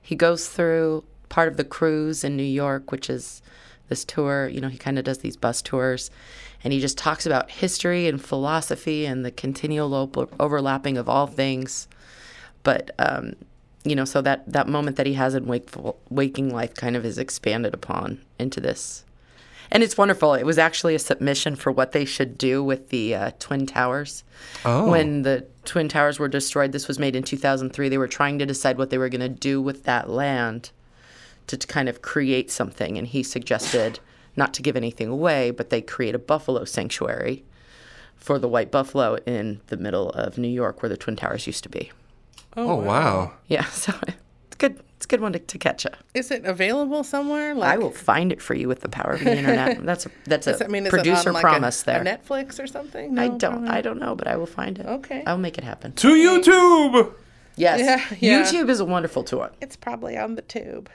he 0.00 0.14
goes 0.14 0.48
through 0.48 1.04
part 1.28 1.48
of 1.48 1.56
the 1.56 1.64
cruise 1.64 2.24
in 2.24 2.36
New 2.36 2.42
York, 2.42 2.90
which 2.90 3.10
is 3.10 3.42
this 3.88 4.04
tour. 4.04 4.48
You 4.48 4.60
know, 4.60 4.68
he 4.68 4.78
kind 4.78 4.98
of 4.98 5.04
does 5.04 5.18
these 5.18 5.36
bus 5.36 5.62
tours, 5.62 6.10
and 6.62 6.72
he 6.72 6.80
just 6.80 6.98
talks 6.98 7.26
about 7.26 7.50
history 7.50 8.08
and 8.08 8.22
philosophy 8.22 9.06
and 9.06 9.24
the 9.24 9.30
continual 9.30 9.94
op- 9.94 10.34
overlapping 10.40 10.96
of 10.96 11.08
all 11.08 11.26
things. 11.26 11.88
But 12.62 12.90
um, 12.98 13.34
you 13.84 13.94
know, 13.94 14.04
so 14.04 14.20
that 14.22 14.50
that 14.52 14.68
moment 14.68 14.96
that 14.96 15.06
he 15.06 15.14
has 15.14 15.34
in 15.34 15.46
wakeful, 15.46 15.98
waking 16.10 16.52
life 16.52 16.74
kind 16.74 16.96
of 16.96 17.04
is 17.04 17.18
expanded 17.18 17.72
upon 17.72 18.20
into 18.38 18.60
this. 18.60 19.04
And 19.70 19.82
it's 19.82 19.98
wonderful. 19.98 20.34
It 20.34 20.44
was 20.44 20.58
actually 20.58 20.94
a 20.94 20.98
submission 20.98 21.56
for 21.56 21.72
what 21.72 21.92
they 21.92 22.04
should 22.04 22.38
do 22.38 22.62
with 22.62 22.90
the 22.90 23.14
uh, 23.14 23.30
Twin 23.38 23.66
Towers. 23.66 24.22
Oh. 24.64 24.90
When 24.90 25.22
the 25.22 25.46
Twin 25.64 25.88
Towers 25.88 26.18
were 26.18 26.28
destroyed, 26.28 26.72
this 26.72 26.86
was 26.86 26.98
made 26.98 27.16
in 27.16 27.24
2003. 27.24 27.88
They 27.88 27.98
were 27.98 28.08
trying 28.08 28.38
to 28.38 28.46
decide 28.46 28.78
what 28.78 28.90
they 28.90 28.98
were 28.98 29.08
going 29.08 29.20
to 29.20 29.28
do 29.28 29.60
with 29.60 29.84
that 29.84 30.08
land 30.08 30.70
to, 31.46 31.56
to 31.56 31.66
kind 31.66 31.88
of 31.88 32.02
create 32.02 32.50
something. 32.50 32.98
And 32.98 33.06
he 33.06 33.22
suggested 33.22 34.00
not 34.36 34.52
to 34.54 34.62
give 34.62 34.76
anything 34.76 35.08
away, 35.08 35.50
but 35.50 35.70
they 35.70 35.80
create 35.80 36.14
a 36.14 36.18
buffalo 36.18 36.64
sanctuary 36.64 37.44
for 38.16 38.38
the 38.38 38.48
white 38.48 38.70
buffalo 38.70 39.16
in 39.26 39.60
the 39.68 39.76
middle 39.76 40.10
of 40.10 40.38
New 40.38 40.48
York 40.48 40.82
where 40.82 40.88
the 40.88 40.96
Twin 40.96 41.16
Towers 41.16 41.46
used 41.46 41.62
to 41.62 41.68
be. 41.68 41.92
Oh, 42.56 42.70
oh 42.70 42.74
wow. 42.76 43.32
Yeah, 43.48 43.64
so 43.66 43.92
it's 44.46 44.56
good. 44.58 44.80
It's 44.96 45.04
a 45.04 45.08
good 45.08 45.20
one 45.20 45.34
to, 45.34 45.38
to 45.38 45.58
catch 45.58 45.84
up. 45.84 45.96
Is 46.14 46.30
it 46.30 46.46
available 46.46 47.04
somewhere? 47.04 47.54
Like, 47.54 47.74
I 47.74 47.76
will 47.76 47.90
find 47.90 48.32
it 48.32 48.40
for 48.40 48.54
you 48.54 48.66
with 48.66 48.80
the 48.80 48.88
power 48.88 49.12
of 49.12 49.20
the 49.22 49.36
internet. 49.36 49.82
That's 49.84 50.06
a 50.06 50.10
that's 50.24 50.46
a 50.46 50.54
Is, 50.54 50.68
mean, 50.70 50.86
producer 50.86 51.28
it 51.28 51.32
like 51.34 51.42
promise 51.42 51.82
a, 51.82 51.84
there. 51.84 52.00
A 52.00 52.04
Netflix 52.04 52.58
or 52.58 52.66
something? 52.66 53.18
I 53.18 53.28
don't 53.28 53.38
probably 53.38 53.68
I 53.68 53.82
don't 53.82 53.98
know, 53.98 54.14
but 54.14 54.26
I 54.26 54.36
will 54.36 54.46
find 54.46 54.78
it. 54.78 54.86
Okay. 54.86 55.22
I'll 55.26 55.36
make 55.36 55.58
it 55.58 55.64
happen. 55.64 55.92
To 55.92 56.08
YouTube. 56.08 57.12
Yes. 57.56 57.80
Yeah, 58.18 58.18
yeah. 58.20 58.42
YouTube 58.42 58.70
is 58.70 58.80
a 58.80 58.84
wonderful 58.84 59.22
tool. 59.22 59.48
It's 59.60 59.76
probably 59.76 60.16
on 60.16 60.34
the 60.34 60.42
tube. 60.42 60.88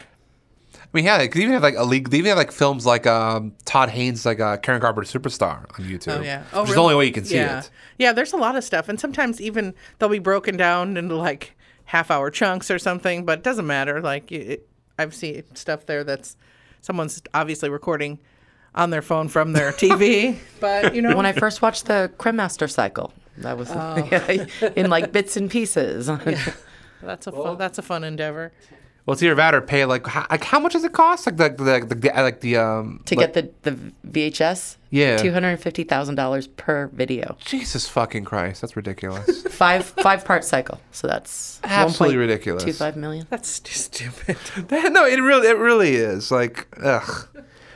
I 0.93 0.97
mean, 0.97 1.06
yeah, 1.06 1.17
they 1.17 1.30
could 1.30 1.41
even 1.41 1.54
have 1.54 1.63
like 1.63 1.77
a 1.77 1.86
league. 1.86 2.10
They 2.10 2.17
even 2.17 2.30
have 2.30 2.38
like 2.38 2.51
films 2.51 2.86
like 2.86 3.08
um, 3.08 3.54
Todd 3.63 3.89
Haynes, 3.89 4.25
like 4.25 4.41
uh, 4.41 4.58
Karen 4.58 4.82
Carpenter 4.82 5.08
Superstar 5.08 5.60
on 5.80 5.86
YouTube. 5.86 6.17
Oh 6.17 6.21
yeah. 6.21 6.43
which 6.60 6.69
is 6.69 6.75
the 6.75 6.82
only 6.82 6.95
way 6.95 7.06
you 7.06 7.13
can 7.13 7.23
see 7.23 7.36
yeah. 7.36 7.60
it. 7.60 7.69
Yeah, 7.97 8.12
there's 8.12 8.34
a 8.34 8.38
lot 8.38 8.58
of 8.58 8.63
stuff, 8.63 8.89
and 8.89 8.99
sometimes 8.99 9.39
even 9.39 9.73
they'll 9.99 10.10
be 10.10 10.19
broken 10.19 10.58
down 10.58 10.97
into 10.97 11.15
like 11.15 11.56
half-hour 11.86 12.30
chunks 12.32 12.69
or 12.69 12.77
something, 12.77 13.25
but 13.25 13.39
it 13.39 13.43
doesn't 13.43 13.67
matter. 13.67 14.01
Like 14.01 14.32
it, 14.32 14.67
I've 14.99 15.15
seen 15.15 15.43
stuff 15.56 15.86
there 15.86 16.04
that's 16.04 16.36
someone's 16.82 17.21
obviously 17.34 17.69
recording 17.69 18.19
on 18.75 18.89
their 18.89 19.01
phone 19.01 19.27
from 19.27 19.54
their 19.54 19.71
TV, 19.71 20.38
but 20.60 20.93
you 20.93 21.01
know, 21.01 21.15
When 21.15 21.25
I 21.25 21.32
first 21.32 21.62
watched 21.62 21.86
the 21.86 22.12
Cremaster 22.17 22.69
cycle, 22.69 23.13
that 23.38 23.58
was 23.58 23.71
in 24.75 24.89
like 24.89 25.12
bits 25.12 25.38
and 25.38 25.49
pieces. 25.49 26.08
that's 27.01 27.27
a 27.27 27.32
fun, 27.32 27.58
that's 27.58 27.77
a 27.77 27.82
fun 27.82 28.04
endeavor. 28.04 28.51
Well, 29.06 29.14
it's 29.14 29.24
either 29.24 29.36
that 29.36 29.56
or 29.56 29.62
pay 29.62 29.86
like 29.86 30.06
how, 30.06 30.28
like 30.30 30.44
how 30.44 30.60
much 30.60 30.74
does 30.74 30.84
it 30.84 30.94
cost? 30.94 31.26
Like 31.26 31.38
the 31.38 31.50
the, 31.50 31.96
the, 31.96 32.12
like 32.16 32.42
the 32.42 32.58
um 32.58 33.02
to 33.06 33.16
like- 33.16 33.34
get 33.34 33.54
the, 33.64 33.72
the 33.72 33.92
VHS, 34.08 34.78
Yeah. 34.92 35.18
two 35.18 35.32
hundred 35.32 35.50
and 35.50 35.60
fifty 35.60 35.84
thousand 35.84 36.16
dollars 36.16 36.48
per 36.48 36.88
video, 36.88 37.36
Jesus 37.44 37.88
fucking 37.88 38.26
Christ, 38.26 38.62
that's 38.62 38.76
ridiculous. 38.76 39.42
five 39.50 39.86
five 39.86 40.24
part 40.24 40.46
cycle. 40.46 40.80
So 40.92 41.08
that's 41.08 41.60
Absolutely 41.64 42.18
ridiculous. 42.18 42.64
Two 42.64 42.74
five 42.74 42.96
million. 42.96 43.26
That's 43.30 43.60
too 43.60 43.74
stupid. 43.74 44.38
no, 44.72 45.06
it 45.06 45.20
really 45.20 45.48
it 45.48 45.58
really 45.58 45.96
is 45.96 46.32
like 46.32 46.68
ugh. 46.82 47.28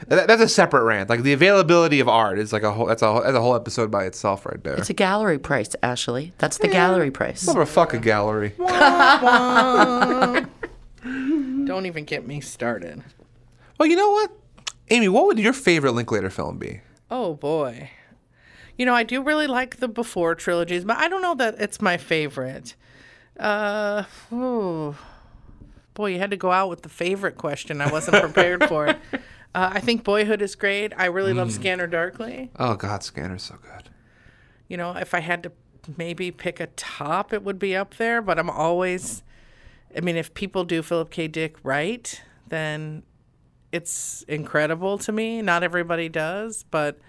That, 0.07 0.27
that's 0.27 0.41
a 0.41 0.47
separate 0.49 0.83
rant. 0.83 1.09
Like 1.09 1.23
the 1.23 1.33
availability 1.33 1.99
of 1.99 2.07
art 2.07 2.37
is 2.37 2.53
like 2.53 2.61
a 2.61 2.71
whole 2.71 2.85
that's 2.85 3.01
a 3.01 3.11
whole, 3.11 3.23
that's 3.23 3.35
a 3.35 3.41
whole 3.41 3.55
episode 3.55 3.89
by 3.89 4.05
itself 4.05 4.45
right 4.45 4.63
there. 4.63 4.75
It's 4.75 4.89
a 4.91 4.93
gallery 4.93 5.39
price, 5.39 5.75
Ashley. 5.81 6.33
That's 6.37 6.59
the 6.59 6.67
gallery 6.67 7.09
price. 7.09 7.47
Over 7.47 7.63
a 7.63 7.97
gallery. 7.97 8.53
Don't 11.65 11.85
even 11.85 12.05
get 12.05 12.25
me 12.25 12.41
started. 12.41 13.03
Well, 13.77 13.89
you 13.89 13.95
know 13.95 14.11
what, 14.11 14.31
Amy, 14.89 15.09
what 15.09 15.25
would 15.25 15.39
your 15.39 15.53
favorite 15.53 15.91
Linklater 15.93 16.29
film 16.29 16.57
be? 16.57 16.81
Oh 17.11 17.33
boy. 17.33 17.89
You 18.77 18.85
know, 18.85 18.93
I 18.93 19.03
do 19.03 19.21
really 19.21 19.47
like 19.47 19.77
the 19.77 19.87
before 19.87 20.35
trilogies, 20.35 20.83
but 20.83 20.97
I 20.97 21.07
don't 21.07 21.21
know 21.21 21.35
that 21.35 21.55
it's 21.59 21.81
my 21.81 21.97
favorite. 21.97 22.75
Uh, 23.39 24.03
ooh. 24.33 24.95
boy, 25.93 26.07
you 26.07 26.19
had 26.19 26.31
to 26.31 26.37
go 26.37 26.51
out 26.51 26.69
with 26.69 26.81
the 26.81 26.89
favorite 26.89 27.37
question. 27.37 27.81
I 27.81 27.91
wasn't 27.91 28.17
prepared 28.21 28.65
for 28.65 28.87
it. 28.87 28.97
Uh, 29.55 29.71
I 29.75 29.79
think 29.79 30.03
Boyhood 30.03 30.41
is 30.41 30.53
great. 30.53 30.91
I 30.97 31.05
really 31.05 31.31
love 31.31 31.49
Scanner 31.49 31.87
Darkly. 31.87 32.51
Oh 32.59 32.75
God, 32.75 33.03
Scanner's 33.03 33.43
so 33.43 33.55
good. 33.55 33.89
You 34.67 34.75
know, 34.75 34.91
if 34.97 35.13
I 35.13 35.21
had 35.21 35.43
to 35.43 35.53
maybe 35.95 36.29
pick 36.29 36.59
a 36.59 36.67
top, 36.67 37.31
it 37.31 37.41
would 37.41 37.57
be 37.57 37.73
up 37.73 37.95
there. 37.95 38.21
But 38.21 38.37
I'm 38.37 38.49
always, 38.49 39.23
I 39.95 40.01
mean, 40.01 40.15
if 40.15 40.33
people 40.33 40.63
do 40.63 40.81
Philip 40.81 41.09
K. 41.09 41.27
Dick 41.27 41.55
right, 41.63 42.21
then 42.49 43.03
it's 43.71 44.23
incredible 44.27 44.97
to 44.99 45.11
me. 45.11 45.41
Not 45.41 45.63
everybody 45.63 46.09
does, 46.09 46.63
but 46.63 46.99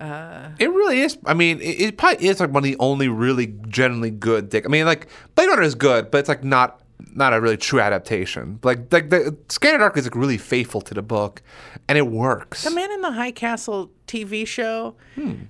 Uh, 0.00 0.48
It 0.58 0.70
really 0.70 1.00
is. 1.02 1.18
I 1.26 1.34
mean, 1.34 1.60
it, 1.60 1.78
it 1.78 1.98
probably 1.98 2.26
is 2.26 2.40
like 2.40 2.50
one 2.50 2.62
of 2.62 2.64
the 2.64 2.76
only 2.78 3.08
really 3.08 3.48
generally 3.68 4.10
good 4.10 4.48
Dick. 4.48 4.64
I 4.64 4.68
mean, 4.68 4.86
like 4.86 5.08
Blade 5.34 5.48
Runner 5.48 5.60
is 5.60 5.74
good, 5.74 6.10
but 6.10 6.18
it's 6.18 6.28
like 6.28 6.42
not 6.42 6.79
not 7.12 7.32
a 7.32 7.40
really 7.40 7.56
true 7.56 7.80
adaptation. 7.80 8.58
Like 8.62 8.92
like 8.92 9.10
the 9.10 9.36
Scanner 9.48 9.78
Dark 9.78 9.96
is 9.96 10.04
like 10.04 10.14
really 10.14 10.38
faithful 10.38 10.80
to 10.82 10.94
the 10.94 11.02
book, 11.02 11.42
and 11.88 11.96
it 11.98 12.06
works. 12.06 12.64
The 12.64 12.70
Man 12.70 12.90
in 12.90 13.00
the 13.00 13.12
High 13.12 13.32
Castle 13.32 13.90
TV 14.06 14.46
show, 14.46 14.96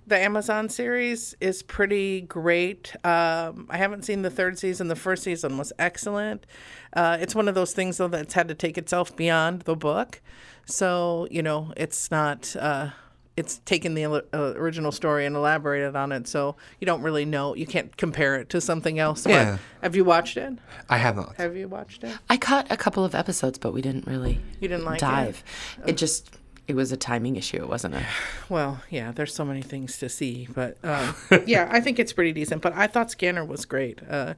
the 0.07 0.19
Amazon 0.19 0.69
series, 0.69 1.35
is 1.41 1.63
pretty 1.63 2.23
great. 2.23 2.95
Um, 3.05 3.67
I 3.71 3.77
haven't 3.77 4.05
seen 4.05 4.23
the 4.23 4.31
third 4.31 4.59
season. 4.59 4.89
The 4.89 4.97
first 4.97 5.23
season 5.23 5.57
was 5.59 5.73
excellent. 5.79 6.47
Uh, 6.93 7.19
it's 7.21 7.35
one 7.35 7.49
of 7.49 7.55
those 7.55 7.73
things, 7.73 7.97
though, 7.97 8.09
that's 8.09 8.35
had 8.35 8.49
to 8.49 8.55
take 8.55 8.77
itself 8.77 9.17
beyond 9.17 9.63
the 9.63 9.77
book. 9.77 10.21
So, 10.67 11.27
you 11.31 11.43
know, 11.43 11.73
it's 11.77 12.11
not. 12.11 12.55
Uh, 12.57 12.91
it's 13.41 13.59
taken 13.65 13.95
the 13.95 14.05
uh, 14.07 14.21
original 14.57 14.93
story 14.93 15.27
and 15.27 15.35
elaborated 15.35 15.97
on 15.97 16.13
it, 16.13 16.29
so 16.29 16.55
you 16.79 16.87
don't 16.87 17.03
really 17.03 17.25
know. 17.25 17.55
You 17.57 17.67
can't 17.67 17.97
compare 17.97 18.37
it 18.37 18.49
to 18.51 18.61
something 18.61 18.99
else. 19.01 19.25
but- 19.25 19.31
Yeah. 19.31 19.59
have 19.83 19.97
you 19.97 20.05
watched 20.05 20.37
it? 20.37 20.53
I 20.89 20.99
have 20.99 21.17
not. 21.17 21.35
Have 21.37 21.57
you 21.57 21.67
watched 21.67 22.05
it? 22.05 22.17
I 22.29 22.37
caught 22.37 22.67
a 22.71 22.77
couple 22.77 23.05
of 23.05 23.15
episodes, 23.15 23.59
but 23.59 23.73
we 23.73 23.83
didn't 23.83 24.07
really 24.07 24.39
You 24.61 24.69
didn't 24.69 24.85
like 24.85 24.99
it? 24.99 25.01
dive. 25.01 25.43
It? 25.87 25.97
just 25.97 26.37
it 26.69 26.77
was 26.77 26.93
a 26.93 26.97
timing 26.97 27.35
issue. 27.35 27.57
It 27.57 27.69
wasn't 27.69 27.95
a. 27.97 28.05
Well, 28.49 28.81
yeah, 28.91 29.11
there's 29.11 29.35
so 29.35 29.45
many 29.45 29.63
things 29.63 29.99
to 29.99 30.09
see, 30.09 30.47
but 30.55 30.77
um, 30.85 31.17
yeah, 31.47 31.69
I 31.73 31.81
think 31.81 31.99
it's 31.99 32.13
pretty 32.13 32.33
decent. 32.33 32.63
But 32.63 32.75
I 32.77 32.87
thought 32.87 33.11
Scanner 33.11 33.45
was 33.45 33.65
great. 33.65 33.99
Uh, 34.09 34.35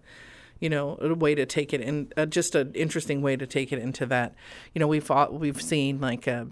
you 0.63 0.71
know, 0.71 0.97
a 1.01 1.13
way 1.15 1.35
to 1.35 1.45
take 1.45 1.75
it 1.75 1.81
in, 1.81 2.11
uh, 2.17 2.25
just 2.25 2.55
an 2.55 2.73
interesting 2.75 3.21
way 3.21 3.37
to 3.37 3.47
take 3.47 3.73
it 3.73 3.79
into 3.79 4.07
that. 4.07 4.35
You 4.75 4.79
know, 4.81 4.87
we've 4.87 5.11
all, 5.11 5.31
we've 5.33 5.61
seen 5.61 6.01
like, 6.01 6.27
uh, 6.29 6.45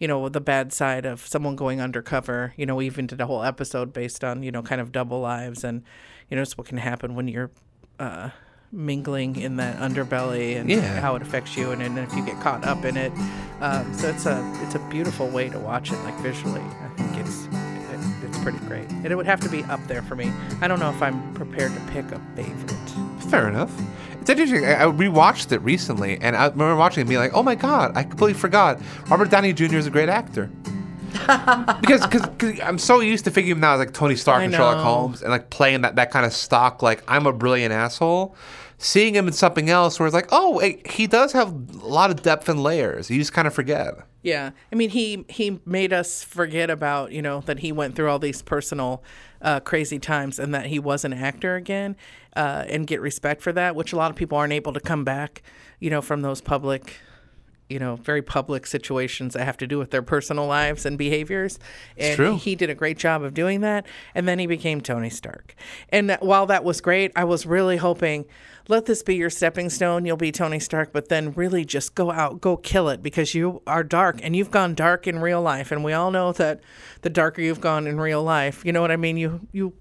you 0.00 0.08
know, 0.08 0.28
the 0.28 0.40
bad 0.40 0.72
side 0.72 1.06
of 1.06 1.24
someone 1.26 1.54
going 1.56 1.80
undercover. 1.80 2.52
You 2.56 2.66
know, 2.66 2.74
we 2.76 2.86
even 2.86 3.06
did 3.06 3.20
a 3.20 3.26
whole 3.26 3.42
episode 3.44 3.92
based 3.92 4.24
on 4.24 4.42
you 4.42 4.50
know 4.50 4.62
kind 4.62 4.80
of 4.80 4.90
double 4.92 5.20
lives 5.20 5.62
and 5.64 5.82
you 6.28 6.36
know, 6.36 6.42
it's 6.42 6.58
what 6.58 6.66
can 6.66 6.78
happen 6.78 7.14
when 7.14 7.28
you're. 7.28 7.50
Uh, 7.98 8.30
mingling 8.74 9.36
in 9.36 9.56
that 9.56 9.76
underbelly 9.78 10.56
and 10.56 10.70
Yeah. 10.70 10.98
how 11.00 11.14
it 11.14 11.20
affects 11.20 11.58
you 11.58 11.72
and, 11.72 11.82
and 11.82 11.98
if 11.98 12.10
you 12.16 12.24
get 12.24 12.40
caught 12.40 12.64
up 12.64 12.86
in 12.86 12.96
it 12.96 13.12
um, 13.60 13.92
so 13.92 14.08
it's 14.08 14.24
a 14.24 14.40
it's 14.64 14.74
a 14.74 14.78
beautiful 14.88 15.28
way 15.28 15.50
to 15.50 15.58
watch 15.58 15.92
it 15.92 15.98
like 16.04 16.18
visually 16.20 16.62
i 16.62 16.88
think 16.96 17.18
it's 17.18 17.44
it, 17.52 18.26
it's 18.26 18.38
pretty 18.42 18.56
great 18.60 18.88
and 18.90 19.06
it 19.08 19.14
would 19.14 19.26
have 19.26 19.40
to 19.40 19.50
be 19.50 19.62
up 19.64 19.86
there 19.88 20.00
for 20.00 20.16
me 20.16 20.32
i 20.62 20.66
don't 20.66 20.80
know 20.80 20.88
if 20.88 21.02
i'm 21.02 21.34
prepared 21.34 21.70
to 21.74 21.80
pick 21.92 22.10
a 22.12 22.18
favorite 22.34 23.11
Fair 23.32 23.48
enough. 23.48 23.72
It's 24.20 24.28
interesting. 24.28 24.66
I, 24.66 24.82
I 24.82 24.84
rewatched 24.84 25.52
it 25.52 25.60
recently, 25.62 26.18
and 26.20 26.36
I 26.36 26.48
remember 26.48 26.76
watching 26.76 27.00
it 27.00 27.02
and 27.04 27.08
being 27.08 27.18
like, 27.20 27.32
"Oh 27.32 27.42
my 27.42 27.54
god, 27.54 27.96
I 27.96 28.02
completely 28.02 28.38
forgot. 28.38 28.78
Robert 29.08 29.30
Downey 29.30 29.54
Jr. 29.54 29.76
is 29.76 29.86
a 29.86 29.90
great 29.90 30.10
actor." 30.10 30.50
because 31.80 32.04
cause, 32.06 32.28
'cause 32.38 32.60
I'm 32.62 32.76
so 32.76 33.00
used 33.00 33.24
to 33.24 33.30
figuring 33.30 33.56
him 33.56 33.64
out 33.64 33.74
as 33.74 33.78
like 33.80 33.94
Tony 33.94 34.16
Stark 34.16 34.42
and 34.42 34.52
Sherlock. 34.52 34.84
Holmes, 34.84 35.22
and 35.22 35.30
like 35.30 35.48
playing 35.48 35.80
that, 35.80 35.96
that 35.96 36.10
kind 36.10 36.26
of 36.26 36.34
stock, 36.34 36.82
like 36.82 37.02
I'm 37.08 37.26
a 37.26 37.32
brilliant 37.32 37.72
asshole. 37.72 38.36
Seeing 38.76 39.14
him 39.14 39.28
in 39.28 39.32
something 39.32 39.70
else, 39.70 39.98
where 39.98 40.06
it's 40.06 40.14
like, 40.14 40.28
oh, 40.30 40.58
he 40.84 41.06
does 41.06 41.32
have 41.32 41.48
a 41.50 41.86
lot 41.86 42.10
of 42.10 42.22
depth 42.22 42.50
and 42.50 42.62
layers. 42.62 43.08
You 43.10 43.18
just 43.18 43.32
kind 43.32 43.46
of 43.46 43.54
forget. 43.54 43.94
Yeah, 44.22 44.50
I 44.70 44.74
mean, 44.74 44.90
he 44.90 45.24
he 45.28 45.58
made 45.64 45.92
us 45.94 46.22
forget 46.22 46.68
about 46.68 47.12
you 47.12 47.22
know 47.22 47.40
that 47.46 47.60
he 47.60 47.72
went 47.72 47.96
through 47.96 48.10
all 48.10 48.18
these 48.18 48.42
personal 48.42 49.02
uh, 49.40 49.60
crazy 49.60 49.98
times 49.98 50.38
and 50.38 50.54
that 50.54 50.66
he 50.66 50.78
was 50.78 51.04
an 51.04 51.12
actor 51.12 51.56
again, 51.56 51.96
uh, 52.36 52.64
and 52.68 52.86
get 52.86 53.00
respect 53.00 53.42
for 53.42 53.52
that, 53.52 53.76
which 53.76 53.92
a 53.92 53.96
lot 53.96 54.10
of 54.10 54.16
people 54.16 54.38
aren't 54.38 54.52
able 54.52 54.72
to 54.72 54.80
come 54.80 55.04
back, 55.04 55.42
you 55.80 55.90
know, 55.90 56.00
from 56.00 56.22
those 56.22 56.40
public, 56.40 56.96
you 57.68 57.78
know, 57.78 57.96
very 57.96 58.22
public 58.22 58.66
situations 58.66 59.34
that 59.34 59.44
have 59.44 59.56
to 59.56 59.66
do 59.66 59.78
with 59.78 59.90
their 59.90 60.02
personal 60.02 60.46
lives 60.46 60.84
and 60.84 60.98
behaviors. 60.98 61.58
And 61.96 62.16
true. 62.16 62.36
he 62.36 62.54
did 62.54 62.70
a 62.70 62.74
great 62.74 62.98
job 62.98 63.22
of 63.22 63.34
doing 63.34 63.60
that, 63.60 63.86
and 64.14 64.26
then 64.26 64.38
he 64.38 64.46
became 64.46 64.80
Tony 64.80 65.10
Stark. 65.10 65.54
And 65.88 66.16
while 66.20 66.46
that 66.46 66.64
was 66.64 66.80
great, 66.80 67.12
I 67.16 67.24
was 67.24 67.46
really 67.46 67.76
hoping. 67.78 68.24
Let 68.68 68.86
this 68.86 69.02
be 69.02 69.16
your 69.16 69.30
stepping 69.30 69.70
stone. 69.70 70.04
You'll 70.04 70.16
be 70.16 70.30
Tony 70.30 70.60
Stark, 70.60 70.92
but 70.92 71.08
then 71.08 71.32
really 71.32 71.64
just 71.64 71.94
go 71.94 72.12
out, 72.12 72.40
go 72.40 72.56
kill 72.56 72.88
it 72.88 73.02
because 73.02 73.34
you 73.34 73.60
are 73.66 73.82
dark 73.82 74.20
and 74.22 74.36
you've 74.36 74.52
gone 74.52 74.74
dark 74.74 75.08
in 75.08 75.18
real 75.18 75.42
life. 75.42 75.72
And 75.72 75.82
we 75.82 75.92
all 75.92 76.12
know 76.12 76.32
that 76.32 76.60
the 77.00 77.10
darker 77.10 77.42
you've 77.42 77.60
gone 77.60 77.88
in 77.88 78.00
real 78.00 78.22
life, 78.22 78.64
you 78.64 78.72
know 78.72 78.80
what 78.80 78.92
I 78.92 78.96
mean? 78.96 79.16
You, 79.16 79.40
you 79.50 79.72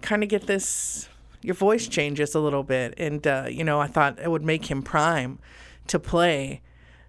kind 0.00 0.22
of 0.22 0.30
get 0.30 0.46
this, 0.46 1.07
your 1.42 1.54
voice 1.54 1.86
changes 1.88 2.34
a 2.34 2.40
little 2.40 2.62
bit. 2.62 2.94
And, 2.98 3.26
uh, 3.26 3.46
you 3.48 3.64
know, 3.64 3.80
I 3.80 3.86
thought 3.86 4.18
it 4.18 4.30
would 4.30 4.44
make 4.44 4.66
him 4.70 4.82
prime 4.82 5.38
to 5.88 5.98
play 5.98 6.60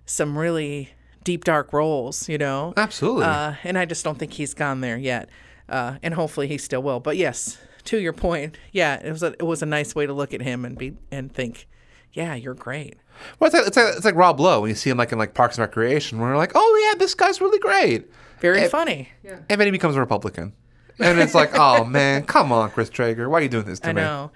some 0.06 0.38
really 0.38 0.90
deep, 1.24 1.44
dark 1.46 1.74
roles, 1.74 2.30
you 2.30 2.38
know? 2.38 2.74
Absolutely. 2.78 3.26
Uh, 3.26 3.54
and 3.64 3.78
I 3.78 3.86
just 3.86 4.04
don't 4.04 4.18
think 4.18 4.34
he's 4.34 4.54
gone 4.54 4.82
there 4.82 4.98
yet. 4.98 5.30
Uh, 5.68 5.98
and 6.02 6.14
hopefully 6.14 6.48
he 6.48 6.58
still 6.58 6.82
will. 6.82 7.00
But 7.00 7.18
yes, 7.18 7.58
to 7.86 8.00
your 8.00 8.14
point, 8.14 8.58
yeah, 8.72 9.00
it 9.04 9.12
was 9.12 9.22
a, 9.24 9.34
it 9.40 9.44
was 9.44 9.62
a 9.62 9.66
nice 9.68 9.94
way 9.96 10.06
to 10.06 10.14
look 10.14 10.34
at 10.34 10.42
him 10.42 10.66
and 10.66 10.78
be 10.78 10.94
and 11.12 11.32
think, 11.32 11.68
yeah, 12.14 12.34
you're 12.34 12.56
great. 12.56 12.96
Well, 13.40 13.48
it's 13.50 13.54
like, 13.56 13.68
it's 13.68 13.78
like 13.78 13.96
it's 13.98 14.06
like 14.06 14.16
Rob 14.16 14.40
Lowe 14.40 14.62
when 14.62 14.70
you 14.70 14.76
see 14.76 14.90
him 14.90 14.98
like 14.98 15.12
in 15.12 15.20
like 15.20 15.36
Parks 15.36 15.58
and 15.58 15.62
Recreation, 15.62 16.20
where 16.20 16.30
you're 16.30 16.38
like, 16.38 16.54
oh 16.56 16.88
yeah, 16.92 16.98
this 16.98 17.14
guy's 17.14 17.40
really 17.40 17.60
great, 17.60 18.10
Very 18.40 18.62
Eh, 18.62 18.68
funny. 18.68 19.10
Yeah. 19.24 19.40
and 19.50 19.60
then 19.62 19.68
he 19.68 19.72
becomes 19.72 19.96
a 19.96 20.00
Republican, 20.00 20.54
and 21.00 21.20
it's 21.20 21.36
like, 21.36 21.58
oh 21.58 21.84
man, 21.86 22.24
come 22.24 22.52
on, 22.52 22.72
Chris 22.72 22.90
Traeger, 22.90 23.30
why 23.30 23.40
are 23.40 23.42
you 23.42 23.50
doing 23.50 23.66
this 23.66 23.80
to 23.82 23.90
I 23.90 23.94
me? 23.94 24.02
know. 24.02 24.32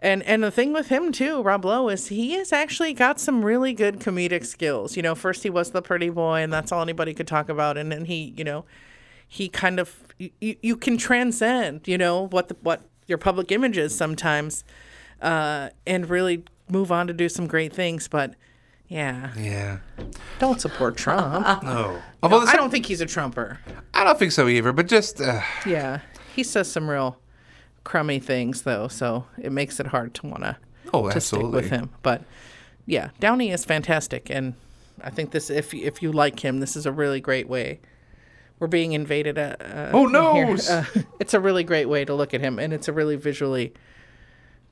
And 0.00 0.22
and 0.22 0.44
the 0.44 0.50
thing 0.50 0.72
with 0.72 0.88
him 0.88 1.10
too, 1.10 1.42
Rob 1.42 1.64
Lowe, 1.64 1.88
is 1.88 2.06
he 2.06 2.32
has 2.34 2.52
actually 2.52 2.92
got 2.92 3.18
some 3.18 3.44
really 3.44 3.72
good 3.72 3.98
comedic 3.98 4.46
skills. 4.46 4.96
You 4.96 5.02
know, 5.02 5.14
first 5.14 5.42
he 5.42 5.50
was 5.50 5.72
the 5.72 5.82
pretty 5.82 6.08
boy, 6.08 6.40
and 6.40 6.52
that's 6.52 6.70
all 6.70 6.82
anybody 6.82 7.14
could 7.14 7.26
talk 7.26 7.48
about, 7.48 7.76
and 7.76 7.90
then 7.90 8.04
he, 8.04 8.32
you 8.36 8.44
know, 8.44 8.64
he 9.26 9.48
kind 9.48 9.80
of 9.80 9.96
you, 10.18 10.56
you 10.62 10.76
can 10.76 10.98
transcend, 10.98 11.88
you 11.88 11.98
know, 11.98 12.28
what 12.28 12.48
the 12.48 12.56
what 12.62 12.82
your 13.06 13.18
public 13.18 13.50
image 13.50 13.76
is 13.76 13.94
sometimes, 13.94 14.62
uh, 15.20 15.70
and 15.86 16.08
really 16.08 16.44
move 16.70 16.92
on 16.92 17.06
to 17.08 17.12
do 17.12 17.28
some 17.28 17.46
great 17.48 17.72
things. 17.72 18.06
But 18.06 18.34
yeah, 18.88 19.32
Yeah. 19.36 19.78
don't 20.38 20.60
support 20.60 20.96
Trump. 20.96 21.46
No. 21.62 22.00
Although 22.22 22.40
I 22.40 22.56
don't 22.56 22.70
think 22.70 22.86
he's 22.86 23.00
a 23.00 23.06
Trumper. 23.06 23.58
I 23.94 24.04
don't 24.04 24.18
think 24.18 24.32
so 24.32 24.48
either. 24.48 24.72
But 24.72 24.86
just 24.88 25.20
uh, 25.20 25.42
Yeah, 25.66 26.00
he 26.34 26.42
says 26.42 26.70
some 26.70 26.88
real 26.88 27.18
crummy 27.84 28.18
things 28.18 28.62
though, 28.62 28.88
so 28.88 29.26
it 29.38 29.52
makes 29.52 29.78
it 29.80 29.88
hard 29.88 30.14
to 30.14 30.26
want 30.26 30.42
to 30.42 30.56
oh, 30.92 31.02
to 31.04 31.08
stick 31.10 31.16
absolutely. 31.16 31.62
with 31.62 31.70
him. 31.70 31.90
But 32.02 32.22
yeah, 32.86 33.10
Downey 33.20 33.50
is 33.50 33.64
fantastic, 33.64 34.30
and 34.30 34.54
I 35.02 35.10
think 35.10 35.30
this 35.32 35.50
if 35.50 35.72
if 35.74 36.02
you 36.02 36.10
like 36.12 36.40
him, 36.40 36.60
this 36.60 36.74
is 36.76 36.86
a 36.86 36.92
really 36.92 37.20
great 37.20 37.48
way. 37.48 37.80
We're 38.58 38.66
being 38.66 38.92
invaded. 38.92 39.38
Uh, 39.38 39.54
uh, 39.60 39.90
Oh, 39.92 40.08
here. 40.34 40.46
noes. 40.46 40.68
Uh, 40.70 40.84
it's 41.20 41.34
a 41.34 41.40
really 41.40 41.62
great 41.62 41.88
way 41.88 42.04
to 42.04 42.14
look 42.14 42.34
at 42.34 42.40
him, 42.40 42.58
and 42.58 42.72
it's 42.72 42.88
a 42.88 42.92
really 42.92 43.14
visually 43.16 43.72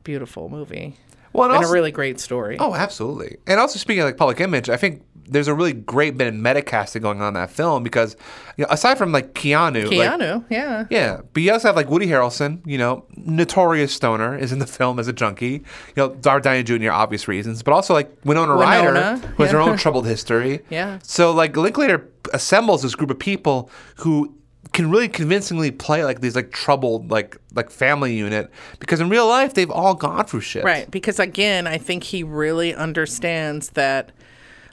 beautiful 0.05 0.49
movie 0.49 0.97
Well, 1.37 1.47
and 1.47 1.55
and 1.55 1.65
also, 1.65 1.71
a 1.71 1.73
really 1.73 1.91
great 1.91 2.21
story. 2.21 2.57
oh, 2.59 2.75
absolutely. 2.75 3.37
And 3.47 3.61
also 3.61 3.79
speaking 3.79 4.01
of 4.03 4.07
like 4.07 4.17
public 4.17 4.41
image, 4.41 4.69
I 4.69 4.77
think 4.77 5.03
there's 5.29 5.49
a 5.49 5.55
really 5.55 5.73
great 5.73 6.17
bit 6.17 6.29
of 6.29 6.35
metacasting 6.35 7.03
going 7.03 7.21
on 7.21 7.29
in 7.29 7.35
that 7.35 7.51
film 7.51 7.83
because 7.83 8.17
you 8.57 8.63
know, 8.63 8.69
aside 8.71 8.97
from 8.97 9.13
like 9.13 9.35
Keanu, 9.35 9.85
like, 9.91 10.21
Keanu, 10.21 10.45
yeah, 10.49 10.85
Yeah, 10.89 11.21
but 11.33 11.43
you 11.43 11.53
also 11.53 11.69
have 11.69 11.77
like 11.77 11.91
Woody 11.91 12.07
Harrelson, 12.07 12.65
you 12.65 12.79
know, 12.79 13.05
notorious 13.17 13.93
stoner, 13.93 14.37
is 14.37 14.53
in 14.53 14.61
the 14.61 14.67
film 14.67 14.99
as 14.99 15.09
a 15.09 15.13
junkie. 15.13 15.47
You 15.47 15.63
know, 15.97 16.09
Robert 16.25 16.45
Downey 16.45 16.63
Jr. 16.63 16.91
obvious 16.91 17.27
reasons, 17.29 17.63
but 17.63 17.73
also 17.73 17.93
like 17.93 18.11
Winona, 18.25 18.55
Ryder, 18.55 18.93
Winona, 18.93 19.17
who 19.19 19.43
has 19.43 19.53
her 19.53 19.61
own 19.61 19.77
troubled 19.77 20.07
history. 20.07 20.61
Yeah. 20.71 20.99
So 21.03 21.33
like 21.33 21.57
Linklater 21.57 22.09
assembles 22.33 22.83
this 22.83 22.95
group 22.95 23.11
of 23.11 23.19
people 23.19 23.71
who 23.97 24.35
can 24.73 24.91
really 24.91 25.09
convincingly 25.09 25.71
play 25.71 26.05
like 26.05 26.21
these 26.21 26.35
like 26.37 26.51
troubled 26.51 27.11
like 27.11 27.37
like 27.55 27.71
family 27.71 28.15
unit 28.15 28.51
because 28.81 29.01
in 29.01 29.09
real 29.09 29.27
life 29.27 29.55
they've 29.55 29.71
all 29.71 29.95
gone 29.95 30.25
through 30.27 30.41
shit. 30.41 30.65
Right, 30.65 30.91
because 30.91 31.19
again, 31.19 31.67
I 31.67 31.79
think 31.79 32.05
he 32.05 32.23
really 32.23 32.75
understands 32.75 33.71
that 33.71 34.13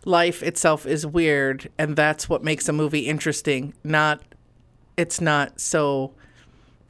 life 0.06 0.44
itself 0.44 0.86
is 0.86 1.06
weird, 1.06 1.70
and 1.78 1.96
that's 1.96 2.28
what 2.28 2.44
makes 2.44 2.68
a 2.68 2.74
movie 2.74 3.08
interesting. 3.08 3.74
Not, 3.84 4.22
it's 4.98 5.22
not 5.22 5.60
so 5.62 6.14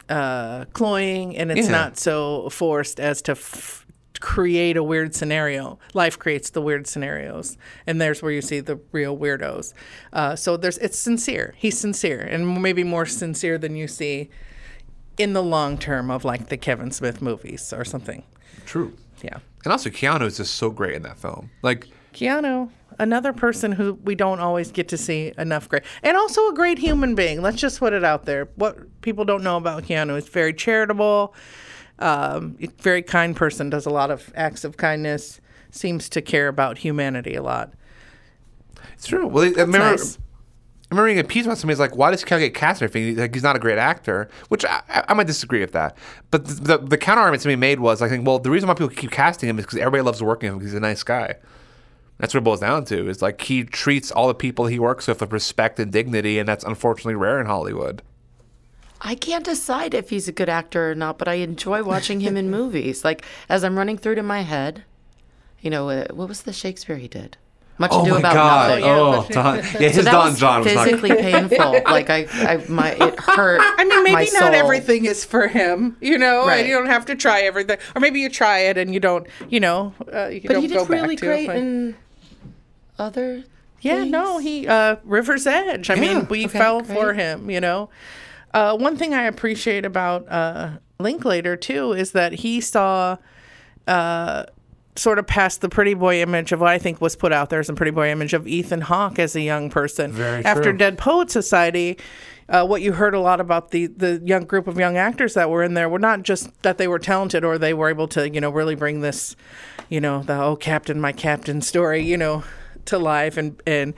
uh, 0.08 0.64
cloying, 0.72 1.36
and 1.36 1.50
it's 1.52 1.66
Yeah. 1.66 1.72
not 1.72 1.96
so 1.98 2.48
forced 2.50 2.98
as 3.00 3.22
to 3.22 3.32
f- 3.32 3.83
create 4.24 4.74
a 4.74 4.82
weird 4.82 5.14
scenario. 5.14 5.78
Life 5.92 6.18
creates 6.18 6.48
the 6.48 6.62
weird 6.62 6.86
scenarios, 6.86 7.58
and 7.86 8.00
there's 8.00 8.22
where 8.22 8.32
you 8.32 8.40
see 8.40 8.58
the 8.58 8.80
real 8.90 9.14
weirdos. 9.14 9.74
Uh, 10.14 10.34
so 10.34 10.56
there's, 10.56 10.78
it's 10.78 10.98
sincere. 10.98 11.52
He's 11.58 11.78
sincere, 11.78 12.20
and 12.20 12.62
maybe 12.62 12.84
more 12.84 13.04
sincere 13.04 13.58
than 13.58 13.76
you 13.76 13.86
see 13.86 14.30
in 15.18 15.34
the 15.34 15.42
long 15.42 15.76
term 15.76 16.10
of 16.10 16.24
like 16.24 16.48
the 16.48 16.56
Kevin 16.56 16.90
Smith 16.90 17.20
movies 17.20 17.70
or 17.74 17.84
something. 17.84 18.24
True. 18.64 18.96
Yeah. 19.22 19.40
And 19.62 19.72
also 19.72 19.90
Keanu 19.90 20.22
is 20.22 20.38
just 20.38 20.54
so 20.54 20.70
great 20.70 20.94
in 20.94 21.02
that 21.02 21.18
film. 21.18 21.50
Like 21.60 21.88
Keanu, 22.14 22.70
another 22.98 23.34
person 23.34 23.72
who 23.72 23.92
we 24.04 24.14
don't 24.14 24.40
always 24.40 24.72
get 24.72 24.88
to 24.88 24.96
see 24.96 25.34
enough 25.36 25.68
great, 25.68 25.82
and 26.02 26.16
also 26.16 26.48
a 26.48 26.54
great 26.54 26.78
human 26.78 27.14
being. 27.14 27.42
Let's 27.42 27.58
just 27.58 27.78
put 27.78 27.92
it 27.92 28.04
out 28.04 28.24
there. 28.24 28.48
What 28.54 29.02
people 29.02 29.26
don't 29.26 29.42
know 29.42 29.58
about 29.58 29.82
Keanu 29.82 30.16
is 30.16 30.28
very 30.28 30.54
charitable, 30.54 31.34
um, 31.98 32.56
very 32.80 33.02
kind 33.02 33.36
person. 33.36 33.70
Does 33.70 33.86
a 33.86 33.90
lot 33.90 34.10
of 34.10 34.32
acts 34.34 34.64
of 34.64 34.76
kindness. 34.76 35.40
Seems 35.70 36.08
to 36.10 36.22
care 36.22 36.48
about 36.48 36.78
humanity 36.78 37.34
a 37.34 37.42
lot. 37.42 37.72
it's 38.92 39.06
true. 39.06 39.26
Well, 39.26 39.44
I 39.44 39.48
remember 39.48 39.78
nice. 39.78 40.18
I 40.90 40.94
remember 40.94 41.06
reading 41.06 41.24
a 41.24 41.26
piece 41.26 41.46
about 41.46 41.58
somebody's 41.58 41.80
like, 41.80 41.96
why 41.96 42.10
does 42.10 42.24
Cal 42.24 42.38
get 42.38 42.54
cast 42.54 42.80
and 42.80 42.88
everything? 42.88 43.16
Like, 43.16 43.34
he's 43.34 43.42
not 43.42 43.56
a 43.56 43.58
great 43.58 43.78
actor, 43.78 44.28
which 44.48 44.64
I, 44.64 44.82
I, 44.88 45.04
I 45.08 45.14
might 45.14 45.26
disagree 45.26 45.60
with 45.60 45.72
that. 45.72 45.96
But 46.30 46.44
the, 46.44 46.54
the, 46.54 46.78
the 46.78 46.98
counter 46.98 47.22
argument 47.22 47.42
somebody 47.42 47.56
made 47.56 47.80
was, 47.80 48.02
I 48.02 48.08
think, 48.08 48.24
well, 48.24 48.38
the 48.38 48.50
reason 48.50 48.68
why 48.68 48.74
people 48.74 48.90
keep 48.90 49.10
casting 49.10 49.48
him 49.48 49.58
is 49.58 49.64
because 49.64 49.78
everybody 49.78 50.02
loves 50.02 50.22
working 50.22 50.48
with 50.48 50.52
him 50.52 50.58
because 50.58 50.72
he's 50.72 50.78
a 50.78 50.80
nice 50.80 51.02
guy. 51.02 51.36
That's 52.18 52.32
what 52.32 52.42
it 52.42 52.44
boils 52.44 52.60
down 52.60 52.84
to. 52.84 53.08
Is 53.08 53.22
like 53.22 53.40
he 53.40 53.64
treats 53.64 54.12
all 54.12 54.28
the 54.28 54.34
people 54.34 54.66
he 54.66 54.78
works 54.78 55.08
with 55.08 55.20
with 55.20 55.32
respect 55.32 55.80
and 55.80 55.90
dignity, 55.90 56.38
and 56.38 56.48
that's 56.48 56.64
unfortunately 56.64 57.16
rare 57.16 57.40
in 57.40 57.46
Hollywood. 57.46 58.02
I 59.06 59.14
can't 59.14 59.44
decide 59.44 59.92
if 59.92 60.08
he's 60.10 60.28
a 60.28 60.32
good 60.32 60.48
actor 60.48 60.90
or 60.90 60.94
not, 60.94 61.18
but 61.18 61.28
I 61.28 61.34
enjoy 61.34 61.82
watching 61.82 62.20
him 62.20 62.36
in 62.36 62.50
movies. 62.58 63.04
Like 63.04 63.24
as 63.48 63.62
I'm 63.62 63.76
running 63.76 63.98
through 63.98 64.14
to 64.16 64.22
my 64.22 64.40
head, 64.40 64.84
you 65.60 65.70
know, 65.70 65.90
uh, 65.90 66.06
what 66.12 66.28
was 66.28 66.42
the 66.42 66.52
Shakespeare 66.52 66.96
he 66.96 67.06
did? 67.08 67.36
Much 67.76 67.90
Oh 67.92 68.02
ado 68.02 68.12
my 68.12 68.18
about 68.20 68.34
god! 68.34 68.68
nothing. 68.68 68.84
Oh, 68.86 69.26
Don, 69.30 69.56
yeah, 69.56 69.62
his 69.62 69.96
So 69.96 70.02
that 70.02 70.12
Don 70.12 70.30
was 70.30 70.38
John 70.38 70.62
was 70.62 70.74
not. 70.74 70.84
physically 70.84 71.10
painful. 71.16 71.80
Like 71.84 72.08
I, 72.08 72.26
I, 72.32 72.64
my 72.68 72.92
it 72.92 73.18
hurt. 73.18 73.60
I 73.78 73.84
mean, 73.84 74.04
maybe 74.04 74.14
my 74.32 74.40
not 74.40 74.54
everything 74.54 75.06
is 75.06 75.24
for 75.24 75.48
him, 75.48 75.96
you 76.00 76.16
know, 76.16 76.46
Right. 76.46 76.64
you 76.66 76.72
don't 76.74 76.86
have 76.86 77.04
to 77.06 77.16
try 77.16 77.40
everything. 77.42 77.78
Or 77.96 78.00
maybe 78.00 78.20
you 78.20 78.28
try 78.30 78.60
it 78.60 78.78
and 78.78 78.94
you 78.94 79.00
don't, 79.00 79.26
you 79.50 79.58
know, 79.60 79.92
uh, 80.12 80.28
you 80.28 80.40
But 80.42 80.52
don't 80.54 80.62
he 80.62 80.68
go 80.68 80.86
did 80.86 80.90
really 80.90 81.16
back 81.16 81.20
to 81.20 81.26
great 81.26 81.44
it. 81.44 81.46
but- 81.48 81.56
in 81.56 81.96
other. 82.98 83.44
Yeah, 83.80 84.04
no, 84.04 84.38
he 84.38 84.66
uh 84.66 84.96
River's 85.04 85.46
Edge. 85.46 85.90
I 85.90 85.94
Yeah, 85.94 86.00
mean, 86.00 86.28
we 86.28 86.46
okay, 86.46 86.58
fell 86.58 86.82
for 86.84 87.12
him, 87.12 87.50
you 87.50 87.60
know. 87.60 87.90
Uh 88.54 88.76
one 88.76 88.96
thing 88.96 89.12
I 89.12 89.24
appreciate 89.24 89.84
about 89.84 90.26
uh 90.30 90.78
Linklater 90.98 91.56
too 91.56 91.92
is 91.92 92.12
that 92.12 92.32
he 92.32 92.60
saw 92.62 93.18
uh 93.86 94.44
sort 94.96 95.18
of 95.18 95.26
past 95.26 95.60
the 95.60 95.68
pretty 95.68 95.94
boy 95.94 96.22
image 96.22 96.52
of 96.52 96.60
what 96.60 96.70
I 96.70 96.78
think 96.78 97.00
was 97.00 97.16
put 97.16 97.32
out 97.32 97.50
there 97.50 97.58
as 97.58 97.68
a 97.68 97.74
pretty 97.74 97.90
boy 97.90 98.10
image 98.10 98.32
of 98.32 98.46
Ethan 98.46 98.80
Hawke 98.82 99.18
as 99.18 99.34
a 99.34 99.40
young 99.40 99.68
person. 99.68 100.12
Very 100.12 100.44
After 100.44 100.70
true. 100.70 100.76
Dead 100.76 100.96
Poet 100.98 101.32
Society, 101.32 101.98
uh, 102.48 102.64
what 102.64 102.80
you 102.80 102.92
heard 102.92 103.12
a 103.12 103.18
lot 103.18 103.40
about 103.40 103.72
the 103.72 103.88
the 103.88 104.22
young 104.24 104.44
group 104.44 104.68
of 104.68 104.78
young 104.78 104.96
actors 104.96 105.34
that 105.34 105.50
were 105.50 105.64
in 105.64 105.74
there 105.74 105.88
were 105.88 105.98
not 105.98 106.22
just 106.22 106.50
that 106.62 106.78
they 106.78 106.86
were 106.86 107.00
talented 107.00 107.44
or 107.44 107.58
they 107.58 107.74
were 107.74 107.88
able 107.90 108.06
to 108.08 108.30
you 108.30 108.40
know 108.40 108.50
really 108.50 108.76
bring 108.76 109.00
this, 109.00 109.34
you 109.88 110.00
know, 110.00 110.22
the 110.22 110.40
oh 110.40 110.54
captain 110.54 111.00
my 111.00 111.10
captain 111.10 111.60
story 111.60 112.02
you 112.02 112.16
know 112.16 112.44
to 112.84 112.98
life 112.98 113.36
and 113.36 113.60
and 113.66 113.94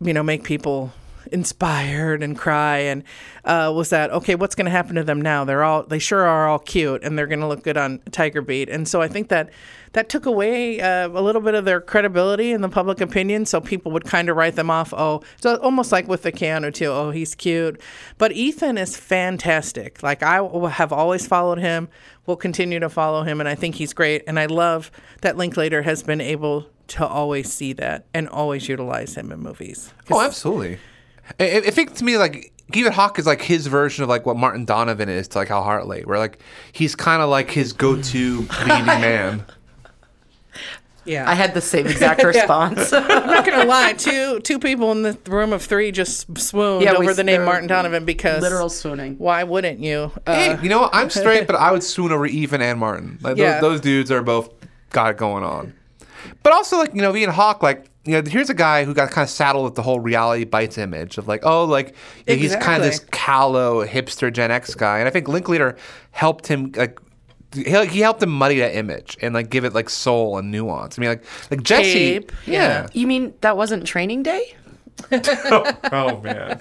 you 0.00 0.12
know 0.12 0.22
make 0.22 0.44
people 0.44 0.92
inspired 1.32 2.22
and 2.22 2.36
cry 2.36 2.78
and 2.78 3.04
uh, 3.44 3.72
was 3.74 3.90
that 3.90 4.10
okay 4.10 4.34
what's 4.34 4.54
going 4.54 4.64
to 4.64 4.70
happen 4.70 4.94
to 4.96 5.04
them 5.04 5.20
now? 5.20 5.44
They're 5.44 5.64
all 5.64 5.84
they 5.84 5.98
sure 5.98 6.26
are 6.26 6.48
all 6.48 6.58
cute 6.58 7.02
and 7.02 7.18
they're 7.18 7.26
going 7.26 7.40
to 7.40 7.46
look 7.46 7.62
good 7.62 7.76
on 7.76 8.00
tiger 8.10 8.42
beat. 8.42 8.68
And 8.68 8.86
so 8.86 9.00
i 9.00 9.08
think 9.08 9.28
that 9.28 9.50
that 9.92 10.10
took 10.10 10.26
away 10.26 10.80
uh, 10.80 11.08
a 11.08 11.22
little 11.22 11.40
bit 11.40 11.54
of 11.54 11.64
their 11.64 11.80
credibility 11.80 12.52
in 12.52 12.60
the 12.60 12.68
public 12.68 13.00
opinion 13.00 13.46
so 13.46 13.60
people 13.60 13.90
would 13.90 14.04
kind 14.04 14.28
of 14.28 14.36
write 14.36 14.54
them 14.54 14.70
off 14.70 14.92
oh 14.92 15.22
so 15.40 15.56
almost 15.56 15.92
like 15.92 16.06
with 16.06 16.22
the 16.22 16.32
keanu 16.32 16.72
too 16.72 16.86
oh 16.86 17.10
he's 17.10 17.34
cute. 17.34 17.80
But 18.18 18.32
ethan 18.32 18.78
is 18.78 18.96
fantastic. 18.96 20.02
Like 20.02 20.22
i 20.22 20.42
have 20.70 20.92
always 20.92 21.26
followed 21.26 21.58
him 21.58 21.88
will 22.26 22.36
continue 22.36 22.78
to 22.80 22.88
follow 22.88 23.22
him 23.22 23.40
and 23.40 23.48
i 23.48 23.54
think 23.54 23.76
he's 23.76 23.94
great 23.94 24.22
and 24.26 24.38
i 24.38 24.46
love 24.46 24.90
that 25.22 25.36
linklater 25.36 25.82
has 25.82 26.02
been 26.02 26.20
able 26.20 26.66
to 26.88 27.06
always 27.06 27.52
see 27.52 27.72
that 27.74 28.06
and 28.12 28.28
always 28.28 28.68
utilize 28.68 29.14
him 29.14 29.30
in 29.30 29.40
movies. 29.40 29.92
Oh, 30.10 30.20
absolutely. 30.20 30.78
I, 31.40 31.44
I 31.44 31.56
I 31.66 31.70
think 31.70 31.94
to 31.96 32.04
me, 32.04 32.16
like 32.18 32.52
Ethan 32.74 32.92
Hawke 32.92 33.18
is 33.18 33.26
like 33.26 33.40
his 33.42 33.66
version 33.66 34.02
of 34.02 34.08
like 34.08 34.26
what 34.26 34.36
Martin 34.36 34.64
Donovan 34.64 35.08
is 35.08 35.28
to 35.28 35.38
like 35.38 35.48
Hal 35.48 35.62
Hartley, 35.62 36.02
where 36.02 36.18
like 36.18 36.38
he's 36.72 36.94
kind 36.94 37.22
of 37.22 37.28
like 37.30 37.50
his 37.50 37.72
go-to 37.72 38.40
leading 38.66 38.86
man. 38.86 39.44
yeah 41.04 41.28
I 41.28 41.34
had 41.34 41.54
the 41.54 41.60
same 41.62 41.86
exact 41.86 42.22
response. 42.34 42.92
I'm 42.92 43.06
not 43.26 43.46
gonna 43.46 43.64
lie. 43.68 43.94
Two 43.94 44.40
two 44.40 44.58
people 44.58 44.92
in 44.92 45.02
the 45.02 45.16
room 45.28 45.52
of 45.52 45.62
three 45.62 45.90
just 45.90 46.38
swooned 46.38 46.82
Yeah, 46.84 46.92
we 46.98 47.06
over 47.06 47.14
the 47.14 47.24
name 47.24 47.44
Martin 47.44 47.68
Donovan 47.68 48.04
because 48.04 48.42
Literal 48.42 48.68
swooning. 48.68 49.16
Why 49.18 49.44
wouldn't 49.44 49.80
you? 49.80 50.12
Uh, 50.26 50.34
Hey, 50.56 50.62
you 50.62 50.68
know 50.68 50.80
what? 50.82 50.90
I'm 50.94 51.08
straight, 51.10 51.46
but 51.46 51.56
I 51.56 51.72
would 51.72 51.82
swoon 51.82 52.12
over 52.12 52.26
Ethan 52.26 52.60
and 52.60 52.78
Martin. 52.78 53.18
Like 53.22 53.36
Yeah. 53.38 53.60
those, 53.60 53.72
those 53.72 53.80
dudes 53.80 54.10
are 54.10 54.22
both 54.22 54.50
got 54.90 55.10
it 55.12 55.16
going 55.16 55.44
on. 55.44 55.72
But 56.42 56.52
also, 56.52 56.78
like 56.78 56.94
you 56.94 57.02
know, 57.02 57.14
Ethan 57.14 57.32
Hawke, 57.32 57.62
like 57.62 57.90
you 58.04 58.12
know, 58.12 58.30
here's 58.30 58.50
a 58.50 58.54
guy 58.54 58.84
who 58.84 58.94
got 58.94 59.10
kind 59.10 59.24
of 59.24 59.30
saddled 59.30 59.64
with 59.64 59.74
the 59.74 59.82
whole 59.82 60.00
reality 60.00 60.44
bites 60.44 60.78
image 60.78 61.18
of 61.18 61.28
like, 61.28 61.44
oh, 61.44 61.64
like 61.64 61.94
you 62.26 62.34
know, 62.34 62.40
he's 62.40 62.56
kind 62.56 62.82
of 62.82 62.88
this 62.88 63.00
callow 63.10 63.84
hipster 63.86 64.32
Gen 64.32 64.50
X 64.50 64.74
guy, 64.74 64.98
and 64.98 65.06
I 65.06 65.10
think 65.10 65.28
Linklater 65.28 65.76
helped 66.10 66.46
him 66.46 66.72
like. 66.76 66.98
He, 67.54 67.62
he 67.86 68.00
helped 68.00 68.22
him 68.22 68.28
muddy 68.28 68.58
that 68.58 68.76
image 68.76 69.16
and 69.22 69.32
like 69.32 69.48
give 69.48 69.64
it 69.64 69.72
like 69.72 69.88
soul 69.88 70.36
and 70.36 70.50
nuance. 70.50 70.98
I 70.98 71.00
mean, 71.00 71.08
like 71.08 71.24
like 71.50 71.62
Jesse, 71.62 71.92
Cape, 71.92 72.32
yeah. 72.44 72.88
You 72.92 73.06
mean 73.06 73.32
that 73.40 73.56
wasn't 73.56 73.86
Training 73.86 74.22
Day? 74.22 74.54
Oh, 75.10 75.72
oh 75.90 76.20
man. 76.20 76.60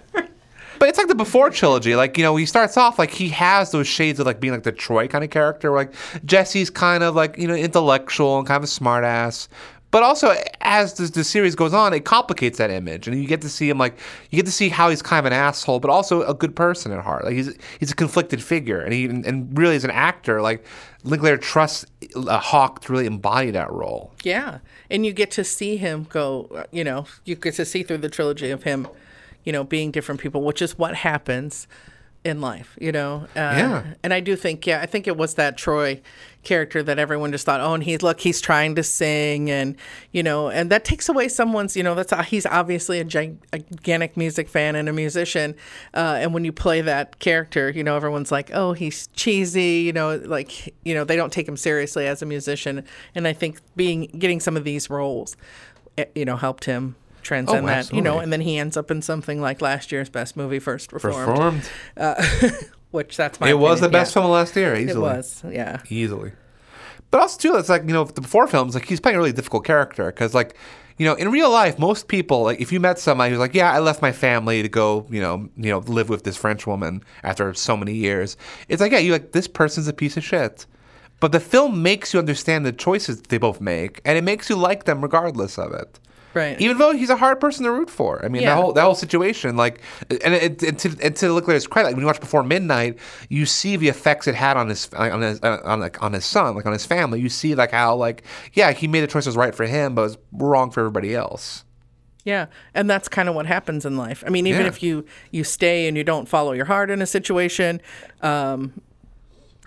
But 0.80 0.90
it's 0.90 0.98
like 0.98 1.08
the 1.08 1.16
before 1.16 1.50
trilogy. 1.50 1.96
Like, 1.96 2.18
you 2.18 2.24
know, 2.24 2.36
he 2.36 2.46
starts 2.46 2.78
off 2.78 3.00
like 3.00 3.12
he 3.12 3.30
has 3.30 3.72
those 3.72 3.88
shades 3.88 4.20
of 4.20 4.26
like 4.26 4.40
being 4.40 4.54
like 4.54 4.64
the 4.64 4.72
Troy 4.72 5.08
kind 5.08 5.24
of 5.24 5.30
character. 5.30 5.72
Like 5.72 5.94
Jesse's 6.26 6.70
kind 6.70 7.04
of 7.04 7.16
like, 7.16 7.38
you 7.38 7.48
know, 7.48 7.56
intellectual 7.56 8.38
and 8.38 8.48
kind 8.48 8.58
of 8.58 8.64
a 8.64 8.68
smartass. 8.68 9.48
But 9.90 10.04
also, 10.04 10.36
as 10.62 10.96
the, 10.96 11.06
the 11.06 11.24
series 11.24 11.56
goes 11.56 11.74
on, 11.74 11.94
it 11.94 12.04
complicates 12.04 12.58
that 12.58 12.70
image, 12.70 13.08
and 13.08 13.18
you 13.20 13.26
get 13.26 13.40
to 13.42 13.50
see 13.50 13.70
him 13.70 13.78
like 13.78 13.98
you 14.30 14.36
get 14.36 14.46
to 14.46 14.52
see 14.52 14.68
how 14.68 14.90
he's 14.90 15.02
kind 15.02 15.20
of 15.20 15.26
an 15.26 15.34
asshole, 15.34 15.80
but 15.80 15.90
also 15.90 16.24
a 16.28 16.34
good 16.34 16.58
person 16.58 16.92
at 16.92 17.00
heart. 17.00 17.24
Like 17.24 17.36
he's 17.36 17.56
he's 17.80 17.92
a 17.92 17.96
conflicted 17.96 18.44
figure, 18.44 18.82
and 18.82 18.94
he 18.94 19.06
and 19.06 19.58
really 19.58 19.78
as 19.78 19.86
an 19.86 19.92
actor, 19.92 20.42
like 20.42 20.66
Linklater 21.06 21.38
trusts 21.38 21.86
uh, 22.18 22.38
Hawke 22.38 22.82
to 22.82 22.92
really 22.92 23.06
embody 23.06 23.50
that 23.52 23.72
role. 23.72 24.14
yeah, 24.24 24.60
and 24.92 25.06
you 25.06 25.14
get 25.14 25.32
to 25.32 25.46
see 25.46 25.78
him 25.78 26.06
go. 26.10 26.66
You 26.72 26.84
know, 26.84 27.06
you 27.24 27.36
get 27.36 27.54
to 27.56 27.64
see 27.64 27.84
through 27.84 28.00
the 28.00 28.10
trilogy 28.10 28.52
of 28.52 28.64
him, 28.64 28.90
you 29.48 29.54
know, 29.54 29.64
being 29.64 29.92
different 29.92 30.20
people, 30.20 30.44
which 30.44 30.62
is 30.62 30.78
what 30.78 30.94
happens 30.94 31.70
in 32.26 32.42
life. 32.42 32.78
You 32.82 32.92
know. 32.92 33.28
Uh, 33.30 33.56
Yeah. 33.56 33.84
And 34.04 34.14
I 34.14 34.20
do 34.20 34.36
think, 34.36 34.68
yeah, 34.68 34.82
I 34.82 34.86
think 34.86 35.08
it 35.08 35.16
was 35.16 35.36
that 35.36 35.58
Troy 35.58 36.02
character 36.44 36.84
that 36.84 37.00
everyone 37.00 37.32
just 37.32 37.46
thought, 37.46 37.62
oh, 37.62 37.74
and 37.74 37.82
he's 37.82 38.02
look, 38.02 38.20
he's 38.20 38.42
trying 38.42 38.76
to 38.76 38.84
sing, 38.84 39.50
and 39.50 39.78
you 40.12 40.22
know, 40.22 40.50
and 40.50 40.70
that 40.70 40.84
takes 40.84 41.08
away 41.08 41.30
someone's, 41.30 41.78
you 41.78 41.84
know, 41.84 41.96
that's 41.96 42.12
he's 42.28 42.46
obviously 42.46 43.00
a 43.00 43.06
gigantic 43.06 44.18
music 44.18 44.50
fan 44.50 44.76
and 44.76 44.90
a 44.90 44.94
musician, 44.94 45.56
uh, 45.94 46.18
and 46.20 46.34
when 46.34 46.44
you 46.44 46.52
play 46.52 46.82
that 46.82 47.20
character, 47.20 47.70
you 47.70 47.86
know, 47.86 47.96
everyone's 47.96 48.34
like, 48.34 48.52
oh, 48.54 48.74
he's 48.74 49.08
cheesy, 49.16 49.80
you 49.88 49.94
know, 49.94 50.18
like 50.26 50.76
you 50.84 50.94
know, 50.94 51.06
they 51.06 51.16
don't 51.16 51.32
take 51.32 51.48
him 51.48 51.56
seriously 51.56 52.06
as 52.06 52.22
a 52.22 52.26
musician, 52.26 52.84
and 53.16 53.26
I 53.26 53.32
think 53.32 53.62
being 53.78 54.08
getting 54.20 54.42
some 54.42 54.58
of 54.58 54.66
these 54.66 54.90
roles, 54.90 55.38
eh, 55.98 56.06
you 56.16 56.26
know, 56.26 56.36
helped 56.36 56.66
him 56.66 56.98
transcend 57.28 57.66
Oh, 57.66 57.68
that, 57.68 57.92
you 57.94 58.02
know, 58.02 58.20
and 58.20 58.32
then 58.32 58.42
he 58.42 58.58
ends 58.58 58.78
up 58.78 58.90
in 58.90 59.02
something 59.02 59.42
like 59.42 59.62
last 59.62 59.92
year's 59.92 60.10
best 60.10 60.38
movie, 60.38 60.60
First 60.60 60.94
Reformed, 60.94 61.26
Performed. 61.26 61.70
Uh, 61.96 62.24
which 62.92 63.18
that's 63.18 63.40
my 63.40 63.50
It 63.50 63.60
was 63.60 63.82
the 63.82 63.90
best 63.90 64.12
yeah. 64.12 64.14
film 64.14 64.26
of 64.26 64.32
last 64.32 64.56
year. 64.56 64.76
Easily. 64.76 64.92
It 64.92 65.00
was, 65.00 65.44
yeah. 65.50 65.82
easily. 65.90 66.32
But 67.12 67.22
also 67.22 67.38
too, 67.38 67.58
it's 67.58 67.70
like 67.70 67.84
you 67.84 67.94
know 67.94 68.06
the 68.06 68.22
before 68.22 68.48
films, 68.48 68.76
like 68.76 68.86
he's 68.86 69.00
playing 69.00 69.16
a 69.16 69.20
really 69.20 69.34
difficult 69.34 69.66
character 69.66 70.08
because 70.08 70.34
like 70.34 70.56
you 70.98 71.06
know 71.06 71.14
in 71.14 71.32
real 71.32 71.50
life, 71.50 71.80
most 71.80 72.08
people 72.08 72.44
like 72.44 72.60
if 72.60 72.72
you 72.72 72.80
met 72.80 73.00
somebody 73.00 73.32
who's 73.32 73.40
like, 73.40 73.54
yeah, 73.54 73.72
I 73.72 73.80
left 73.80 74.02
my 74.02 74.12
family 74.12 74.62
to 74.62 74.70
go, 74.70 75.06
you 75.10 75.22
know, 75.22 75.50
you 75.58 75.70
know, 75.70 75.80
live 75.80 76.10
with 76.10 76.24
this 76.24 76.38
French 76.38 76.68
woman 76.68 77.04
after 77.24 77.54
so 77.54 77.78
many 77.78 77.94
years. 77.94 78.36
It's 78.68 78.82
like, 78.82 78.92
yeah, 78.92 79.00
you 79.00 79.12
like 79.12 79.32
this 79.32 79.48
person's 79.48 79.88
a 79.88 79.94
piece 79.94 80.18
of 80.18 80.24
shit. 80.24 80.66
But 81.20 81.32
the 81.32 81.40
film 81.40 81.82
makes 81.82 82.14
you 82.14 82.20
understand 82.20 82.66
the 82.66 82.72
choices 82.72 83.22
they 83.22 83.40
both 83.40 83.60
make, 83.60 84.02
and 84.06 84.18
it 84.18 84.24
makes 84.24 84.50
you 84.50 84.56
like 84.56 84.84
them 84.84 85.02
regardless 85.02 85.58
of 85.58 85.74
it. 85.74 86.00
Right. 86.38 86.62
Even 86.62 86.78
though 86.78 86.92
he's 86.94 87.10
a 87.10 87.16
hard 87.18 87.40
person 87.40 87.66
to 87.66 87.72
root 87.72 87.90
for. 87.90 88.24
I 88.24 88.28
mean, 88.28 88.44
Yeah. 88.44 88.56
that 88.56 88.62
whole 88.62 88.74
that 88.74 88.84
whole 88.84 88.96
situation, 88.96 89.58
like, 89.58 89.82
and, 90.24 90.34
it, 90.34 90.62
and 90.64 90.78
to 90.80 90.96
and 91.04 91.16
to 91.16 91.34
look 91.34 91.50
at 91.50 91.54
his 91.56 91.66
credit, 91.68 91.88
like, 91.88 91.96
when 91.96 92.02
you 92.02 92.08
watch 92.08 92.20
Before 92.20 92.44
Midnight, 92.44 92.98
you 93.30 93.46
see 93.46 93.76
the 93.76 93.88
effects 93.88 94.28
it 94.28 94.36
had 94.36 94.56
on 94.58 94.70
his 94.70 94.90
on 94.94 95.22
his 95.22 95.40
on 95.42 95.80
like 95.80 96.02
on 96.04 96.14
his 96.14 96.26
son, 96.26 96.56
like 96.56 96.66
on 96.66 96.74
his 96.74 96.86
family. 96.86 97.20
You 97.20 97.30
see 97.30 97.56
like 97.56 97.72
how 97.72 97.96
like 97.96 98.24
yeah, 98.54 98.72
he 98.72 98.88
made 98.88 99.02
the 99.02 99.08
choice 99.08 99.26
that 99.26 99.30
was 99.30 99.38
right 99.38 99.56
for 99.56 99.66
him, 99.66 99.96
but 99.96 100.02
it 100.02 100.06
was 100.06 100.18
wrong 100.34 100.72
for 100.72 100.82
everybody 100.82 101.16
else. 101.16 101.64
Yeah, 102.24 102.48
and 102.74 102.90
that's 102.90 103.08
kind 103.08 103.30
of 103.30 103.36
what 103.36 103.46
happens 103.46 103.86
in 103.86 103.96
life. 103.96 104.22
I 104.28 104.30
mean, 104.30 104.48
even 104.48 104.62
Yeah. 104.64 104.68
if 104.68 104.84
you 104.84 105.06
you 105.32 105.44
stay 105.46 105.88
and 105.88 105.96
you 105.96 106.04
don't 106.04 106.28
follow 106.28 106.52
your 106.52 106.66
heart 106.66 106.90
in 106.92 107.02
a 107.02 107.06
situation, 107.08 107.82
um, 108.22 108.74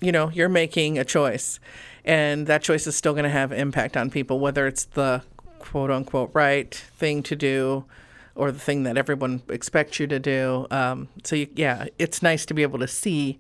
you 0.01 0.13
know, 0.13 0.31
you're 0.31 0.49
making 0.51 0.99
a 0.99 1.05
choice, 1.05 1.59
and 2.05 2.47
that 2.47 2.63
choice 2.63 2.87
is 2.87 2.95
still 2.97 3.13
going 3.15 3.25
to 3.25 3.31
have 3.31 3.51
impact 3.53 3.97
on 3.97 4.11
people, 4.11 4.41
whether 4.41 4.67
it's 4.67 4.85
the 4.85 5.23
quote 5.61 5.91
unquote 5.91 6.31
right 6.35 6.75
thing 6.75 7.23
to 7.25 7.37
do 7.37 7.85
or 8.35 8.51
the 8.51 8.59
thing 8.59 8.85
that 8.85 8.97
everyone 8.97 9.43
expects 9.49 10.01
you 10.01 10.07
to 10.07 10.19
do. 10.19 10.67
Um, 10.71 11.09
so 11.25 11.37
you, 11.37 11.49
yeah, 11.55 11.87
it's 11.99 12.23
nice 12.23 12.47
to 12.47 12.55
be 12.55 12.63
able 12.63 12.79
to 12.79 12.89
see 12.89 13.39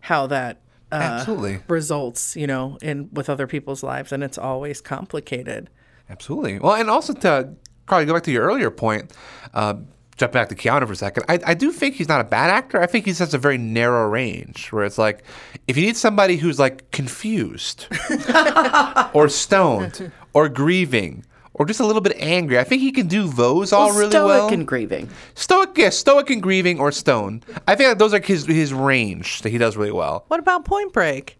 how 0.00 0.26
that 0.28 0.60
uh, 0.92 0.96
Absolutely. 0.96 1.60
results, 1.68 2.36
you 2.36 2.46
know, 2.46 2.76
in 2.82 3.08
with 3.12 3.30
other 3.30 3.46
people's 3.46 3.82
lives, 3.82 4.12
and 4.12 4.24
it's 4.24 4.38
always 4.38 4.80
complicated. 4.80 5.70
Absolutely. 6.08 6.58
Well, 6.58 6.74
and 6.74 6.90
also 6.90 7.12
to 7.12 7.54
probably 7.86 8.06
go 8.06 8.14
back 8.14 8.24
to 8.24 8.32
your 8.32 8.44
earlier 8.44 8.70
point, 8.70 9.12
uh, 9.54 9.74
jump 10.16 10.32
back 10.32 10.48
to 10.48 10.54
Keanu 10.54 10.86
for 10.86 10.92
a 10.92 10.96
second. 10.96 11.24
I, 11.28 11.38
I 11.46 11.54
do 11.54 11.72
think 11.72 11.94
he's 11.94 12.08
not 12.08 12.20
a 12.20 12.24
bad 12.24 12.50
actor. 12.50 12.80
I 12.80 12.86
think 12.86 13.04
he 13.06 13.12
has 13.12 13.32
a 13.32 13.38
very 13.38 13.56
narrow 13.56 14.08
range 14.08 14.70
where 14.72 14.84
it's 14.84 14.98
like 14.98 15.22
if 15.68 15.76
you 15.76 15.86
need 15.86 15.96
somebody 15.96 16.36
who's 16.36 16.58
like 16.58 16.90
confused 16.90 17.86
or 19.14 19.28
stoned 19.28 20.12
or 20.32 20.48
grieving 20.48 21.24
or 21.60 21.66
just 21.66 21.78
a 21.78 21.84
little 21.84 22.00
bit 22.00 22.16
angry. 22.18 22.58
I 22.58 22.64
think 22.64 22.80
he 22.80 22.90
can 22.90 23.06
do 23.06 23.28
those 23.28 23.70
all 23.70 23.88
Well, 23.88 23.98
really 23.98 24.10
stoic 24.12 24.26
well. 24.28 24.48
Stoic 24.48 24.52
and 24.58 24.66
grieving. 24.66 25.10
stoic, 25.34 25.76
yeah, 25.76 25.90
stoic 25.90 26.30
and 26.30 26.42
grieving 26.42 26.80
or 26.80 26.90
stone. 26.90 27.42
I 27.68 27.74
think 27.76 27.98
those 27.98 28.14
are 28.14 28.20
his 28.20 28.46
his 28.46 28.72
range 28.72 29.42
that 29.42 29.50
he 29.50 29.58
does 29.58 29.76
really 29.76 29.92
well. 29.92 30.24
What 30.28 30.40
about 30.40 30.64
Point 30.64 30.94
Break? 30.94 31.36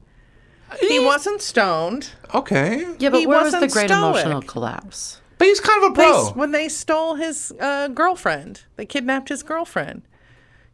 He 0.78 1.00
wasn't 1.00 1.40
stoned. 1.40 2.10
Okay, 2.34 2.86
Yeah, 2.98 3.08
but 3.08 3.20
He 3.20 3.26
where 3.26 3.42
was 3.42 3.52
the 3.52 3.56
wasn't 3.60 3.72
great 3.72 3.88
stoic. 3.88 3.98
emotional 4.16 4.42
collapse? 4.42 5.20
but 5.38 5.46
he's 5.48 5.58
kind 5.58 5.82
of 5.82 5.92
a 5.92 5.94
They, 5.94 6.02
bro. 6.02 6.30
when 6.34 6.50
they 6.52 6.68
stole 6.68 7.14
his 7.14 7.50
uh, 7.58 7.88
girlfriend, 7.88 8.64
they 8.76 8.84
kidnapped 8.84 9.30
his 9.30 9.42
girlfriend. 9.42 10.02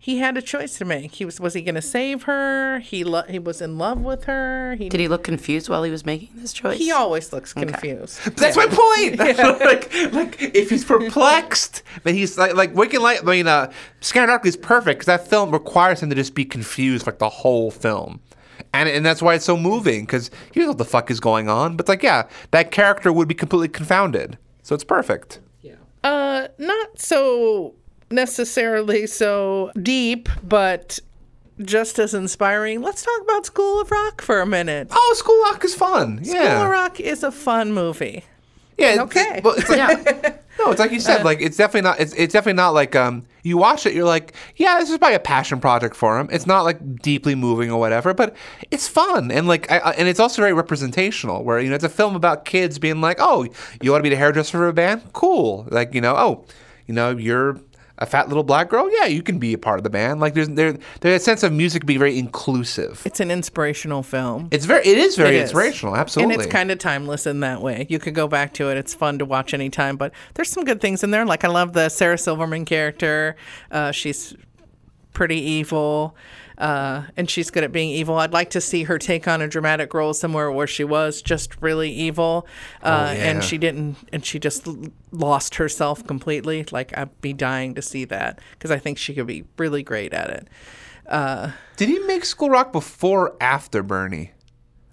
He 0.06 0.18
had 0.18 0.36
a 0.36 0.40
choice 0.40 0.78
to 0.78 0.84
make. 0.84 1.16
He 1.16 1.24
was 1.24 1.40
was 1.40 1.54
he 1.54 1.62
going 1.62 1.74
to 1.74 1.82
save 1.82 2.22
her? 2.22 2.78
He 2.78 3.02
lo- 3.02 3.24
he 3.28 3.40
was 3.40 3.60
in 3.60 3.76
love 3.76 4.02
with 4.02 4.22
her. 4.26 4.76
He 4.76 4.88
Did 4.88 5.00
he 5.00 5.08
look 5.08 5.24
confused 5.24 5.68
while 5.68 5.82
he 5.82 5.90
was 5.90 6.06
making 6.06 6.28
this 6.36 6.52
choice? 6.52 6.78
he 6.78 6.92
always 6.92 7.32
looks 7.32 7.52
confused. 7.52 8.20
That's 8.36 8.56
my 8.56 8.66
point. 8.66 9.18
like, 9.58 9.92
like 10.12 10.36
if 10.40 10.70
he's 10.70 10.84
perplexed, 10.84 11.82
then 12.04 12.14
he's 12.14 12.38
like, 12.38 12.54
like 12.54 12.72
Waking 12.72 13.00
Life. 13.00 13.22
I 13.26 13.30
mean, 13.32 13.48
uh, 13.48 13.72
Scanner 14.00 14.28
Darkly 14.28 14.50
is 14.50 14.56
perfect 14.56 15.00
because 15.00 15.06
that 15.06 15.26
film 15.26 15.50
requires 15.50 16.04
him 16.04 16.10
to 16.10 16.14
just 16.14 16.36
be 16.36 16.44
confused 16.44 17.04
like 17.04 17.18
the 17.18 17.28
whole 17.28 17.72
film, 17.72 18.20
and 18.72 18.88
and 18.88 19.04
that's 19.04 19.20
why 19.20 19.34
it's 19.34 19.44
so 19.44 19.56
moving 19.56 20.04
because 20.04 20.30
he 20.52 20.60
knows 20.60 20.68
what 20.68 20.78
the 20.78 20.84
fuck 20.84 21.10
is 21.10 21.18
going 21.18 21.48
on. 21.48 21.76
But 21.76 21.88
like, 21.88 22.04
yeah, 22.04 22.28
that 22.52 22.70
character 22.70 23.12
would 23.12 23.26
be 23.26 23.34
completely 23.34 23.70
confounded, 23.70 24.38
so 24.62 24.76
it's 24.76 24.84
perfect. 24.84 25.40
Yeah. 25.62 25.74
Uh, 26.04 26.46
not 26.58 27.00
so 27.00 27.74
necessarily 28.10 29.06
so 29.06 29.70
deep, 29.82 30.28
but 30.42 30.98
just 31.64 31.98
as 31.98 32.12
inspiring. 32.14 32.82
Let's 32.82 33.02
talk 33.02 33.20
about 33.22 33.46
School 33.46 33.80
of 33.80 33.90
Rock 33.90 34.20
for 34.20 34.40
a 34.40 34.46
minute. 34.46 34.88
Oh, 34.90 35.14
School 35.16 35.40
of 35.46 35.52
Rock 35.52 35.64
is 35.64 35.74
fun. 35.74 36.18
Yeah. 36.22 36.30
School 36.32 36.42
Yeah, 36.42 36.64
of 36.64 36.70
Rock 36.70 37.00
is 37.00 37.22
a 37.22 37.32
fun 37.32 37.72
movie. 37.72 38.24
yeah. 38.76 38.96
Okay. 39.00 39.38
it- 39.38 39.44
well, 39.44 39.54
it's 39.56 39.68
like, 39.68 39.78
Yeah. 39.78 40.36
No, 40.58 40.70
it's 40.70 40.80
like 40.80 40.90
you 40.90 41.00
said. 41.00 41.22
like 41.22 41.42
it's 41.42 41.58
definitely 41.58 41.82
not. 41.82 42.00
It's, 42.00 42.14
it's 42.14 42.32
definitely 42.32 42.56
not 42.56 42.70
like 42.70 42.96
um. 42.96 43.24
You 43.42 43.58
watch 43.58 43.84
it, 43.84 43.92
you're 43.92 44.06
like, 44.06 44.32
yeah, 44.56 44.78
this 44.80 44.90
is 44.90 44.96
probably 44.96 45.14
a 45.14 45.20
passion 45.20 45.60
project 45.60 45.94
for 45.94 46.18
him. 46.18 46.28
It's 46.32 46.46
not 46.46 46.62
like 46.62 46.96
deeply 47.02 47.34
moving 47.34 47.70
or 47.70 47.78
whatever, 47.78 48.14
but 48.14 48.34
it's 48.70 48.88
fun 48.88 49.30
and 49.30 49.46
like, 49.46 49.70
I, 49.70 49.78
I- 49.80 49.92
and 49.92 50.08
it's 50.08 50.18
also 50.18 50.40
very 50.40 50.54
representational. 50.54 51.44
Where 51.44 51.60
you 51.60 51.68
know, 51.68 51.74
it's 51.74 51.84
a 51.84 51.90
film 51.90 52.16
about 52.16 52.46
kids 52.46 52.78
being 52.78 53.02
like, 53.02 53.18
oh, 53.20 53.46
you 53.82 53.90
want 53.92 54.00
to 54.00 54.02
be 54.02 54.08
the 54.08 54.16
hairdresser 54.16 54.56
for 54.56 54.66
a 54.68 54.72
band? 54.72 55.02
Cool. 55.12 55.68
Like 55.70 55.92
you 55.92 56.00
know, 56.00 56.14
oh, 56.16 56.46
you 56.86 56.94
know, 56.94 57.10
you're 57.10 57.60
a 57.98 58.06
fat 58.06 58.28
little 58.28 58.42
black 58.42 58.68
girl. 58.68 58.90
Yeah, 58.92 59.06
you 59.06 59.22
can 59.22 59.38
be 59.38 59.54
a 59.54 59.58
part 59.58 59.78
of 59.78 59.84
the 59.84 59.90
band. 59.90 60.20
Like 60.20 60.34
there's 60.34 60.48
there 60.50 60.76
there's 61.00 61.22
a 61.22 61.24
sense 61.24 61.42
of 61.42 61.52
music 61.52 61.86
being 61.86 61.98
very 61.98 62.18
inclusive. 62.18 63.02
It's 63.06 63.20
an 63.20 63.30
inspirational 63.30 64.02
film. 64.02 64.48
It's 64.50 64.66
very 64.66 64.86
it 64.86 64.98
is 64.98 65.16
very 65.16 65.36
It 65.36 65.38
is. 65.38 65.42
inspirational. 65.44 65.96
Absolutely. 65.96 66.34
And 66.34 66.42
it's 66.42 66.52
kind 66.52 66.70
of 66.70 66.78
timeless 66.78 67.26
in 67.26 67.40
that 67.40 67.62
way. 67.62 67.86
You 67.88 67.98
could 67.98 68.14
go 68.14 68.28
back 68.28 68.52
to 68.54 68.70
it. 68.70 68.76
It's 68.76 68.94
fun 68.94 69.18
to 69.20 69.24
watch 69.24 69.54
anytime, 69.54 69.96
but 69.96 70.12
there's 70.34 70.50
some 70.50 70.64
good 70.64 70.80
things 70.80 71.02
in 71.02 71.10
there. 71.10 71.24
Like 71.24 71.44
I 71.44 71.48
love 71.48 71.72
the 71.72 71.88
Sarah 71.88 72.18
Silverman 72.18 72.64
character. 72.66 73.36
Uh, 73.70 73.92
she's 73.92 74.34
pretty 75.12 75.40
evil. 75.40 76.14
Uh, 76.58 77.02
and 77.16 77.28
she's 77.28 77.50
good 77.50 77.64
at 77.64 77.70
being 77.72 77.90
evil. 77.90 78.16
I'd 78.16 78.32
like 78.32 78.50
to 78.50 78.60
see 78.62 78.84
her 78.84 78.98
take 78.98 79.28
on 79.28 79.42
a 79.42 79.48
dramatic 79.48 79.92
role 79.92 80.14
somewhere 80.14 80.50
where 80.50 80.66
she 80.66 80.84
was 80.84 81.20
just 81.20 81.60
really 81.60 81.90
evil, 81.90 82.46
uh, 82.82 83.08
Oh, 83.10 83.12
yeah. 83.12 83.30
and 83.30 83.44
she 83.44 83.58
didn't, 83.58 83.96
and 84.12 84.24
she 84.24 84.38
just 84.38 84.66
lost 85.12 85.56
herself 85.56 86.06
completely. 86.06 86.64
Like 86.70 86.96
I'd 86.96 87.20
be 87.20 87.32
dying 87.34 87.74
to 87.74 87.82
see 87.82 88.04
that 88.06 88.40
because 88.52 88.70
I 88.70 88.78
think 88.78 88.96
she 88.96 89.12
could 89.14 89.26
be 89.26 89.44
really 89.58 89.82
great 89.82 90.14
at 90.14 90.30
it. 90.30 90.48
Did 91.76 91.88
he 91.88 91.98
make 92.00 92.24
School 92.24 92.50
Rock 92.50 92.72
before 92.72 93.28
or 93.28 93.36
after 93.40 93.82
Bernie? 93.82 94.32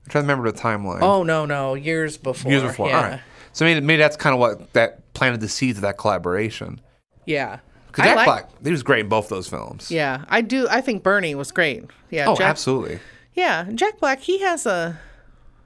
I'm 0.06 0.10
trying 0.10 0.26
to 0.26 0.28
remember 0.34 0.52
the 0.52 0.60
timeline. 0.60 1.02
Oh 1.02 1.24
no, 1.24 1.46
no, 1.46 1.76
years 1.76 2.18
before. 2.18 2.52
years 2.52 2.64
before. 2.64 2.90
Yeah, 2.90 2.98
All 2.98 3.04
right. 3.04 3.22
So 3.54 3.64
maybe, 3.66 3.80
maybe 3.82 4.00
that's 4.00 4.18
kind 4.18 4.34
of 4.34 4.40
what 4.40 4.74
that 4.74 5.14
planted 5.14 5.40
the 5.40 5.48
seeds 5.48 5.78
of 5.78 5.84
that 5.84 5.98
collaboration. 5.98 6.82
yeah. 7.26 7.60
Because 7.94 8.06
Jack 8.06 8.16
like- 8.18 8.26
Black, 8.26 8.50
he 8.64 8.72
was 8.72 8.82
great 8.82 9.02
in 9.02 9.08
both 9.10 9.30
those 9.30 9.48
films. 9.48 9.92
Yeah, 9.92 10.26
I 10.28 10.42
do. 10.42 10.68
I 10.68 10.82
think 10.82 11.04
Bernie 11.04 11.36
was 11.36 11.52
great. 11.52 11.86
Yeah. 12.10 12.28
Oh, 12.28 12.36
Jack, 12.36 12.48
absolutely. 12.50 13.00
Yeah, 13.36 13.70
Jack 13.76 14.00
Black. 14.00 14.20
He 14.20 14.40
has 14.40 14.66
a 14.66 15.00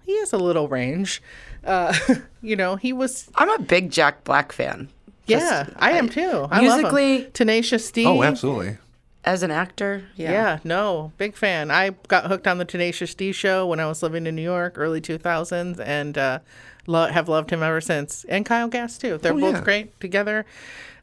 he 0.05 0.17
has 0.19 0.33
a 0.33 0.37
little 0.37 0.67
range. 0.67 1.21
Uh, 1.63 1.93
you 2.41 2.57
know, 2.57 2.75
he 2.75 2.91
was. 2.91 3.29
I'm 3.35 3.49
a 3.49 3.59
big 3.59 3.91
Jack 3.91 4.25
Black 4.25 4.51
fan. 4.51 4.89
Yeah, 5.25 5.63
Just- 5.65 5.71
I 5.77 5.91
am 5.91 6.09
too. 6.09 6.47
I 6.51 6.59
musically- 6.59 7.17
love 7.17 7.25
him. 7.27 7.31
Tenacious 7.31 7.89
D. 7.91 8.05
Oh, 8.05 8.21
absolutely. 8.23 8.77
As 9.23 9.43
an 9.43 9.51
actor, 9.51 10.05
yeah. 10.15 10.31
Yeah, 10.31 10.59
no, 10.63 11.11
big 11.17 11.35
fan. 11.35 11.69
I 11.69 11.89
got 12.07 12.27
hooked 12.27 12.47
on 12.47 12.59
the 12.59 12.65
Tenacious 12.65 13.13
D 13.13 13.33
show 13.33 13.67
when 13.67 13.79
I 13.81 13.85
was 13.85 14.01
living 14.01 14.25
in 14.25 14.35
New 14.37 14.41
York, 14.41 14.75
early 14.77 15.01
2000s, 15.01 15.81
and 15.85 16.17
uh, 16.17 16.39
lo- 16.85 17.07
have 17.07 17.27
loved 17.27 17.49
him 17.49 17.61
ever 17.61 17.81
since. 17.81 18.23
And 18.29 18.45
Kyle 18.45 18.69
Gass 18.69 18.97
too. 18.97 19.17
They're 19.17 19.33
both 19.33 19.55
yeah. 19.55 19.61
great 19.63 19.99
together. 19.99 20.45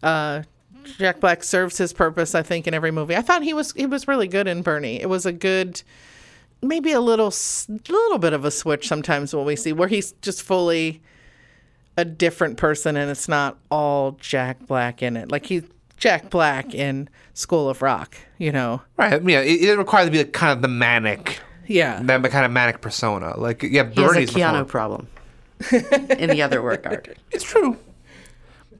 Uh, 0.02 0.44
Jack 0.98 1.20
Black 1.20 1.42
serves 1.42 1.78
his 1.78 1.92
purpose, 1.92 2.34
I 2.34 2.42
think, 2.42 2.66
in 2.66 2.74
every 2.74 2.90
movie. 2.90 3.16
I 3.16 3.22
thought 3.22 3.42
he 3.42 3.54
was 3.54 3.72
he 3.72 3.86
was 3.86 4.06
really 4.08 4.28
good 4.28 4.46
in 4.46 4.62
Bernie. 4.62 5.00
It 5.00 5.08
was 5.08 5.26
a 5.26 5.32
good, 5.32 5.82
maybe 6.62 6.92
a 6.92 7.00
little 7.00 7.32
little 7.88 8.18
bit 8.18 8.32
of 8.32 8.44
a 8.44 8.50
switch 8.50 8.86
sometimes 8.88 9.34
when 9.34 9.44
we 9.44 9.56
see 9.56 9.72
where 9.72 9.88
he's 9.88 10.12
just 10.22 10.42
fully 10.42 11.00
a 11.96 12.04
different 12.04 12.56
person 12.56 12.96
and 12.96 13.10
it's 13.10 13.28
not 13.28 13.56
all 13.70 14.12
Jack 14.20 14.66
Black 14.66 15.02
in 15.02 15.16
it. 15.16 15.30
Like 15.30 15.46
he's 15.46 15.62
Jack 15.96 16.28
Black 16.30 16.74
in 16.74 17.08
School 17.34 17.68
of 17.68 17.80
Rock, 17.82 18.16
you 18.38 18.50
know. 18.52 18.82
Right. 18.96 19.22
Yeah. 19.22 19.40
It, 19.40 19.62
it 19.62 19.78
requires 19.78 20.06
to 20.06 20.10
be 20.10 20.18
like 20.18 20.32
kind 20.32 20.52
of 20.52 20.60
the 20.60 20.68
manic, 20.68 21.38
Yeah. 21.66 22.00
that 22.02 22.22
kind 22.30 22.44
of 22.44 22.50
manic 22.50 22.80
persona. 22.80 23.38
Like, 23.38 23.62
yeah, 23.62 23.88
He 23.90 24.00
has 24.02 24.10
a 24.10 24.14
Bernie's 24.14 24.30
Keanu 24.30 24.52
before. 24.52 24.64
problem 24.64 25.08
in 26.18 26.30
the 26.30 26.42
other 26.42 26.60
work 26.62 26.84
art. 26.86 27.16
It's 27.30 27.44
true. 27.44 27.78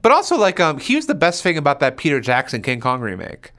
But 0.05 0.11
also, 0.11 0.37
like, 0.37 0.59
um, 0.59 0.77
here's 0.77 1.07
the 1.07 1.15
best 1.15 1.41
thing 1.41 1.57
about 1.57 1.79
that 1.79 1.97
Peter 1.97 2.21
Jackson 2.21 2.61
King 2.61 2.79
Kong 2.79 3.01
remake, 3.01 3.53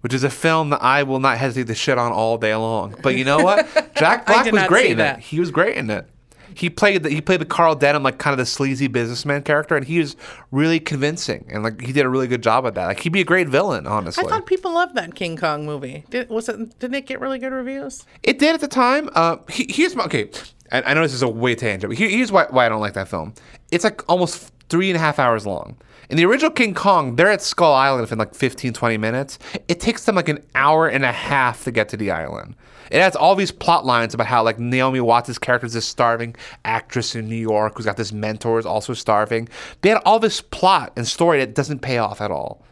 which 0.00 0.14
is 0.14 0.24
a 0.24 0.30
film 0.30 0.70
that 0.70 0.82
I 0.82 1.02
will 1.02 1.20
not 1.20 1.36
hesitate 1.36 1.66
to 1.66 1.74
shit 1.74 1.98
on 1.98 2.10
all 2.10 2.38
day 2.38 2.54
long. 2.54 2.94
But 3.02 3.16
you 3.16 3.24
know 3.26 3.36
what? 3.40 3.68
Jack 3.96 4.24
Black 4.24 4.50
was 4.50 4.62
great 4.66 4.92
in 4.92 4.96
that. 4.96 5.18
it. 5.18 5.24
He 5.24 5.38
was 5.38 5.50
great 5.50 5.76
in 5.76 5.90
it. 5.90 6.08
He 6.54 6.70
played 6.70 7.02
the 7.02 7.10
he 7.10 7.20
played 7.20 7.42
the 7.42 7.44
Carl 7.44 7.74
Denham 7.74 8.02
like 8.02 8.16
kind 8.16 8.32
of 8.32 8.38
the 8.38 8.46
sleazy 8.46 8.86
businessman 8.86 9.42
character, 9.42 9.76
and 9.76 9.86
he 9.86 9.98
was 9.98 10.16
really 10.50 10.80
convincing, 10.80 11.44
and 11.50 11.62
like 11.62 11.78
he 11.82 11.92
did 11.92 12.06
a 12.06 12.08
really 12.08 12.28
good 12.28 12.42
job 12.42 12.66
at 12.66 12.74
that. 12.76 12.86
Like 12.86 13.00
he'd 13.00 13.12
be 13.12 13.20
a 13.20 13.24
great 13.24 13.48
villain, 13.48 13.86
honestly. 13.86 14.24
I 14.24 14.30
thought 14.30 14.46
people 14.46 14.72
loved 14.72 14.94
that 14.94 15.14
King 15.14 15.36
Kong 15.36 15.66
movie. 15.66 16.06
Did 16.08 16.30
was 16.30 16.48
it? 16.48 16.78
Didn't 16.78 16.94
it 16.94 17.04
get 17.04 17.20
really 17.20 17.38
good 17.38 17.52
reviews? 17.52 18.06
It 18.22 18.38
did 18.38 18.54
at 18.54 18.62
the 18.62 18.68
time. 18.68 19.10
Uh, 19.14 19.36
he, 19.50 19.66
here's 19.68 19.94
my 19.94 20.04
okay. 20.04 20.30
I, 20.72 20.80
I 20.80 20.94
know 20.94 21.02
this 21.02 21.12
is 21.12 21.20
a 21.20 21.28
way 21.28 21.54
tangent, 21.54 21.90
but 21.90 21.98
here, 21.98 22.08
here's 22.08 22.32
why, 22.32 22.46
why 22.48 22.64
I 22.64 22.70
don't 22.70 22.80
like 22.80 22.94
that 22.94 23.08
film. 23.08 23.34
It's 23.70 23.84
like 23.84 24.08
almost 24.08 24.50
three 24.70 24.88
and 24.88 24.96
a 24.96 25.00
half 25.00 25.18
hours 25.18 25.44
long. 25.44 25.76
In 26.10 26.16
the 26.16 26.24
original 26.24 26.50
King 26.50 26.74
Kong, 26.74 27.14
they're 27.14 27.30
at 27.30 27.40
Skull 27.40 27.72
Island 27.72 28.10
in 28.10 28.18
like 28.18 28.34
15, 28.34 28.72
20 28.72 28.96
minutes. 28.98 29.38
It 29.68 29.78
takes 29.78 30.04
them 30.06 30.16
like 30.16 30.28
an 30.28 30.44
hour 30.56 30.88
and 30.88 31.04
a 31.04 31.12
half 31.12 31.62
to 31.64 31.70
get 31.70 31.88
to 31.90 31.96
the 31.96 32.10
island. 32.10 32.56
It 32.90 33.00
has 33.00 33.14
all 33.14 33.36
these 33.36 33.52
plot 33.52 33.86
lines 33.86 34.12
about 34.12 34.26
how 34.26 34.42
like 34.42 34.58
Naomi 34.58 35.00
Watts' 35.00 35.38
character 35.38 35.66
is 35.66 35.74
this 35.74 35.86
starving 35.86 36.34
actress 36.64 37.14
in 37.14 37.28
New 37.28 37.36
York 37.36 37.74
who's 37.76 37.86
got 37.86 37.96
this 37.96 38.10
mentor 38.10 38.56
who's 38.56 38.66
also 38.66 38.92
starving. 38.92 39.48
They 39.82 39.90
had 39.90 40.02
all 40.04 40.18
this 40.18 40.40
plot 40.40 40.92
and 40.96 41.06
story 41.06 41.38
that 41.38 41.54
doesn't 41.54 41.78
pay 41.78 41.98
off 41.98 42.20
at 42.20 42.32
all. 42.32 42.64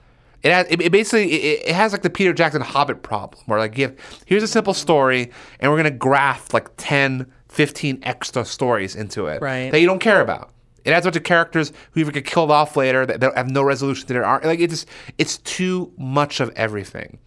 It, 0.43 0.51
has, 0.51 0.67
it, 0.69 0.81
it 0.81 0.91
basically 0.91 1.33
it, 1.33 1.69
it 1.69 1.75
has 1.77 1.93
like 1.93 2.03
the 2.03 2.11
Peter 2.11 2.33
Jackson 2.33 2.61
Hobbit 2.61 3.05
problem, 3.05 3.41
where 3.47 3.61
like 3.61 3.77
have, 3.79 3.95
here's 4.27 4.43
a 4.43 4.49
simple 4.49 4.75
story, 4.75 5.31
and 5.61 5.71
we're 5.71 5.77
gonna 5.79 5.93
graft 5.93 6.53
like 6.53 6.69
10, 6.77 7.31
15 7.49 8.01
extra 8.03 8.45
stories 8.45 8.97
into 8.97 9.27
it 9.27 9.41
Right. 9.41 9.71
that 9.71 9.81
you 9.81 9.87
don't 9.87 10.01
care 10.01 10.21
about. 10.21 10.51
It 10.89 10.95
has 10.95 11.05
a 11.05 11.09
bunch 11.09 11.17
of 11.17 11.25
characters 11.25 11.73
who 11.93 12.01
either 12.01 12.13
get 12.13 12.25
killed 12.25 12.51
off 12.51 12.77
later 12.77 13.05
that, 13.07 13.21
that 13.21 13.37
have 13.37 13.51
no 13.51 13.63
resolution 13.63 14.07
to 14.09 14.13
their 14.15 14.25
arc. 14.25 14.45
Like 14.45 14.61
it 14.61 14.71
just 14.71 14.89
it's 15.19 15.39
too 15.39 15.93
much 15.99 16.41
of 16.41 16.51
everything. 16.57 17.19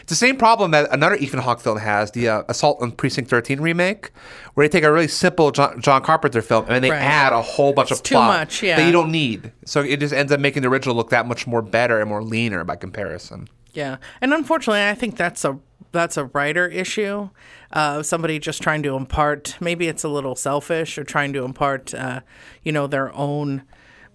It's 0.00 0.08
the 0.10 0.16
same 0.16 0.36
problem 0.36 0.70
that 0.70 0.88
another 0.92 1.16
Ethan 1.16 1.40
Hawke 1.40 1.60
film 1.60 1.76
has, 1.78 2.12
the 2.12 2.28
uh, 2.28 2.42
Assault 2.48 2.80
on 2.80 2.92
Precinct 2.92 3.28
13 3.28 3.60
remake, 3.60 4.10
where 4.54 4.66
they 4.66 4.72
take 4.72 4.84
a 4.84 4.92
really 4.92 5.06
simple 5.08 5.50
John, 5.50 5.80
John 5.82 6.02
Carpenter 6.02 6.40
film 6.40 6.64
and 6.64 6.74
then 6.74 6.82
they 6.82 6.90
Right. 6.90 7.02
add 7.02 7.32
a 7.34 7.42
whole 7.42 7.72
bunch 7.74 7.90
It's 7.90 8.00
of 8.00 8.04
too 8.04 8.14
plot 8.14 8.40
much, 8.40 8.62
yeah. 8.62 8.76
that 8.76 8.86
you 8.86 8.92
don't 8.92 9.10
need. 9.10 9.52
So 9.66 9.80
it 9.82 10.00
just 10.00 10.14
ends 10.14 10.32
up 10.32 10.40
making 10.40 10.62
the 10.62 10.68
original 10.68 10.94
look 10.96 11.10
that 11.10 11.26
much 11.26 11.46
more 11.46 11.60
better 11.62 12.00
and 12.00 12.08
more 12.08 12.22
leaner 12.22 12.64
by 12.64 12.76
comparison. 12.76 13.48
Yeah, 13.74 13.96
and 14.20 14.32
unfortunately, 14.32 14.82
I 14.86 14.94
think 14.94 15.16
that's 15.16 15.44
a 15.44 15.58
that's 15.92 16.16
a 16.16 16.24
writer 16.26 16.66
issue. 16.66 17.28
Uh, 17.72 18.02
somebody 18.02 18.38
just 18.38 18.62
trying 18.62 18.82
to 18.82 18.96
impart. 18.96 19.56
Maybe 19.60 19.88
it's 19.88 20.04
a 20.04 20.08
little 20.08 20.34
selfish 20.34 20.98
or 20.98 21.04
trying 21.04 21.32
to 21.34 21.44
impart, 21.44 21.94
uh, 21.94 22.20
you 22.62 22.72
know, 22.72 22.86
their 22.86 23.14
own 23.14 23.62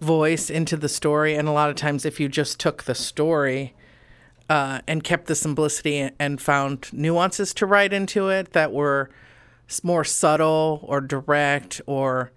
voice 0.00 0.50
into 0.50 0.76
the 0.76 0.88
story. 0.88 1.34
And 1.34 1.48
a 1.48 1.52
lot 1.52 1.70
of 1.70 1.76
times, 1.76 2.04
if 2.04 2.20
you 2.20 2.28
just 2.28 2.60
took 2.60 2.84
the 2.84 2.94
story 2.94 3.74
uh, 4.50 4.80
and 4.86 5.02
kept 5.02 5.26
the 5.26 5.34
simplicity 5.34 6.10
and 6.18 6.40
found 6.40 6.92
nuances 6.92 7.54
to 7.54 7.66
write 7.66 7.92
into 7.92 8.28
it 8.28 8.52
that 8.52 8.72
were 8.72 9.10
more 9.82 10.04
subtle 10.04 10.80
or 10.82 11.00
direct 11.00 11.80
or 11.86 12.32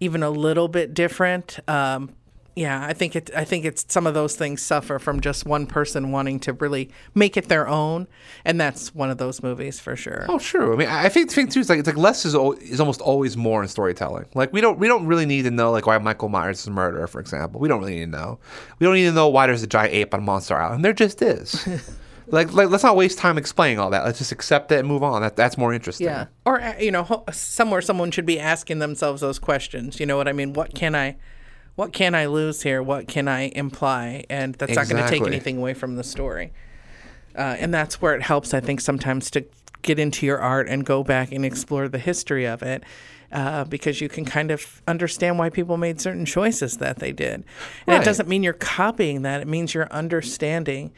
even 0.00 0.22
a 0.22 0.30
little 0.30 0.68
bit 0.68 0.94
different, 0.94 1.60
um, 1.68 2.10
yeah, 2.54 2.84
I 2.84 2.92
think 2.92 3.16
it. 3.16 3.30
I 3.34 3.44
think 3.44 3.64
it's 3.64 3.84
some 3.88 4.06
of 4.06 4.14
those 4.14 4.36
things 4.36 4.60
suffer 4.62 4.98
from 4.98 5.20
just 5.20 5.46
one 5.46 5.66
person 5.66 6.12
wanting 6.12 6.40
to 6.40 6.52
really 6.52 6.90
make 7.14 7.36
it 7.36 7.48
their 7.48 7.66
own, 7.66 8.06
and 8.44 8.60
that's 8.60 8.94
one 8.94 9.10
of 9.10 9.18
those 9.18 9.42
movies 9.42 9.80
for 9.80 9.96
sure. 9.96 10.26
Oh, 10.28 10.38
sure. 10.38 10.72
I 10.72 10.76
mean, 10.76 10.88
I 10.88 11.08
think 11.08 11.28
the 11.28 11.34
thing 11.34 11.48
too 11.48 11.60
is 11.60 11.68
like 11.68 11.78
it's 11.78 11.88
like 11.88 11.96
less 11.96 12.24
is 12.24 12.34
al- 12.34 12.52
is 12.52 12.80
almost 12.80 13.00
always 13.00 13.36
more 13.36 13.62
in 13.62 13.68
storytelling. 13.68 14.26
Like 14.34 14.52
we 14.52 14.60
don't 14.60 14.78
we 14.78 14.88
don't 14.88 15.06
really 15.06 15.26
need 15.26 15.42
to 15.42 15.50
know 15.50 15.70
like 15.70 15.86
why 15.86 15.96
Michael 15.98 16.28
Myers 16.28 16.60
is 16.60 16.66
a 16.66 16.70
murderer, 16.70 17.06
for 17.06 17.20
example. 17.20 17.60
We 17.60 17.68
don't 17.68 17.80
really 17.80 17.96
need 17.96 18.12
to 18.12 18.18
know. 18.18 18.38
We 18.78 18.86
don't 18.86 18.94
need 18.94 19.06
to 19.06 19.12
know 19.12 19.28
why 19.28 19.46
there's 19.46 19.62
a 19.62 19.66
giant 19.66 19.94
ape 19.94 20.14
on 20.14 20.22
Monster 20.22 20.56
Island. 20.56 20.84
There 20.84 20.92
just 20.92 21.22
is. 21.22 21.66
like, 22.28 22.52
like 22.52 22.70
let's 22.70 22.82
not 22.82 22.96
waste 22.96 23.18
time 23.18 23.38
explaining 23.38 23.78
all 23.78 23.90
that. 23.90 24.04
Let's 24.04 24.18
just 24.18 24.32
accept 24.32 24.72
it 24.72 24.78
and 24.78 24.88
move 24.88 25.02
on. 25.02 25.22
That 25.22 25.36
that's 25.36 25.58
more 25.58 25.72
interesting. 25.72 26.06
Yeah, 26.06 26.26
or 26.44 26.60
uh, 26.60 26.78
you 26.78 26.90
know, 26.90 27.24
somewhere 27.30 27.82
someone 27.82 28.10
should 28.10 28.26
be 28.26 28.40
asking 28.40 28.78
themselves 28.78 29.20
those 29.20 29.38
questions. 29.38 30.00
You 30.00 30.06
know 30.06 30.16
what 30.16 30.28
I 30.28 30.32
mean? 30.32 30.52
What 30.52 30.74
can 30.74 30.94
I, 30.94 31.16
what 31.74 31.92
can 31.92 32.14
I 32.14 32.26
lose 32.26 32.62
here? 32.62 32.82
What 32.82 33.08
can 33.08 33.28
I 33.28 33.50
imply? 33.54 34.24
And 34.28 34.54
that's 34.54 34.76
not 34.76 34.88
going 34.88 35.02
to 35.02 35.08
take 35.08 35.26
anything 35.26 35.58
away 35.58 35.74
from 35.74 35.96
the 35.96 36.04
story. 36.04 36.52
Uh, 37.34 37.56
and 37.58 37.72
that's 37.72 38.02
where 38.02 38.14
it 38.14 38.22
helps, 38.22 38.52
I 38.52 38.60
think, 38.60 38.80
sometimes 38.80 39.30
to 39.30 39.44
get 39.80 39.98
into 39.98 40.26
your 40.26 40.38
art 40.38 40.68
and 40.68 40.84
go 40.84 41.02
back 41.02 41.32
and 41.32 41.44
explore 41.44 41.88
the 41.88 41.98
history 41.98 42.46
of 42.46 42.62
it. 42.62 42.84
Uh, 43.32 43.64
because 43.64 43.98
you 44.02 44.10
can 44.10 44.26
kind 44.26 44.50
of 44.50 44.82
understand 44.86 45.38
why 45.38 45.48
people 45.48 45.78
made 45.78 45.98
certain 45.98 46.26
choices 46.26 46.76
that 46.76 46.98
they 46.98 47.12
did. 47.12 47.32
And 47.36 47.44
Right. 47.86 48.02
it 48.02 48.04
doesn't 48.04 48.28
mean 48.28 48.42
you're 48.42 48.52
copying 48.52 49.22
that, 49.22 49.40
it 49.40 49.48
means 49.48 49.72
you're 49.72 49.90
understanding 49.90 50.92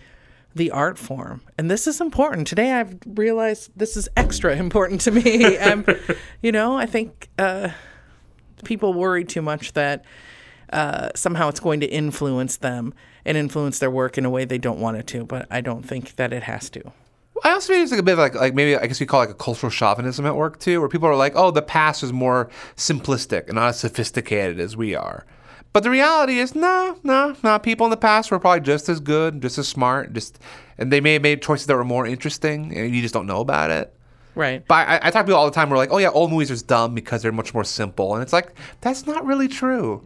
the 0.52 0.72
art 0.72 0.98
form. 0.98 1.42
And 1.56 1.70
this 1.70 1.86
is 1.86 2.00
important. 2.00 2.48
Today 2.48 2.72
I've 2.72 2.96
realized 3.06 3.70
this 3.76 3.96
is 3.96 4.08
extra 4.16 4.56
important 4.56 5.00
to 5.02 5.12
me. 5.12 5.56
um, 5.58 5.86
you 6.42 6.50
know, 6.50 6.76
I 6.76 6.86
think 6.86 7.28
uh, 7.38 7.68
people 8.64 8.94
worry 8.94 9.24
too 9.24 9.42
much 9.42 9.74
that 9.74 10.04
uh, 10.72 11.10
somehow 11.14 11.48
it's 11.48 11.60
going 11.60 11.80
to 11.80 11.86
influence 11.86 12.56
them 12.56 12.94
and 13.24 13.36
influence 13.36 13.78
their 13.78 13.90
work 13.90 14.18
in 14.18 14.24
a 14.24 14.30
way 14.30 14.44
they 14.44 14.58
don't 14.58 14.78
want 14.78 14.96
it 14.96 15.06
to. 15.08 15.24
But 15.24 15.46
I 15.50 15.60
don't 15.60 15.82
think 15.82 16.16
that 16.16 16.32
it 16.32 16.44
has 16.44 16.70
to. 16.70 16.92
I 17.42 17.50
also 17.50 17.72
think 17.72 17.82
it's 17.82 17.92
like 17.92 18.00
a 18.00 18.04
bit 18.04 18.12
of 18.12 18.18
like 18.18 18.34
like 18.34 18.54
maybe 18.54 18.76
I 18.76 18.86
guess 18.86 19.00
we 19.00 19.06
call 19.06 19.20
it 19.20 19.26
like 19.26 19.34
a 19.34 19.38
cultural 19.38 19.70
chauvinism 19.70 20.24
at 20.24 20.36
work 20.36 20.60
too, 20.60 20.80
where 20.80 20.88
people 20.88 21.08
are 21.08 21.16
like, 21.16 21.34
oh, 21.34 21.50
the 21.50 21.62
past 21.62 22.02
is 22.02 22.12
more 22.12 22.48
simplistic 22.76 23.46
and 23.46 23.54
not 23.54 23.70
as 23.70 23.80
sophisticated 23.80 24.60
as 24.60 24.76
we 24.76 24.94
are. 24.94 25.26
But 25.72 25.82
the 25.82 25.90
reality 25.90 26.38
is, 26.38 26.54
no, 26.54 26.98
no, 27.02 27.36
no. 27.42 27.58
People 27.58 27.86
in 27.86 27.90
the 27.90 27.96
past 27.96 28.30
were 28.30 28.38
probably 28.38 28.60
just 28.60 28.88
as 28.88 29.00
good, 29.00 29.42
just 29.42 29.58
as 29.58 29.66
smart, 29.66 30.12
just 30.12 30.38
and 30.78 30.92
they 30.92 31.00
may 31.00 31.14
have 31.14 31.22
made 31.22 31.42
choices 31.42 31.66
that 31.66 31.76
were 31.76 31.84
more 31.84 32.06
interesting, 32.06 32.74
and 32.76 32.94
you 32.94 33.02
just 33.02 33.12
don't 33.12 33.26
know 33.26 33.40
about 33.40 33.70
it. 33.70 33.92
Right. 34.36 34.66
But 34.66 34.88
I, 34.88 34.96
I 35.02 35.10
talk 35.10 35.24
to 35.24 35.24
people 35.24 35.34
all 35.34 35.46
the 35.46 35.52
time. 35.52 35.70
We're 35.70 35.76
like, 35.76 35.92
oh 35.92 35.98
yeah, 35.98 36.10
old 36.10 36.30
movies 36.30 36.50
are 36.50 36.64
dumb 36.64 36.94
because 36.94 37.22
they're 37.22 37.32
much 37.32 37.52
more 37.52 37.64
simple, 37.64 38.14
and 38.14 38.22
it's 38.22 38.32
like 38.32 38.54
that's 38.80 39.06
not 39.06 39.26
really 39.26 39.48
true. 39.48 40.02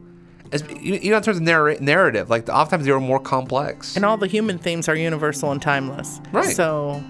As, 0.51 0.65
you 0.81 1.11
know, 1.11 1.19
in 1.19 1.23
terms 1.23 1.37
of 1.37 1.43
narr- 1.43 1.79
narrative, 1.81 2.31
like 2.31 2.49
oftentimes 2.49 2.87
they 2.87 2.93
were 2.93 3.01
more 3.01 3.21
complex. 3.21 3.97
And 3.97 4.05
all 4.05 4.17
the 4.17 4.27
human 4.27 4.59
themes 4.59 4.89
are 4.89 4.97
universal 4.97 5.53
and 5.53 5.61
timeless. 5.61 6.21
Right. 6.33 6.57
So 6.57 7.03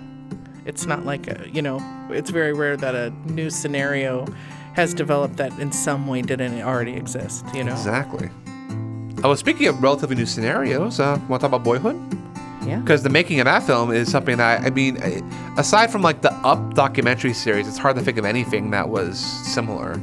it's 0.66 0.86
not 0.86 1.06
like 1.06 1.28
a, 1.28 1.48
you 1.52 1.62
know, 1.62 1.80
it's 2.10 2.30
very 2.30 2.52
rare 2.52 2.76
that 2.76 2.94
a 2.94 3.10
new 3.30 3.50
scenario 3.50 4.26
has 4.74 4.94
developed 4.94 5.36
that 5.36 5.56
in 5.58 5.72
some 5.72 6.06
way 6.06 6.22
didn't 6.22 6.60
already 6.62 6.94
exist, 6.94 7.44
you 7.54 7.64
know? 7.64 7.72
Exactly. 7.72 8.28
Oh, 9.18 9.28
well, 9.28 9.36
speaking 9.36 9.66
of 9.66 9.82
relatively 9.82 10.14
new 10.14 10.26
scenarios, 10.26 11.00
uh, 11.00 11.18
want 11.28 11.40
to 11.40 11.48
talk 11.48 11.54
about 11.54 11.64
Boyhood? 11.64 11.96
Yeah. 12.66 12.80
Because 12.80 13.02
the 13.02 13.08
making 13.08 13.40
of 13.40 13.46
that 13.46 13.62
film 13.62 13.90
is 13.92 14.10
something 14.10 14.36
that 14.36 14.60
I 14.60 14.70
mean, 14.70 14.96
aside 15.56 15.90
from 15.90 16.02
like 16.02 16.22
the 16.22 16.32
Up 16.44 16.74
documentary 16.74 17.32
series, 17.32 17.66
it's 17.66 17.78
hard 17.78 17.96
to 17.96 18.02
think 18.02 18.18
of 18.18 18.24
anything 18.24 18.70
that 18.72 18.88
was 18.88 19.18
similar. 19.18 20.00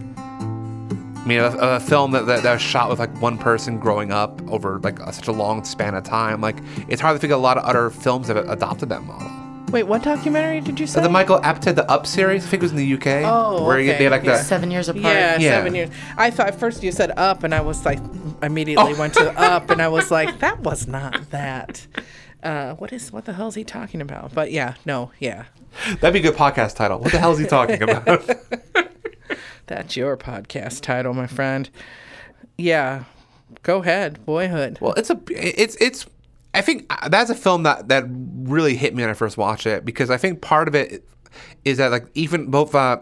I 1.25 1.27
mean, 1.27 1.39
a, 1.39 1.49
a 1.57 1.79
film 1.79 2.11
that, 2.11 2.27
that, 2.27 2.43
that 2.43 2.53
was 2.53 2.61
shot 2.61 2.87
with 2.89 2.99
like 2.99 3.09
one 3.19 3.39
person 3.39 3.79
growing 3.79 4.11
up 4.11 4.39
over 4.51 4.79
like 4.83 4.99
a, 4.99 5.11
such 5.11 5.27
a 5.27 5.31
long 5.31 5.63
span 5.65 5.95
of 5.95 6.03
time, 6.03 6.39
like 6.39 6.57
it's 6.87 7.01
hard 7.01 7.15
to 7.15 7.19
think 7.19 7.33
of 7.33 7.39
a 7.39 7.41
lot 7.41 7.57
of 7.57 7.63
other 7.63 7.89
films 7.89 8.27
that 8.27 8.35
have 8.37 8.47
adopted 8.47 8.89
that 8.89 9.01
model. 9.03 9.31
Wait, 9.71 9.81
what 9.83 10.03
documentary 10.03 10.61
did 10.61 10.79
you 10.79 10.85
say? 10.85 11.01
The 11.01 11.09
Michael 11.09 11.39
Apted, 11.41 11.75
the 11.75 11.89
Up 11.91 12.05
series, 12.05 12.45
I 12.45 12.49
think 12.49 12.61
it 12.61 12.65
was 12.65 12.71
in 12.73 12.77
the 12.77 12.93
UK, 12.93 13.23
Oh, 13.25 13.65
where 13.65 13.79
you- 13.79 13.89
okay, 13.89 13.97
they 13.97 14.03
had 14.03 14.11
like 14.11 14.23
yeah. 14.23 14.37
the 14.37 14.43
Seven 14.43 14.69
years 14.69 14.87
apart. 14.87 15.03
yeah, 15.05 15.39
Yeah. 15.39 15.49
seven 15.57 15.73
years. 15.73 15.89
I 16.15 16.29
thought 16.29 16.47
at 16.49 16.59
first 16.59 16.83
you 16.83 16.91
said 16.91 17.11
up, 17.17 17.43
and 17.43 17.53
I 17.55 17.61
was 17.61 17.83
like, 17.83 17.99
immediately 18.43 18.93
Oh. 18.93 18.99
went 18.99 19.15
to 19.15 19.31
up, 19.41 19.71
and 19.71 19.81
I 19.81 19.87
was 19.87 20.11
like, 20.11 20.39
that 20.39 20.59
was 20.59 20.87
not 20.87 21.31
that. 21.31 21.87
Uh, 22.43 22.75
what 22.75 22.93
is 22.93 23.11
what 23.11 23.25
the 23.25 23.33
hell 23.33 23.47
is 23.47 23.55
he 23.55 23.63
talking 23.63 23.99
about? 24.01 24.31
But 24.35 24.51
yeah, 24.51 24.75
no, 24.85 25.09
yeah, 25.19 25.45
that'd 25.99 26.13
be 26.13 26.19
a 26.19 26.31
good 26.31 26.37
podcast 26.39 26.75
title. 26.75 26.99
What 26.99 27.11
the 27.11 27.17
hell 27.17 27.31
is 27.31 27.39
he 27.39 27.47
talking 27.47 27.81
about? 27.81 28.07
that's 29.67 29.95
your 29.95 30.17
podcast 30.17 30.81
title, 30.81 31.13
my 31.13 31.27
friend. 31.27 31.69
Yeah, 32.57 33.05
go 33.63 33.81
ahead, 33.81 34.25
Boyhood. 34.25 34.77
Well, 34.81 34.93
it's 34.93 35.09
a 35.09 35.19
it's 35.29 35.75
it's 35.81 36.05
I 36.53 36.61
think 36.61 36.85
uh, 36.89 37.09
that's 37.09 37.29
a 37.29 37.35
film 37.35 37.63
that 37.63 37.89
that 37.89 38.05
really 38.07 38.75
hit 38.75 38.95
me 38.95 39.03
when 39.03 39.09
I 39.09 39.13
first 39.13 39.37
watched 39.37 39.65
it 39.65 39.85
because 39.85 40.09
I 40.09 40.17
think 40.17 40.41
part 40.41 40.67
of 40.67 40.75
it 40.75 41.07
is 41.65 41.77
that 41.77 41.91
like 41.91 42.07
even 42.13 42.49
both 42.49 42.73
uh 42.73 42.99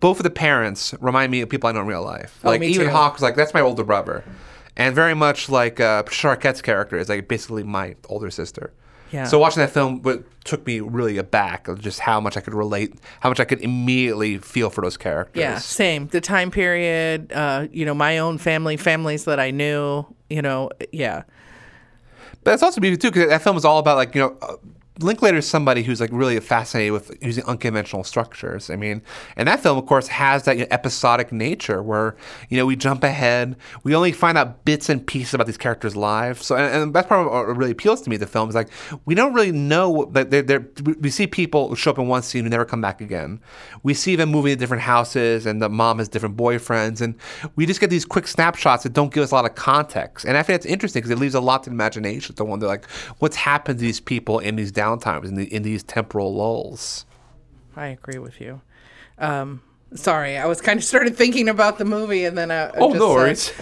both 0.00 0.18
of 0.18 0.24
the 0.24 0.30
parents 0.30 0.94
remind 1.00 1.30
me 1.30 1.42
of 1.42 1.48
people 1.48 1.68
I 1.68 1.72
know 1.72 1.82
in 1.82 1.86
real 1.86 2.02
life. 2.02 2.40
like 2.42 2.60
me 2.60 2.68
even 2.68 2.86
too. 2.86 2.92
Hawke 2.92 3.14
was 3.14 3.22
like 3.22 3.36
that's 3.36 3.54
my 3.54 3.60
older 3.60 3.84
brother, 3.84 4.24
and 4.76 4.94
very 4.94 5.14
much 5.14 5.48
like 5.48 5.78
uh, 5.78 6.02
Patricia 6.02 6.28
Arquette's 6.28 6.62
character 6.62 6.96
is 6.96 7.08
like 7.08 7.28
basically 7.28 7.62
my 7.62 7.94
older 8.08 8.30
sister. 8.30 8.72
Yeah. 9.12 9.24
So 9.24 9.38
watching 9.38 9.60
that 9.60 9.70
film 9.70 10.02
took 10.44 10.66
me 10.66 10.80
really 10.80 11.18
aback 11.18 11.68
of 11.68 11.80
just 11.80 12.00
how 12.00 12.20
much 12.20 12.36
I 12.36 12.40
could 12.40 12.54
relate, 12.54 12.94
how 13.20 13.28
much 13.28 13.40
I 13.40 13.44
could 13.44 13.60
immediately 13.60 14.38
feel 14.38 14.70
for 14.70 14.80
those 14.82 14.96
characters. 14.96 15.40
Yeah, 15.40 15.58
same. 15.58 16.06
The 16.08 16.20
time 16.20 16.50
period, 16.50 17.32
uh, 17.32 17.66
you 17.72 17.84
know, 17.84 17.94
my 17.94 18.18
own 18.18 18.38
family, 18.38 18.76
families 18.76 19.24
that 19.24 19.40
I 19.40 19.50
knew, 19.50 20.06
you 20.28 20.42
know, 20.42 20.70
yeah. 20.92 21.24
But 22.44 22.54
it's 22.54 22.62
also 22.62 22.80
beautiful 22.80 23.02
too 23.02 23.10
because 23.12 23.28
that 23.28 23.42
film 23.42 23.56
is 23.56 23.64
all 23.64 23.78
about 23.78 23.96
like 23.96 24.14
you 24.14 24.20
know. 24.20 24.36
Uh, 24.40 24.56
Linklater 25.02 25.38
is 25.38 25.48
somebody 25.48 25.82
who's 25.82 26.00
like 26.00 26.10
really 26.12 26.38
fascinated 26.40 26.92
with 26.92 27.16
using 27.22 27.44
unconventional 27.44 28.04
structures. 28.04 28.70
I 28.70 28.76
mean, 28.76 29.02
and 29.36 29.48
that 29.48 29.60
film, 29.60 29.78
of 29.78 29.86
course, 29.86 30.08
has 30.08 30.44
that 30.44 30.56
you 30.56 30.62
know, 30.62 30.68
episodic 30.70 31.32
nature 31.32 31.82
where 31.82 32.16
you 32.48 32.56
know 32.56 32.66
we 32.66 32.76
jump 32.76 33.02
ahead, 33.02 33.56
we 33.82 33.94
only 33.94 34.12
find 34.12 34.36
out 34.36 34.64
bits 34.64 34.88
and 34.88 35.06
pieces 35.06 35.34
about 35.34 35.46
these 35.46 35.56
characters' 35.56 35.96
lives. 35.96 36.44
So, 36.46 36.56
and, 36.56 36.82
and 36.82 36.94
that's 36.94 37.08
part 37.08 37.26
of 37.26 37.32
what 37.32 37.56
really 37.56 37.72
appeals 37.72 38.02
to 38.02 38.10
me. 38.10 38.16
The 38.16 38.26
film 38.26 38.48
is 38.48 38.54
like 38.54 38.68
we 39.04 39.14
don't 39.14 39.32
really 39.32 39.52
know 39.52 40.06
that 40.12 40.30
they're, 40.30 40.42
they're, 40.42 40.66
we 41.00 41.10
see 41.10 41.26
people 41.26 41.68
who 41.68 41.76
show 41.76 41.90
up 41.90 41.98
in 41.98 42.08
one 42.08 42.22
scene 42.22 42.44
who 42.44 42.50
never 42.50 42.64
come 42.64 42.80
back 42.80 43.00
again. 43.00 43.40
We 43.82 43.94
see 43.94 44.16
them 44.16 44.30
moving 44.30 44.52
to 44.52 44.56
different 44.56 44.82
houses, 44.82 45.46
and 45.46 45.62
the 45.62 45.68
mom 45.68 45.98
has 45.98 46.08
different 46.08 46.36
boyfriends, 46.36 47.00
and 47.00 47.14
we 47.56 47.66
just 47.66 47.80
get 47.80 47.90
these 47.90 48.04
quick 48.04 48.28
snapshots 48.28 48.82
that 48.82 48.92
don't 48.92 49.12
give 49.12 49.22
us 49.22 49.30
a 49.30 49.34
lot 49.34 49.44
of 49.44 49.54
context. 49.54 50.24
And 50.24 50.36
I 50.36 50.42
think 50.42 50.60
that's 50.60 50.66
interesting 50.66 51.00
because 51.00 51.10
it 51.10 51.18
leaves 51.18 51.34
a 51.34 51.40
lot 51.40 51.62
to 51.64 51.70
the 51.70 51.74
imagination 51.74 52.34
to 52.36 52.44
wonder 52.44 52.66
like 52.66 52.88
what's 53.18 53.36
happened 53.36 53.78
to 53.78 53.84
these 53.84 54.00
people 54.00 54.38
in 54.38 54.56
these 54.56 54.72
downtimes, 54.98 55.26
in, 55.26 55.34
the, 55.34 55.52
in 55.54 55.62
these 55.62 55.82
temporal 55.82 56.34
lulls. 56.34 57.06
I 57.76 57.86
agree 57.88 58.18
with 58.18 58.40
you. 58.40 58.60
Um, 59.18 59.62
sorry, 59.94 60.36
I 60.36 60.46
was 60.46 60.60
kind 60.60 60.78
of 60.78 60.84
started 60.84 61.16
thinking 61.16 61.48
about 61.48 61.78
the 61.78 61.84
movie 61.84 62.24
and 62.24 62.36
then 62.36 62.50
I, 62.50 62.66
I 62.66 62.72
Oh, 62.76 62.88
just 62.90 62.98
no 62.98 63.08
worries. 63.14 63.52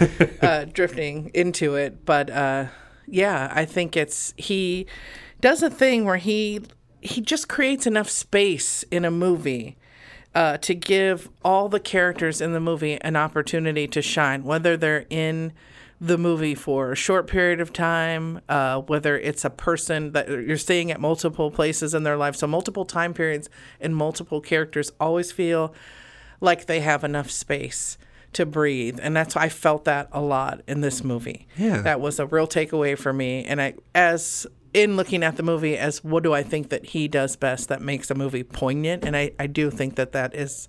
uh, 0.41 0.65
drifting 0.71 1.31
into 1.33 1.75
it. 1.75 2.05
But 2.05 2.29
uh, 2.29 2.67
yeah, 3.07 3.51
I 3.53 3.65
think 3.65 3.95
it's 3.97 4.33
he 4.37 4.85
does 5.41 5.61
a 5.63 5.69
thing 5.69 6.05
where 6.05 6.17
he 6.17 6.61
he 7.01 7.21
just 7.21 7.47
creates 7.47 7.87
enough 7.87 8.09
space 8.09 8.83
in 8.91 9.05
a 9.05 9.11
movie. 9.11 9.75
Uh, 10.35 10.57
to 10.57 10.75
give 10.75 11.27
all 11.43 11.67
the 11.69 11.79
characters 11.79 12.39
in 12.39 12.53
the 12.53 12.59
movie 12.59 13.01
an 13.01 13.15
opportunity 13.15 13.87
to 13.87 13.99
shine, 13.99 14.43
whether 14.43 14.77
they're 14.77 15.07
in 15.09 15.51
the 16.01 16.17
movie 16.17 16.55
for 16.55 16.91
a 16.91 16.95
short 16.95 17.27
period 17.27 17.59
of 17.59 17.73
time, 17.73 18.39
uh, 18.47 18.79
whether 18.81 19.17
it's 19.17 19.43
a 19.43 19.49
person 19.49 20.13
that 20.13 20.29
you're 20.29 20.57
seeing 20.57 20.91
at 20.91 21.01
multiple 21.01 21.51
places 21.51 21.93
in 21.93 22.03
their 22.03 22.15
life. 22.15 22.35
So, 22.35 22.47
multiple 22.47 22.85
time 22.85 23.13
periods 23.13 23.49
and 23.81 23.95
multiple 23.95 24.39
characters 24.39 24.91
always 24.99 25.31
feel 25.31 25.73
like 26.39 26.67
they 26.67 26.79
have 26.79 27.03
enough 27.03 27.29
space 27.29 27.97
to 28.33 28.45
breathe. 28.45 28.99
And 29.01 29.15
that's 29.15 29.35
why 29.35 29.43
I 29.43 29.49
felt 29.49 29.85
that 29.85 30.07
a 30.11 30.21
lot 30.21 30.61
in 30.67 30.81
this 30.81 31.03
movie. 31.03 31.47
Yeah. 31.57 31.81
That 31.81 31.99
was 31.99 32.19
a 32.19 32.25
real 32.25 32.47
takeaway 32.47 32.97
for 32.97 33.11
me. 33.11 33.43
And 33.43 33.61
I 33.61 33.73
as 33.95 34.45
in 34.73 34.95
looking 34.95 35.23
at 35.23 35.35
the 35.35 35.43
movie 35.43 35.77
as 35.77 36.03
what 36.03 36.23
do 36.23 36.33
I 36.33 36.43
think 36.43 36.69
that 36.69 36.85
he 36.85 37.07
does 37.07 37.35
best 37.35 37.69
that 37.69 37.81
makes 37.81 38.11
a 38.11 38.15
movie 38.15 38.43
poignant 38.43 39.03
and 39.03 39.17
I, 39.17 39.31
I 39.39 39.47
do 39.47 39.71
think 39.71 39.95
that 39.95 40.11
that 40.11 40.35
is 40.35 40.67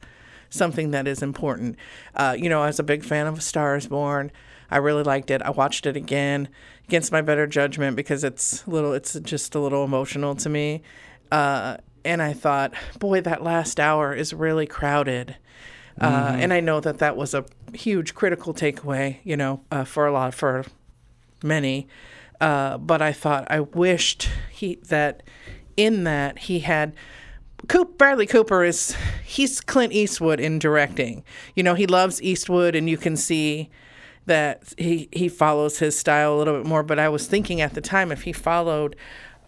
something 0.48 0.90
that 0.92 1.06
is 1.06 1.22
important. 1.22 1.76
Uh, 2.14 2.34
you 2.36 2.48
know, 2.48 2.62
I 2.62 2.66
was 2.66 2.78
a 2.78 2.82
big 2.82 3.04
fan 3.04 3.26
of 3.26 3.38
A 3.38 3.40
Star 3.42 3.76
is 3.76 3.86
Born. 3.86 4.32
I 4.70 4.78
really 4.78 5.02
liked 5.02 5.30
it. 5.30 5.42
I 5.42 5.50
watched 5.50 5.86
it 5.86 5.96
again 5.96 6.48
against 6.86 7.12
my 7.12 7.22
better 7.22 7.46
judgment 7.46 7.96
because 7.96 8.24
it's 8.24 8.64
a 8.66 8.70
little 8.70 8.92
it's 8.92 9.18
just 9.20 9.54
a 9.54 9.60
little 9.60 9.84
emotional 9.84 10.34
to 10.36 10.48
me. 10.48 10.82
Uh, 11.30 11.78
and 12.04 12.22
I 12.22 12.32
thought, 12.32 12.74
boy, 12.98 13.20
that 13.22 13.42
last 13.42 13.78
hour 13.78 14.14
is 14.14 14.32
really 14.32 14.66
crowded. 14.66 15.36
Uh, 16.00 16.34
and 16.38 16.52
I 16.52 16.60
know 16.60 16.80
that 16.80 16.98
that 16.98 17.14
was 17.14 17.34
a 17.34 17.44
huge 17.74 18.14
critical 18.14 18.54
takeaway, 18.54 19.18
you 19.22 19.36
know, 19.36 19.60
uh, 19.70 19.84
for 19.84 20.06
a 20.06 20.12
lot 20.12 20.32
for 20.32 20.64
many. 21.42 21.88
Uh, 22.40 22.78
but 22.78 23.02
I 23.02 23.12
thought 23.12 23.46
I 23.50 23.60
wished 23.60 24.30
he 24.50 24.76
that 24.88 25.22
in 25.76 26.04
that 26.04 26.38
he 26.38 26.60
had 26.60 26.94
Coop 27.68 27.98
Bradley 27.98 28.26
Cooper 28.26 28.64
is 28.64 28.96
he's 29.24 29.60
Clint 29.60 29.92
Eastwood 29.92 30.40
in 30.40 30.58
directing. 30.58 31.22
You 31.54 31.62
know, 31.62 31.74
he 31.74 31.86
loves 31.86 32.22
Eastwood, 32.22 32.74
and 32.74 32.88
you 32.88 32.96
can 32.96 33.16
see 33.16 33.68
that 34.30 34.72
he 34.78 35.08
he 35.10 35.28
follows 35.28 35.80
his 35.80 35.98
style 35.98 36.34
a 36.34 36.38
little 36.38 36.56
bit 36.56 36.64
more. 36.64 36.84
But 36.84 37.00
I 37.00 37.08
was 37.08 37.26
thinking 37.26 37.60
at 37.60 37.74
the 37.74 37.80
time 37.80 38.12
if 38.12 38.22
he 38.22 38.32
followed, 38.32 38.94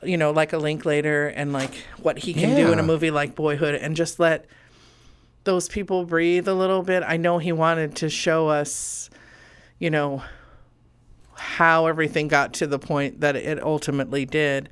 you 0.02 0.16
know, 0.16 0.32
like 0.32 0.52
a 0.52 0.58
Linklater 0.58 1.28
and 1.28 1.52
like 1.52 1.72
what 2.00 2.18
he 2.18 2.34
can 2.34 2.56
do 2.56 2.72
in 2.72 2.80
a 2.80 2.82
movie 2.82 3.12
like 3.12 3.36
Boyhood, 3.36 3.76
and 3.76 3.94
just 3.94 4.18
let 4.18 4.46
those 5.44 5.68
people 5.68 6.04
breathe 6.04 6.48
a 6.48 6.54
little 6.54 6.82
bit. 6.82 7.04
I 7.06 7.16
know 7.16 7.38
he 7.38 7.52
wanted 7.52 7.94
to 7.96 8.10
show 8.10 8.48
us, 8.48 9.08
you 9.78 9.88
know, 9.88 10.24
how 11.34 11.86
everything 11.86 12.26
got 12.26 12.52
to 12.54 12.66
the 12.66 12.80
point 12.80 13.20
that 13.20 13.36
it 13.36 13.62
ultimately 13.62 14.24
did. 14.24 14.68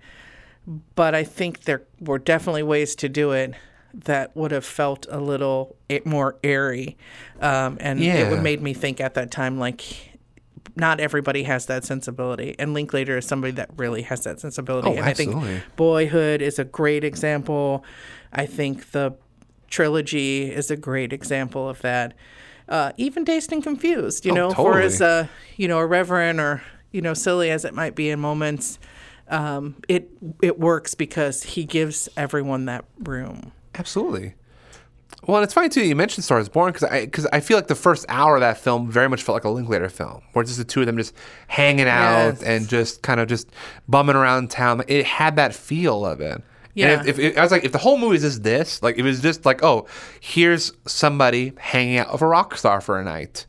But 0.97 1.15
I 1.15 1.23
think 1.23 1.63
there 1.63 1.83
were 2.01 2.19
definitely 2.19 2.65
ways 2.65 2.97
to 2.97 3.09
do 3.09 3.31
it 3.31 3.55
that 3.95 4.35
would 4.37 4.51
have 4.51 4.65
felt 4.65 5.07
a 5.11 5.19
little 5.21 5.77
more 6.05 6.37
airy. 6.45 6.97
Um, 7.41 7.77
and 7.81 8.01
it 8.01 8.05
Yeah. 8.07 8.31
would 8.31 8.43
made 8.43 8.63
me 8.63 8.73
think 8.75 9.01
at 9.01 9.15
that 9.15 9.31
time, 9.31 9.59
like, 9.59 9.83
not 10.77 11.01
everybody 11.01 11.43
has 11.45 11.67
that 11.67 11.85
sensibility. 11.85 12.55
And 12.59 12.73
Linklater 12.75 13.19
is 13.19 13.27
somebody 13.27 13.53
that 13.53 13.71
really 13.77 14.03
has 14.03 14.23
that 14.25 14.41
sensibility. 14.41 14.89
Oh, 14.89 14.95
and 14.95 15.05
I 15.05 15.11
absolutely. 15.11 15.55
think 15.59 15.77
Boyhood 15.77 16.41
is 16.43 16.59
a 16.59 16.65
great 16.65 17.03
example. 17.05 17.85
I 18.33 18.47
think 18.47 18.93
the 18.93 19.15
trilogy 19.69 20.51
is 20.51 20.71
a 20.71 20.77
great 20.77 21.13
example 21.13 21.69
of 21.69 21.81
that. 21.83 22.15
Uh, 22.69 22.93
even 22.97 23.25
Dazed 23.25 23.53
and 23.53 23.63
Confused, 23.63 24.25
you 24.25 24.33
Oh, 24.33 24.37
know, 24.37 24.55
for 24.55 24.81
as 24.81 24.99
totally. 24.99 25.21
uh, 25.23 25.27
you 25.57 25.67
know 25.69 25.81
irreverent 25.81 26.39
or 26.39 26.63
you 26.93 27.01
know 27.03 27.15
silly 27.15 27.51
as 27.51 27.65
it 27.65 27.75
might 27.75 27.97
be 27.97 28.11
in 28.11 28.21
moments, 28.21 28.79
um, 29.29 29.75
it 29.89 30.09
it 30.41 30.59
works 30.61 30.95
because 30.95 31.43
he 31.43 31.65
gives 31.65 32.09
everyone 32.17 32.67
that 32.67 32.85
room. 33.01 33.51
Absolutely. 33.81 34.35
Well, 35.27 35.39
and 35.39 35.45
it's 35.45 35.55
funny 35.55 35.69
too. 35.69 35.85
You 35.87 35.97
mentioned 35.97 36.25
*Star 36.25 36.37
Stars 36.39 36.49
Born 36.49 36.73
because 36.73 36.85
I 36.89 37.05
because 37.07 37.27
I 37.33 37.41
feel 37.41 37.57
like 37.57 37.67
the 37.67 37.75
first 37.75 38.05
hour 38.09 38.37
of 38.37 38.41
that 38.41 38.59
film 38.59 38.91
very 38.91 39.09
much 39.09 39.23
felt 39.23 39.37
like 39.37 39.45
a 39.45 39.49
Linklater 39.51 39.89
film, 39.89 40.23
where 40.33 40.43
it's 40.43 40.51
just 40.51 40.59
the 40.59 40.65
two 40.65 40.81
of 40.81 40.87
them 40.87 40.97
just 40.97 41.15
hanging 41.49 41.89
out 41.89 42.35
Yes. 42.35 42.43
and 42.43 42.69
just 42.69 43.03
kind 43.03 43.21
of 43.21 43.29
just 43.29 43.49
bumming 43.89 44.17
around 44.17 44.51
town. 44.51 44.83
It 44.87 45.05
had 45.07 45.37
that 45.37 45.55
feel 45.55 46.05
of 46.07 46.21
it. 46.21 46.43
Yeah. 46.75 47.01
And 47.01 47.09
if, 47.09 47.19
if 47.19 47.37
I 47.37 47.43
was 47.43 47.51
like, 47.51 47.65
if 47.65 47.73
the 47.73 47.79
whole 47.79 47.99
movie 47.99 48.17
is 48.17 48.23
just 48.23 48.43
this, 48.43 48.83
like, 48.83 48.95
if 48.95 49.01
it 49.01 49.03
was 49.05 49.21
just 49.21 49.45
like, 49.45 49.63
oh, 49.65 49.87
here's 50.21 50.73
somebody 50.87 51.53
hanging 51.59 51.97
out 51.99 52.13
with 52.13 52.23
a 52.23 52.27
rock 52.27 52.57
star 52.57 52.81
for 52.81 52.99
a 53.01 53.05
night, 53.05 53.47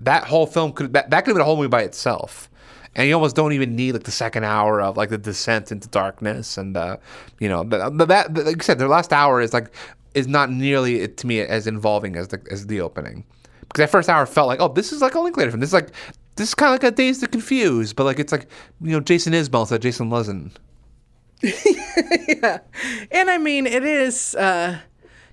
that 0.00 0.24
whole 0.24 0.46
film 0.46 0.72
could 0.72 0.92
that, 0.92 1.10
that 1.10 1.22
could 1.24 1.30
have 1.30 1.36
been 1.36 1.42
a 1.42 1.44
whole 1.44 1.56
movie 1.56 1.68
by 1.68 1.82
itself. 1.82 2.48
And 2.96 3.08
you 3.08 3.14
almost 3.14 3.34
don't 3.34 3.52
even 3.52 3.74
need 3.74 3.92
like 3.92 4.04
the 4.04 4.10
second 4.10 4.44
hour 4.44 4.80
of 4.80 4.96
like 4.96 5.10
the 5.10 5.18
descent 5.18 5.72
into 5.72 5.88
darkness 5.88 6.56
and 6.56 6.76
uh, 6.76 6.96
you 7.40 7.48
know, 7.48 7.64
but, 7.64 7.96
but 7.96 8.08
that 8.08 8.32
but 8.32 8.46
like 8.46 8.62
I 8.62 8.64
said, 8.64 8.78
the 8.78 8.88
last 8.88 9.12
hour 9.12 9.40
is 9.40 9.52
like 9.52 9.74
is 10.14 10.28
not 10.28 10.50
nearly 10.50 11.06
to 11.08 11.26
me 11.26 11.40
as 11.40 11.66
involving 11.66 12.16
as 12.16 12.28
the 12.28 12.40
as 12.50 12.66
the 12.66 12.80
opening. 12.80 13.24
Because 13.60 13.82
that 13.82 13.90
first 13.90 14.08
hour 14.08 14.26
felt 14.26 14.46
like 14.46 14.60
oh 14.60 14.68
this 14.68 14.92
is 14.92 15.00
like 15.02 15.14
a 15.14 15.20
Linklater 15.20 15.50
film. 15.50 15.60
This 15.60 15.70
is 15.70 15.74
like 15.74 15.90
this 16.36 16.48
is 16.48 16.54
kind 16.54 16.74
of 16.74 16.82
like 16.82 16.92
a 16.92 16.94
Dazed 16.94 17.22
and 17.22 17.32
Confused, 17.32 17.96
but 17.96 18.04
like 18.04 18.18
it's 18.18 18.32
like 18.32 18.46
you 18.80 18.92
know 18.92 19.00
Jason 19.00 19.32
Isbell 19.32 19.60
instead 19.62 19.82
Jason 19.82 20.08
yeah, 22.28 22.58
And 23.10 23.30
I 23.30 23.38
mean, 23.38 23.66
it 23.66 23.84
is, 23.84 24.34
uh, 24.34 24.78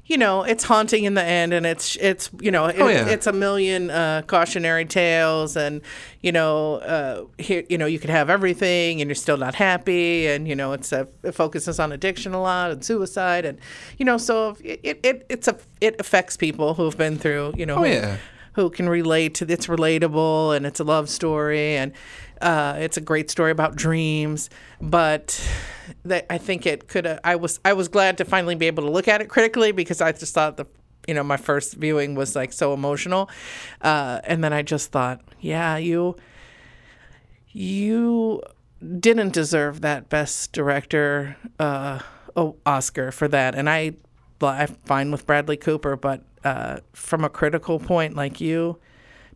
you 0.06 0.18
know, 0.18 0.43
it's 0.43 0.64
haunting 0.64 1.06
in 1.06 1.14
the 1.14 1.24
end, 1.24 1.54
and 1.54 1.66
it's 1.66 1.95
it's 1.97 2.30
you 2.41 2.52
know, 2.52 2.66
it, 2.66 2.76
Oh, 2.80 2.88
yeah. 2.88 3.08
it's 3.08 3.28
a 3.28 3.32
million 3.32 3.89
uh, 3.89 4.24
cautionary 4.28 4.86
tales, 4.86 5.56
and 5.56 5.82
you 6.22 6.32
know, 6.32 6.76
uh, 6.78 7.26
here 7.41 7.64
you 7.70 7.78
know, 7.78 7.86
you 7.86 7.99
could 7.99 8.10
have 8.10 8.30
everything, 8.30 8.99
and 9.02 9.08
you're 9.10 9.16
still 9.16 9.38
not 9.38 9.56
happy, 9.56 10.28
and 10.28 10.47
you 10.47 10.56
know, 10.56 10.74
it's 10.74 10.91
a 10.91 11.08
it 11.24 11.34
focuses 11.34 11.80
on 11.80 11.91
addiction 11.91 12.34
a 12.34 12.41
lot 12.41 12.72
and 12.72 12.84
suicide, 12.84 13.45
and 13.45 13.58
you 13.97 14.06
know, 14.06 14.18
so 14.18 14.58
it 14.64 14.80
it, 14.84 14.99
it 15.04 15.26
it's 15.30 15.47
a 15.47 15.58
it 15.80 15.95
affects 15.99 16.36
people 16.36 16.74
who've 16.74 16.97
been 16.97 17.18
through, 17.18 17.54
you 17.56 17.66
know, 17.66 17.76
Oh, 17.76 17.84
who- 17.84 17.89
yeah. 17.89 18.18
Who 18.54 18.70
can 18.70 18.89
relate 18.89 19.36
to 19.36 19.45
it's 19.52 19.68
relatable 19.68 20.56
and 20.56 20.66
it's 20.66 20.80
a 20.80 20.84
love 20.84 21.10
story 21.10 21.76
and 21.76 21.93
uh, 22.41 22.76
it's 22.80 22.97
a 22.97 23.02
great 23.02 23.30
story 23.30 23.52
about 23.52 23.76
dreams 23.76 24.49
but 24.82 25.39
that 26.04 26.26
I 26.30 26.38
think 26.38 26.66
it 26.66 26.88
could 26.88 27.20
I 27.24 27.36
was 27.36 27.60
I 27.64 27.74
was 27.74 27.88
glad 27.88 28.18
to 28.18 28.26
finally 28.26 28.56
be 28.56 28.68
able 28.68 28.84
to 28.84 28.89
look 28.89 29.08
at 29.08 29.22
it 29.22 29.30
critically 29.30 29.72
because 29.72 30.02
I 30.02 30.12
just 30.12 30.34
thought 30.34 30.58
the 30.58 30.66
you 31.08 31.14
know 31.14 31.24
my 31.24 31.38
first 31.38 31.76
viewing 31.76 32.16
was 32.16 32.36
like 32.36 32.54
so 32.54 32.74
emotional 32.74 33.30
uh, 33.82 34.22
and 34.24 34.43
then 34.43 34.54
I 34.54 34.62
just 34.62 34.91
thought 34.91 35.22
yeah 35.39 35.78
you 35.78 36.16
you 37.54 38.41
didn't 38.99 39.34
deserve 39.34 39.82
that 39.82 40.10
best 40.10 40.52
director 40.54 41.38
uh, 41.60 41.99
Oscar 42.66 43.12
for 43.12 43.28
that. 43.28 43.56
And 43.56 43.70
I, 43.70 43.93
I'm 44.41 44.76
fine 44.86 45.12
with 45.12 45.26
Bradley 45.26 45.58
Cooper, 45.58 45.95
but 45.95 46.24
uh, 46.44 46.80
from 46.94 47.24
a 47.24 47.30
critical 47.30 47.80
point, 47.80 48.16
like 48.16 48.42
you 48.42 48.78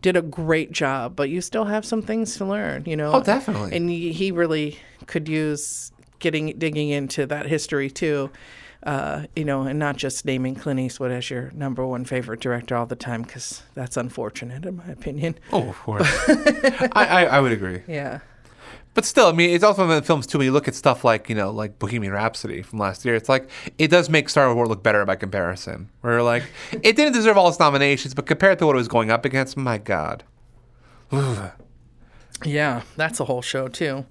did 0.01 0.15
a 0.15 0.21
great 0.21 0.71
job, 0.71 1.15
but 1.15 1.29
you 1.29 1.41
still 1.41 1.65
have 1.65 1.85
some 1.85 2.01
things 2.01 2.37
to 2.37 2.45
learn, 2.45 2.83
you 2.85 2.95
know? 2.95 3.13
Oh, 3.13 3.21
definitely. 3.23 3.75
And 3.75 3.89
he 3.89 4.11
he 4.11 4.31
really 4.31 4.77
could 5.07 5.27
use 5.27 5.91
getting 6.19 6.57
digging 6.57 6.89
into 6.89 7.25
that 7.25 7.45
history 7.47 7.89
too. 7.89 8.29
Uh, 8.83 9.25
you 9.35 9.43
know, 9.43 9.63
and 9.63 9.79
not 9.79 9.97
just 9.97 10.25
naming 10.25 10.53
Clint 10.53 10.79
Eastwood 10.79 11.11
as 11.11 11.31
your 11.31 11.49
number 11.55 11.83
one 11.87 12.05
favorite 12.05 12.39
director 12.39 12.75
all 12.75 12.85
the 12.85 12.95
time, 12.95 13.23
because 13.23 13.63
that's 13.73 13.97
unfortunate, 13.97 14.63
in 14.63 14.75
my 14.75 14.85
opinion. 14.85 15.39
Oh, 15.51 15.69
of 15.69 15.79
course. 15.79 16.07
I, 16.27 16.89
I 16.93 17.23
I 17.25 17.39
would 17.39 17.51
agree. 17.51 17.81
Yeah. 17.87 18.19
But 18.95 19.03
still, 19.03 19.27
I 19.27 19.33
mean, 19.33 19.49
it's 19.49 19.63
also 19.63 19.83
in 19.83 19.89
the 19.89 20.01
films 20.01 20.25
too. 20.25 20.39
When 20.39 20.45
you 20.45 20.53
look 20.53 20.67
at 20.69 20.73
stuff 20.73 21.03
like 21.03 21.29
you 21.29 21.35
know, 21.35 21.51
like 21.51 21.77
Bohemian 21.77 22.13
Rhapsody 22.13 22.61
from 22.61 22.79
last 22.79 23.05
year, 23.05 23.13
it's 23.13 23.29
like 23.29 23.49
it 23.77 23.89
does 23.89 24.09
make 24.09 24.29
Star 24.29 24.53
Wars 24.55 24.69
look 24.69 24.81
better 24.81 25.05
by 25.05 25.17
comparison. 25.17 25.89
Where 26.01 26.23
like 26.23 26.43
it 26.71 26.95
didn't 26.95 27.13
deserve 27.13 27.37
all 27.37 27.49
its 27.49 27.59
nominations, 27.59 28.13
but 28.13 28.25
compared 28.25 28.57
to 28.59 28.65
what 28.65 28.75
it 28.75 28.79
was 28.79 28.87
going 28.87 29.11
up 29.11 29.25
against, 29.25 29.57
my 29.57 29.77
God, 29.77 30.23
Yeah, 32.43 32.83
that's 32.95 33.19
a 33.19 33.25
whole 33.25 33.41
show 33.41 33.67
too. 33.67 34.05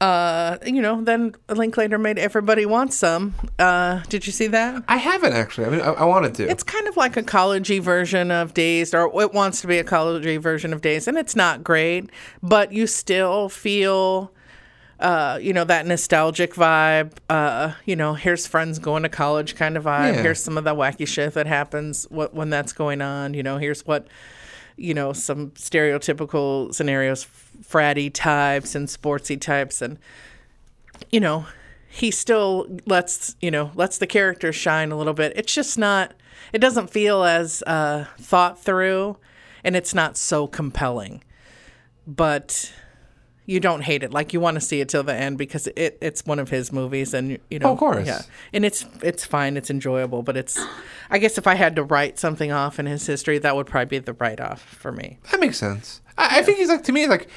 Uh, 0.00 0.58
you 0.64 0.80
know, 0.80 1.02
then 1.02 1.34
Linklater 1.48 1.98
made 1.98 2.18
Everybody 2.18 2.64
Wants 2.64 2.96
Some. 2.96 3.34
Uh, 3.58 4.00
did 4.08 4.26
you 4.26 4.32
see 4.32 4.46
that? 4.46 4.84
I 4.86 4.96
haven't 4.96 5.32
actually. 5.32 5.66
I 5.66 5.70
mean, 5.70 5.80
I, 5.80 5.90
I 5.90 6.04
wanted 6.04 6.34
to. 6.36 6.48
It's 6.48 6.62
kind 6.62 6.86
of 6.86 6.96
like 6.96 7.16
a 7.16 7.22
collegey 7.22 7.80
version 7.80 8.30
of 8.30 8.54
Dazed, 8.54 8.94
or 8.94 9.20
it 9.20 9.34
wants 9.34 9.60
to 9.62 9.66
be 9.66 9.78
a 9.78 9.84
collegey 9.84 10.40
version 10.40 10.72
of 10.72 10.82
Dazed, 10.82 11.08
and 11.08 11.18
it's 11.18 11.34
not 11.34 11.64
great, 11.64 12.10
but 12.42 12.72
you 12.72 12.86
still 12.86 13.48
feel, 13.48 14.30
uh, 15.00 15.40
you 15.42 15.52
know, 15.52 15.64
that 15.64 15.84
nostalgic 15.84 16.54
vibe. 16.54 17.14
Uh, 17.28 17.72
you 17.84 17.96
know, 17.96 18.14
here's 18.14 18.46
friends 18.46 18.78
going 18.78 19.02
to 19.02 19.08
college 19.08 19.56
kind 19.56 19.76
of 19.76 19.82
vibe. 19.82 20.14
Yeah. 20.14 20.22
Here's 20.22 20.40
some 20.40 20.56
of 20.56 20.62
the 20.62 20.76
wacky 20.76 21.08
shit 21.08 21.34
that 21.34 21.48
happens 21.48 22.06
when 22.10 22.50
that's 22.50 22.72
going 22.72 23.02
on. 23.02 23.34
You 23.34 23.42
know, 23.42 23.58
here's 23.58 23.84
what, 23.84 24.06
you 24.78 24.94
know, 24.94 25.12
some 25.12 25.50
stereotypical 25.52 26.72
scenarios, 26.74 27.26
fratty 27.62 28.10
types 28.12 28.74
and 28.74 28.88
sportsy 28.88 29.40
types, 29.40 29.82
and 29.82 29.98
you 31.10 31.20
know, 31.20 31.46
he 31.88 32.10
still 32.10 32.66
lets 32.86 33.36
you 33.40 33.50
know 33.50 33.72
lets 33.74 33.98
the 33.98 34.06
characters 34.06 34.54
shine 34.54 34.92
a 34.92 34.96
little 34.96 35.14
bit. 35.14 35.32
It's 35.36 35.52
just 35.52 35.78
not. 35.78 36.14
It 36.52 36.58
doesn't 36.58 36.88
feel 36.90 37.24
as 37.24 37.62
uh, 37.66 38.06
thought 38.18 38.62
through, 38.62 39.16
and 39.64 39.76
it's 39.76 39.94
not 39.94 40.16
so 40.16 40.46
compelling. 40.46 41.22
But 42.06 42.72
you 43.48 43.60
don't 43.60 43.80
hate 43.80 44.02
it. 44.02 44.12
Like 44.12 44.34
you 44.34 44.40
want 44.40 44.56
to 44.56 44.60
see 44.60 44.82
it 44.82 44.90
till 44.90 45.02
the 45.02 45.14
end 45.14 45.38
because 45.38 45.66
it 45.68 45.96
it's 46.02 46.26
one 46.26 46.38
of 46.38 46.50
his 46.50 46.70
movies, 46.70 47.14
and 47.14 47.38
you 47.50 47.58
know, 47.58 47.70
oh, 47.70 47.72
Of 47.72 47.78
course. 47.78 48.06
yeah. 48.06 48.20
And 48.52 48.62
it's 48.62 48.84
it's 49.02 49.24
fine. 49.24 49.56
It's 49.56 49.70
enjoyable, 49.70 50.22
but 50.22 50.36
it's. 50.36 50.62
I 51.08 51.16
guess 51.16 51.38
if 51.38 51.46
I 51.46 51.54
had 51.54 51.74
to 51.76 51.82
write 51.82 52.18
something 52.18 52.52
off 52.52 52.78
in 52.78 52.84
his 52.84 53.06
history, 53.06 53.38
that 53.38 53.56
would 53.56 53.66
probably 53.66 53.86
be 53.86 53.98
the 54.00 54.12
write 54.12 54.38
off 54.38 54.60
for 54.60 54.92
me. 54.92 55.18
that 55.30 55.40
makes 55.40 55.56
sense. 55.56 56.02
I, 56.18 56.40
I 56.40 56.42
think 56.42 56.58
he's 56.58 56.68
like 56.68 56.84
to 56.84 56.92
me 56.92 57.06
like 57.06 57.28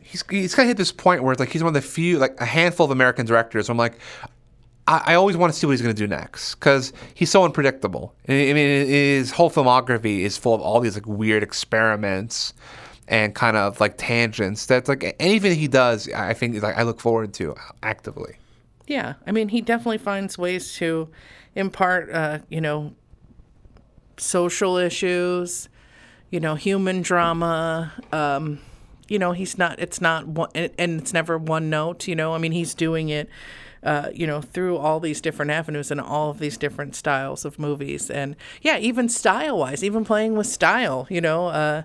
he's 0.00 0.22
he's 0.30 0.54
kind 0.54 0.66
of 0.66 0.70
hit 0.70 0.76
this 0.76 0.92
point 0.92 1.24
where 1.24 1.32
it's 1.32 1.40
like 1.40 1.48
he's 1.50 1.64
one 1.64 1.74
of 1.76 1.82
the 1.82 1.88
few 1.88 2.18
like 2.20 2.40
a 2.40 2.44
handful 2.46 2.84
of 2.84 2.92
American 2.92 3.26
directors. 3.26 3.68
I'm 3.68 3.76
like. 3.76 3.98
I, 4.88 5.02
I 5.06 5.14
always 5.14 5.36
want 5.36 5.52
to 5.52 5.56
see 5.58 5.64
what 5.64 5.72
he's 5.74 5.80
going 5.82 5.94
to 5.94 6.02
do 6.02 6.08
next 6.08 6.56
because 6.56 6.92
he's 7.14 7.30
so 7.30 7.44
unpredictable. 7.44 8.14
I 8.28 8.32
mean, 8.32 8.56
his 8.56 9.30
whole 9.30 9.48
filmography 9.48 10.20
is 10.22 10.36
full 10.36 10.54
of 10.56 10.60
all 10.60 10.80
these 10.80 10.94
like 10.96 11.06
weird 11.06 11.44
experiments 11.44 12.52
and 13.08 13.34
kind 13.34 13.56
of 13.56 13.80
like 13.80 13.96
tangents. 13.98 14.66
That's 14.66 14.88
like 14.88 15.16
anything 15.18 15.58
he 15.58 15.68
does, 15.68 16.08
I 16.12 16.34
think 16.34 16.62
like 16.62 16.76
I 16.76 16.82
look 16.82 17.00
forward 17.00 17.34
to 17.34 17.54
actively. 17.82 18.36
Yeah, 18.86 19.14
I 19.26 19.32
mean, 19.32 19.48
he 19.48 19.60
definitely 19.60 19.98
finds 19.98 20.36
ways 20.36 20.74
to 20.74 21.08
impart, 21.54 22.10
uh, 22.10 22.40
you 22.48 22.60
know, 22.60 22.94
social 24.16 24.76
issues, 24.76 25.68
you 26.30 26.40
know, 26.40 26.54
human 26.54 27.02
drama. 27.02 27.92
Um, 28.12 28.58
you 29.08 29.18
know, 29.18 29.32
he's 29.32 29.58
not. 29.58 29.78
It's 29.78 30.00
not 30.00 30.26
one, 30.26 30.50
and 30.54 31.00
it's 31.00 31.12
never 31.12 31.38
one 31.38 31.70
note. 31.70 32.08
You 32.08 32.16
know, 32.16 32.34
I 32.34 32.38
mean, 32.38 32.52
he's 32.52 32.74
doing 32.74 33.08
it. 33.08 33.28
Uh, 33.82 34.10
you 34.14 34.28
know, 34.28 34.40
through 34.40 34.76
all 34.76 35.00
these 35.00 35.20
different 35.20 35.50
avenues 35.50 35.90
and 35.90 36.00
all 36.00 36.30
of 36.30 36.38
these 36.38 36.56
different 36.56 36.94
styles 36.94 37.44
of 37.44 37.58
movies, 37.58 38.10
and 38.10 38.36
yeah, 38.60 38.78
even 38.78 39.08
style-wise, 39.08 39.82
even 39.82 40.04
playing 40.04 40.36
with 40.36 40.46
style. 40.46 41.06
You 41.10 41.20
know, 41.20 41.48
uh, 41.48 41.82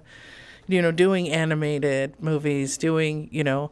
you 0.67 0.81
know, 0.81 0.91
doing 0.91 1.29
animated 1.29 2.21
movies, 2.21 2.77
doing 2.77 3.29
you 3.31 3.43
know, 3.43 3.71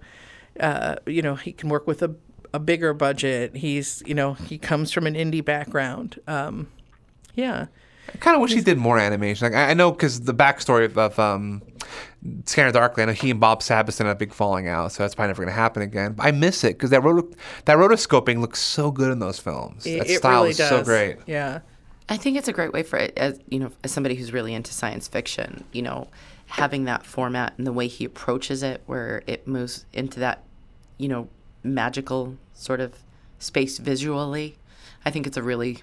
uh, 0.60 0.96
you 1.06 1.22
know, 1.22 1.36
he 1.36 1.52
can 1.52 1.70
work 1.70 1.88
with 1.88 2.02
a 2.02 2.16
a 2.54 2.60
bigger 2.60 2.93
budget. 2.93 3.56
He's 3.56 4.02
you 4.06 4.16
know 4.16 4.34
he 4.34 4.58
comes 4.58 4.91
from 4.91 5.06
an 5.06 5.14
indie 5.14 5.43
background. 5.43 6.20
Um, 6.28 6.72
yeah, 7.36 7.68
I 8.14 8.18
kind 8.18 8.36
of 8.36 8.41
wish 8.41 8.54
he 8.54 8.62
did 8.62 8.78
more 8.78 8.98
animation. 8.98 9.52
Like 9.52 9.56
I, 9.56 9.72
I 9.72 9.74
know 9.74 9.91
because 9.91 10.22
the 10.22 10.34
backstory 10.34 10.86
of, 10.86 10.98
of 10.98 11.20
um, 11.20 11.62
Scanner 12.46 12.72
Darkly, 12.72 13.04
I 13.04 13.08
know 13.08 13.12
he 13.14 13.32
and 13.32 13.39
Bob 13.39 13.62
Sabiston 13.62 14.06
had 14.06 14.12
a 14.12 14.16
big 14.16 14.34
falling 14.34 14.68
out, 14.68 14.93
so 14.93 15.04
that's 15.04 15.16
probably 15.16 15.30
never 15.30 15.43
going 15.43 15.54
to 15.54 15.60
happen 15.60 15.82
again. 15.82 16.14
But 16.14 16.26
I 16.26 16.32
miss 16.32 16.64
it 16.64 16.74
because 16.74 16.91
that 16.91 17.04
roto- 17.04 17.36
that 17.66 17.78
rotoscoping 17.78 18.39
looks 18.39 18.62
so 18.62 18.91
good 18.91 19.12
in 19.12 19.20
those 19.20 19.39
films. 19.39 19.86
It, 19.86 20.00
that 20.00 20.10
it 20.10 20.18
style 20.18 20.41
really 20.41 20.52
is 20.52 20.58
does. 20.58 20.70
so 20.70 20.84
great. 20.84 21.18
Yeah. 21.26 21.60
I 22.08 22.18
think 22.18 22.38
it's 22.38 22.48
a 22.48 22.54
great 22.54 22.72
way 22.72 22.84
for 22.84 22.98
it, 22.98 23.14
as 23.18 23.39
you 23.50 23.58
know, 23.60 23.72
as 23.84 23.91
somebody 23.91 24.14
who's 24.14 24.32
really 24.32 24.54
into 24.54 24.72
science 24.72 25.08
fiction. 25.08 25.64
You 25.72 25.82
know, 25.82 26.08
having 26.48 26.86
that 26.86 27.06
format 27.06 27.54
and 27.58 27.66
the 27.66 27.74
way 27.74 27.88
he 27.88 28.06
approaches 28.06 28.64
it, 28.64 28.82
where 28.86 29.24
it 29.28 29.48
moves 29.48 29.86
into 29.93 30.20
that, 30.20 30.43
you 30.98 31.08
know, 31.08 31.28
magical 31.64 32.38
sort 32.54 32.80
of 32.80 32.93
space 33.39 33.78
visually. 33.78 34.58
I 35.06 35.12
think 35.12 35.28
it's 35.28 35.38
a 35.38 35.43
really 35.43 35.82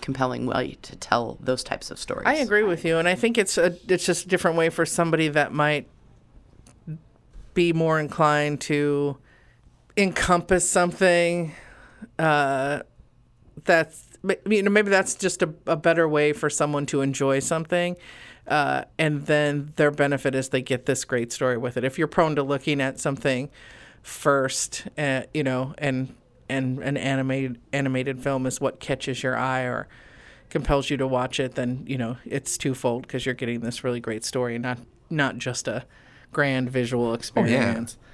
compelling 0.00 0.46
way 0.46 0.78
to 0.82 0.96
tell 0.96 1.36
those 1.40 1.62
types 1.62 1.90
of 1.90 1.98
stories. 1.98 2.26
I 2.26 2.34
agree 2.36 2.62
with 2.62 2.84
you, 2.84 2.98
and 2.98 3.08
I 3.08 3.14
think 3.14 3.38
it's 3.38 3.58
a 3.58 3.76
it's 3.88 4.04
just 4.04 4.26
a 4.26 4.28
different 4.28 4.56
way 4.56 4.68
for 4.68 4.86
somebody 4.86 5.28
that 5.28 5.52
might 5.52 5.88
be 7.54 7.72
more 7.72 7.98
inclined 8.00 8.60
to 8.62 9.18
encompass 9.96 10.68
something. 10.68 11.52
Uh, 12.18 12.80
that's 13.64 14.09
you 14.48 14.62
know 14.62 14.70
maybe 14.70 14.90
that's 14.90 15.14
just 15.14 15.42
a, 15.42 15.52
a 15.66 15.76
better 15.76 16.08
way 16.08 16.32
for 16.32 16.50
someone 16.50 16.86
to 16.86 17.00
enjoy 17.00 17.40
something. 17.40 17.96
Uh, 18.46 18.84
and 18.98 19.26
then 19.26 19.72
their 19.76 19.90
benefit 19.90 20.34
is 20.34 20.48
they 20.48 20.62
get 20.62 20.86
this 20.86 21.04
great 21.04 21.32
story 21.32 21.56
with 21.56 21.76
it. 21.76 21.84
If 21.84 21.98
you're 21.98 22.08
prone 22.08 22.34
to 22.36 22.42
looking 22.42 22.80
at 22.80 22.98
something 22.98 23.48
first, 24.02 24.88
uh, 24.98 25.22
you 25.32 25.44
know, 25.44 25.74
and 25.78 26.14
and 26.48 26.80
an 26.80 26.96
animated 26.96 27.60
animated 27.72 28.22
film 28.22 28.46
is 28.46 28.60
what 28.60 28.80
catches 28.80 29.22
your 29.22 29.36
eye 29.36 29.62
or 29.62 29.88
compels 30.48 30.90
you 30.90 30.96
to 30.96 31.06
watch 31.06 31.38
it, 31.38 31.54
then 31.54 31.84
you 31.86 31.96
know 31.96 32.16
it's 32.24 32.58
twofold 32.58 33.02
because 33.02 33.24
you're 33.24 33.34
getting 33.34 33.60
this 33.60 33.84
really 33.84 34.00
great 34.00 34.24
story, 34.24 34.58
not 34.58 34.78
not 35.08 35.38
just 35.38 35.68
a 35.68 35.84
grand 36.32 36.70
visual 36.70 37.14
experience. 37.14 37.96
Yeah. 37.98 38.06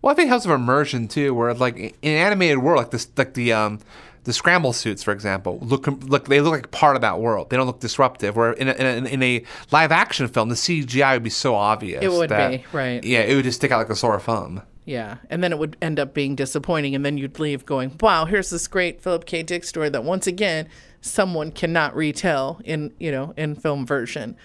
Well, 0.00 0.12
I 0.12 0.16
think 0.16 0.26
it 0.26 0.30
helps 0.30 0.44
of 0.44 0.50
immersion 0.50 1.06
too, 1.06 1.34
where 1.34 1.54
like 1.54 1.76
in 1.76 1.92
an 2.02 2.26
animated 2.26 2.58
world, 2.58 2.78
like 2.78 2.90
this, 2.90 3.08
like 3.16 3.34
the 3.34 3.52
um, 3.52 3.78
the 4.24 4.32
scramble 4.32 4.72
suits, 4.72 5.02
for 5.02 5.12
example, 5.12 5.58
look 5.62 5.86
look 5.86 6.26
they 6.28 6.40
look 6.40 6.52
like 6.52 6.70
part 6.70 6.96
of 6.96 7.02
that 7.02 7.18
world. 7.20 7.50
They 7.50 7.56
don't 7.56 7.66
look 7.66 7.80
disruptive. 7.80 8.36
Where 8.36 8.52
in 8.52 8.68
a, 8.68 8.72
in 8.72 9.06
a, 9.06 9.08
in 9.08 9.22
a 9.22 9.44
live 9.70 9.90
action 9.92 10.28
film, 10.28 10.48
the 10.48 10.54
CGI 10.54 11.14
would 11.14 11.22
be 11.22 11.30
so 11.30 11.54
obvious. 11.54 12.02
It 12.02 12.12
would 12.12 12.30
that- 12.30 12.50
be, 12.50 12.64
right. 12.72 13.02
Yeah, 13.02 13.20
it 13.20 13.34
would 13.34 13.44
just 13.44 13.58
stick 13.58 13.70
out 13.72 13.78
like 13.78 13.90
a 13.90 13.96
sore 13.96 14.18
thumb. 14.20 14.62
Yeah, 14.84 15.18
and 15.30 15.44
then 15.44 15.52
it 15.52 15.58
would 15.60 15.76
end 15.80 16.00
up 16.00 16.12
being 16.12 16.34
disappointing, 16.34 16.94
and 16.96 17.06
then 17.06 17.16
you'd 17.16 17.38
leave 17.38 17.64
going, 17.64 17.96
"Wow, 18.00 18.24
here's 18.24 18.50
this 18.50 18.66
great 18.66 19.00
Philip 19.00 19.26
K. 19.26 19.42
Dick 19.44 19.62
story 19.64 19.88
that 19.90 20.02
once 20.02 20.26
again 20.26 20.68
someone 21.00 21.50
cannot 21.52 21.94
retell 21.94 22.60
in 22.64 22.92
you 22.98 23.12
know 23.12 23.32
in 23.36 23.54
film 23.54 23.86
version." 23.86 24.36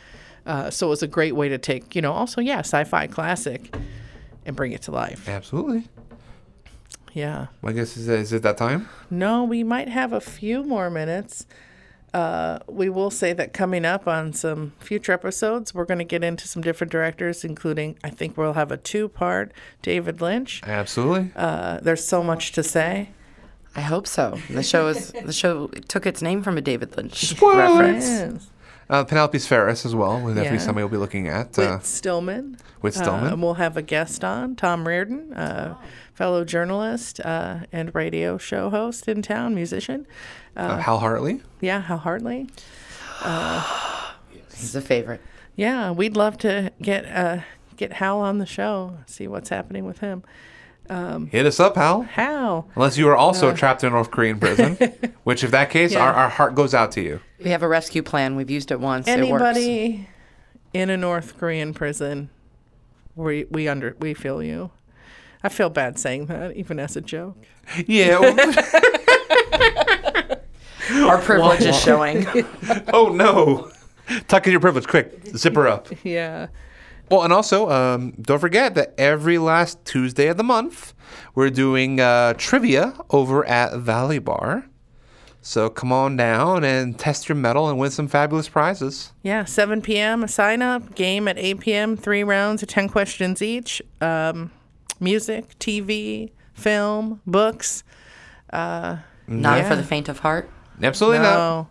Uh, 0.45 0.69
so 0.69 0.87
it 0.87 0.89
was 0.91 1.03
a 1.03 1.07
great 1.07 1.35
way 1.35 1.49
to 1.49 1.57
take 1.57 1.95
you 1.95 2.01
know 2.01 2.13
also 2.13 2.39
yeah 2.39 2.59
sci-fi 2.59 3.07
classic 3.07 3.75
and 4.45 4.55
bring 4.55 4.71
it 4.73 4.81
to 4.83 4.91
life. 4.91 5.27
Absolutely. 5.27 5.87
Yeah. 7.13 7.47
Well, 7.61 7.71
I 7.71 7.75
guess 7.75 7.97
is, 7.97 8.07
is 8.07 8.33
it 8.33 8.43
that 8.43 8.57
time? 8.57 8.87
No, 9.09 9.43
we 9.43 9.63
might 9.63 9.89
have 9.89 10.13
a 10.13 10.21
few 10.21 10.63
more 10.63 10.89
minutes. 10.89 11.45
Uh, 12.13 12.59
we 12.67 12.89
will 12.89 13.11
say 13.11 13.33
that 13.33 13.53
coming 13.53 13.85
up 13.85 14.07
on 14.07 14.33
some 14.33 14.71
future 14.79 15.11
episodes, 15.11 15.73
we're 15.73 15.85
going 15.85 15.97
to 15.99 16.03
get 16.05 16.23
into 16.23 16.47
some 16.47 16.61
different 16.61 16.91
directors, 16.91 17.43
including 17.43 17.97
I 18.03 18.09
think 18.09 18.37
we'll 18.37 18.53
have 18.53 18.71
a 18.71 18.77
two-part 18.77 19.51
David 19.81 20.21
Lynch. 20.21 20.61
Absolutely. 20.65 21.31
Uh, 21.35 21.79
there's 21.81 22.03
so 22.05 22.23
much 22.23 22.53
to 22.53 22.63
say. 22.63 23.09
I 23.75 23.81
hope 23.81 24.07
so. 24.07 24.39
The 24.49 24.63
show 24.63 24.87
is 24.87 25.11
the 25.25 25.33
show 25.33 25.67
took 25.87 26.05
its 26.07 26.21
name 26.21 26.41
from 26.41 26.57
a 26.57 26.61
David 26.61 26.95
Lynch 26.97 27.27
Spoilers. 27.27 27.69
reference. 27.69 28.05
Yes. 28.07 28.49
Uh, 28.89 29.03
Penelope 29.03 29.37
Spheeris 29.37 29.85
as 29.85 29.93
well. 29.93 30.13
Will 30.21 30.33
definitely 30.33 30.57
Yeah. 30.59 30.63
somebody 30.63 30.83
we'll 30.85 30.91
be 30.91 30.97
looking 30.97 31.27
at. 31.27 31.55
Whit 31.57 31.67
Uh, 31.67 31.79
Stillman. 31.81 32.57
Whit 32.81 32.95
Uh, 32.95 33.01
Stillman. 33.03 33.33
and 33.33 33.43
we'll 33.43 33.55
have 33.55 33.75
a 33.75 33.81
guest 33.81 34.23
on, 34.23 34.55
Tom 34.55 34.87
Reardon, 34.87 35.33
uh, 35.33 35.75
fellow 36.17 36.43
journalist 36.43 37.19
uh, 37.19 37.59
and 37.71 37.93
radio 37.93 38.39
show 38.39 38.71
host 38.71 39.07
in 39.07 39.21
town, 39.21 39.53
musician. 39.53 40.07
uh, 40.55 40.79
Hal 40.79 40.97
Hartley. 40.97 41.41
Yeah, 41.61 41.81
Hal 41.81 41.99
Hartley. 41.99 42.49
This 44.49 44.63
is 44.63 44.75
a 44.75 44.81
favorite. 44.81 45.21
Yeah, 45.55 45.91
we'd 45.91 46.15
love 46.17 46.39
to 46.39 46.71
get 46.81 47.05
uh, 47.05 47.41
get 47.75 47.93
Hal 47.93 48.19
on 48.21 48.39
the 48.39 48.47
show, 48.47 48.97
see 49.05 49.27
what's 49.27 49.49
happening 49.49 49.85
with 49.85 49.99
him. 49.99 50.23
Hit 51.29 51.45
us 51.45 51.59
up, 51.59 51.75
Hal. 51.75 52.01
Hal. 52.03 52.67
Unless 52.75 52.97
you 52.97 53.07
are 53.09 53.15
also 53.15 53.53
trapped 53.53 53.83
in 53.83 53.89
a 53.89 53.91
North 53.91 54.09
Korean 54.09 54.39
prison, 54.39 54.75
which, 55.25 55.43
if 55.43 55.51
that 55.51 55.69
case, 55.69 55.91
Yeah. 55.93 55.99
our, 56.05 56.13
our 56.13 56.29
heart 56.29 56.55
goes 56.55 56.73
out 56.73 56.91
to 56.93 57.01
you. 57.01 57.19
We 57.43 57.51
have 57.51 57.61
a 57.61 57.67
rescue 57.67 58.01
plan. 58.01 58.35
We've 58.35 58.49
used 58.49 58.71
it 58.71 58.79
once. 58.79 59.07
It 59.07 59.19
works. 59.29 59.57
Anybody 59.57 60.07
in 60.73 60.89
a 60.89 60.97
North 60.97 61.37
Korean 61.37 61.73
prison, 61.75 62.29
we 63.15 63.45
we 63.51 63.67
under 63.67 63.95
we 63.99 64.15
feel 64.15 64.41
you. 64.41 64.71
I 65.43 65.49
feel 65.49 65.69
bad 65.69 65.99
saying 65.99 66.27
that, 66.27 66.55
even 66.55 66.79
as 66.79 66.95
a 66.95 67.01
joke. 67.01 67.37
Yeah. 67.85 68.17
Our 70.91 71.21
privilege 71.21 71.61
is 71.61 71.79
showing. 71.79 72.25
oh 72.93 73.09
no. 73.09 73.71
Tuck 74.27 74.47
in 74.47 74.51
your 74.51 74.61
privilege, 74.61 74.87
quick. 74.87 75.21
Zip 75.35 75.55
her 75.55 75.67
up. 75.67 75.89
Yeah. 76.03 76.47
Well, 77.09 77.23
and 77.23 77.31
also, 77.31 77.69
um, 77.69 78.11
don't 78.21 78.39
forget 78.39 78.75
that 78.75 78.93
every 78.97 79.37
last 79.37 79.83
Tuesday 79.85 80.27
of 80.27 80.37
the 80.37 80.43
month, 80.43 80.93
we're 81.35 81.49
doing 81.49 81.99
uh, 81.99 82.33
trivia 82.37 82.93
over 83.09 83.45
at 83.45 83.77
Valley 83.77 84.19
Bar. 84.19 84.65
So 85.41 85.69
come 85.69 85.93
on 85.93 86.17
down 86.17 86.65
and 86.65 86.99
test 86.99 87.29
your 87.29 87.37
mettle 87.37 87.69
and 87.69 87.79
win 87.79 87.91
some 87.91 88.09
fabulous 88.09 88.49
prizes. 88.49 89.13
Yeah, 89.23 89.45
7 89.45 89.81
p.m. 89.81 90.23
a 90.23 90.27
sign 90.27 90.61
up, 90.61 90.95
game 90.95 91.29
at 91.29 91.37
8 91.37 91.59
p.m., 91.61 91.95
three 91.95 92.23
rounds 92.23 92.61
of 92.61 92.67
10 92.67 92.89
questions 92.89 93.41
each. 93.41 93.81
Um, 94.01 94.51
music, 94.99 95.57
TV, 95.59 96.31
film, 96.53 97.21
books. 97.25 97.83
Not 98.53 98.99
Yeah. 99.27 99.67
for 99.69 99.75
the 99.75 99.83
faint 99.83 100.09
of 100.09 100.19
heart. 100.19 100.49
Absolutely 100.81 101.19
not. 101.19 101.33
No, 101.35 101.67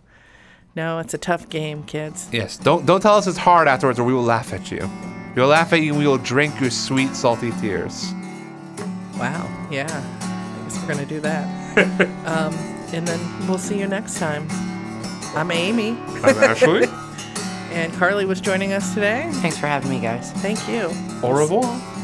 no, 0.75 0.99
it's 0.99 1.13
a 1.13 1.17
tough 1.17 1.49
game, 1.49 1.83
kids. 1.83 2.27
Yes, 2.31 2.57
don't 2.57 2.85
don't 2.85 3.01
tell 3.01 3.15
us 3.15 3.25
it's 3.27 3.37
hard 3.37 3.67
afterwards, 3.67 3.99
or 3.99 4.03
we 4.03 4.13
will 4.13 4.23
laugh 4.23 4.53
at 4.53 4.69
you. 4.71 4.89
We 5.35 5.41
will 5.41 5.49
laugh 5.49 5.71
at 5.73 5.81
you, 5.81 5.91
and 5.91 5.99
we 5.99 6.07
will 6.07 6.17
drink 6.17 6.59
your 6.59 6.69
sweet, 6.71 7.15
salty 7.15 7.51
tears. 7.61 8.11
Wow, 9.19 9.47
yeah. 9.71 9.87
I 9.87 10.63
guess 10.63 10.79
we're 10.81 10.93
going 10.93 11.07
to 11.07 11.13
do 11.15 11.19
that. 11.21 11.45
um, 12.25 12.53
and 12.93 13.07
then 13.07 13.47
we'll 13.47 13.57
see 13.57 13.79
you 13.79 13.87
next 13.87 14.19
time. 14.19 14.47
I'm 15.35 15.49
Amy, 15.51 15.97
I'm 16.23 16.37
Ashley. 16.37 16.85
and 17.71 17.91
Carly 17.93 18.25
was 18.25 18.39
joining 18.41 18.73
us 18.73 18.93
today. 18.93 19.27
Thanks 19.33 19.57
for 19.57 19.67
having 19.67 19.89
me, 19.89 19.99
guys. 19.99 20.31
Thank 20.33 20.67
you. 20.67 20.91
Au 21.23 21.31
revoir. 21.31 21.96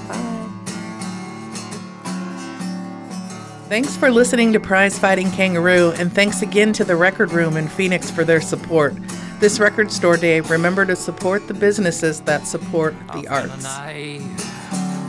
Thanks 3.74 3.98
for 3.98 4.12
listening 4.12 4.54
to 4.54 4.60
Prize 4.60 5.00
Fighting 5.00 5.32
Kangaroo, 5.32 5.94
and 5.94 6.14
thanks 6.14 6.44
again 6.44 6.74
to 6.74 6.84
the 6.84 6.96
Record 6.96 7.32
Room 7.32 7.58
in 7.58 7.68
Phoenix 7.68 8.12
for 8.12 8.24
their 8.24 8.40
support. 8.40 8.94
This 9.40 9.60
record 9.60 9.92
store 9.92 10.16
day, 10.16 10.42
remember 10.42 10.86
to 10.86 10.96
support 10.96 11.48
the 11.48 11.56
businesses 11.56 12.22
that 12.22 12.46
support 12.46 12.94
the 13.08 13.22
the 13.22 13.28
arts. 13.30 13.64
night 13.64 14.20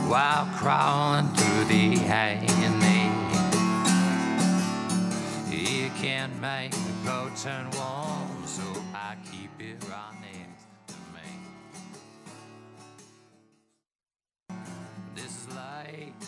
while 0.09 0.47
crawling 0.57 1.27
through 1.35 1.65
the 1.65 1.97
agony. 2.07 3.11
You 5.55 5.91
can't 6.01 6.33
make 6.41 6.71
the 6.71 6.93
coat 7.05 7.37
turn 7.37 7.69
warm, 7.69 8.47
so 8.47 8.63
I 8.95 9.15
keep 9.31 9.51
it 9.59 9.77
right 9.87 10.15
next 10.23 10.65
to 10.87 10.95
me. 11.13 11.29
This 15.13 15.25
is 15.25 15.49
life, 15.55 16.24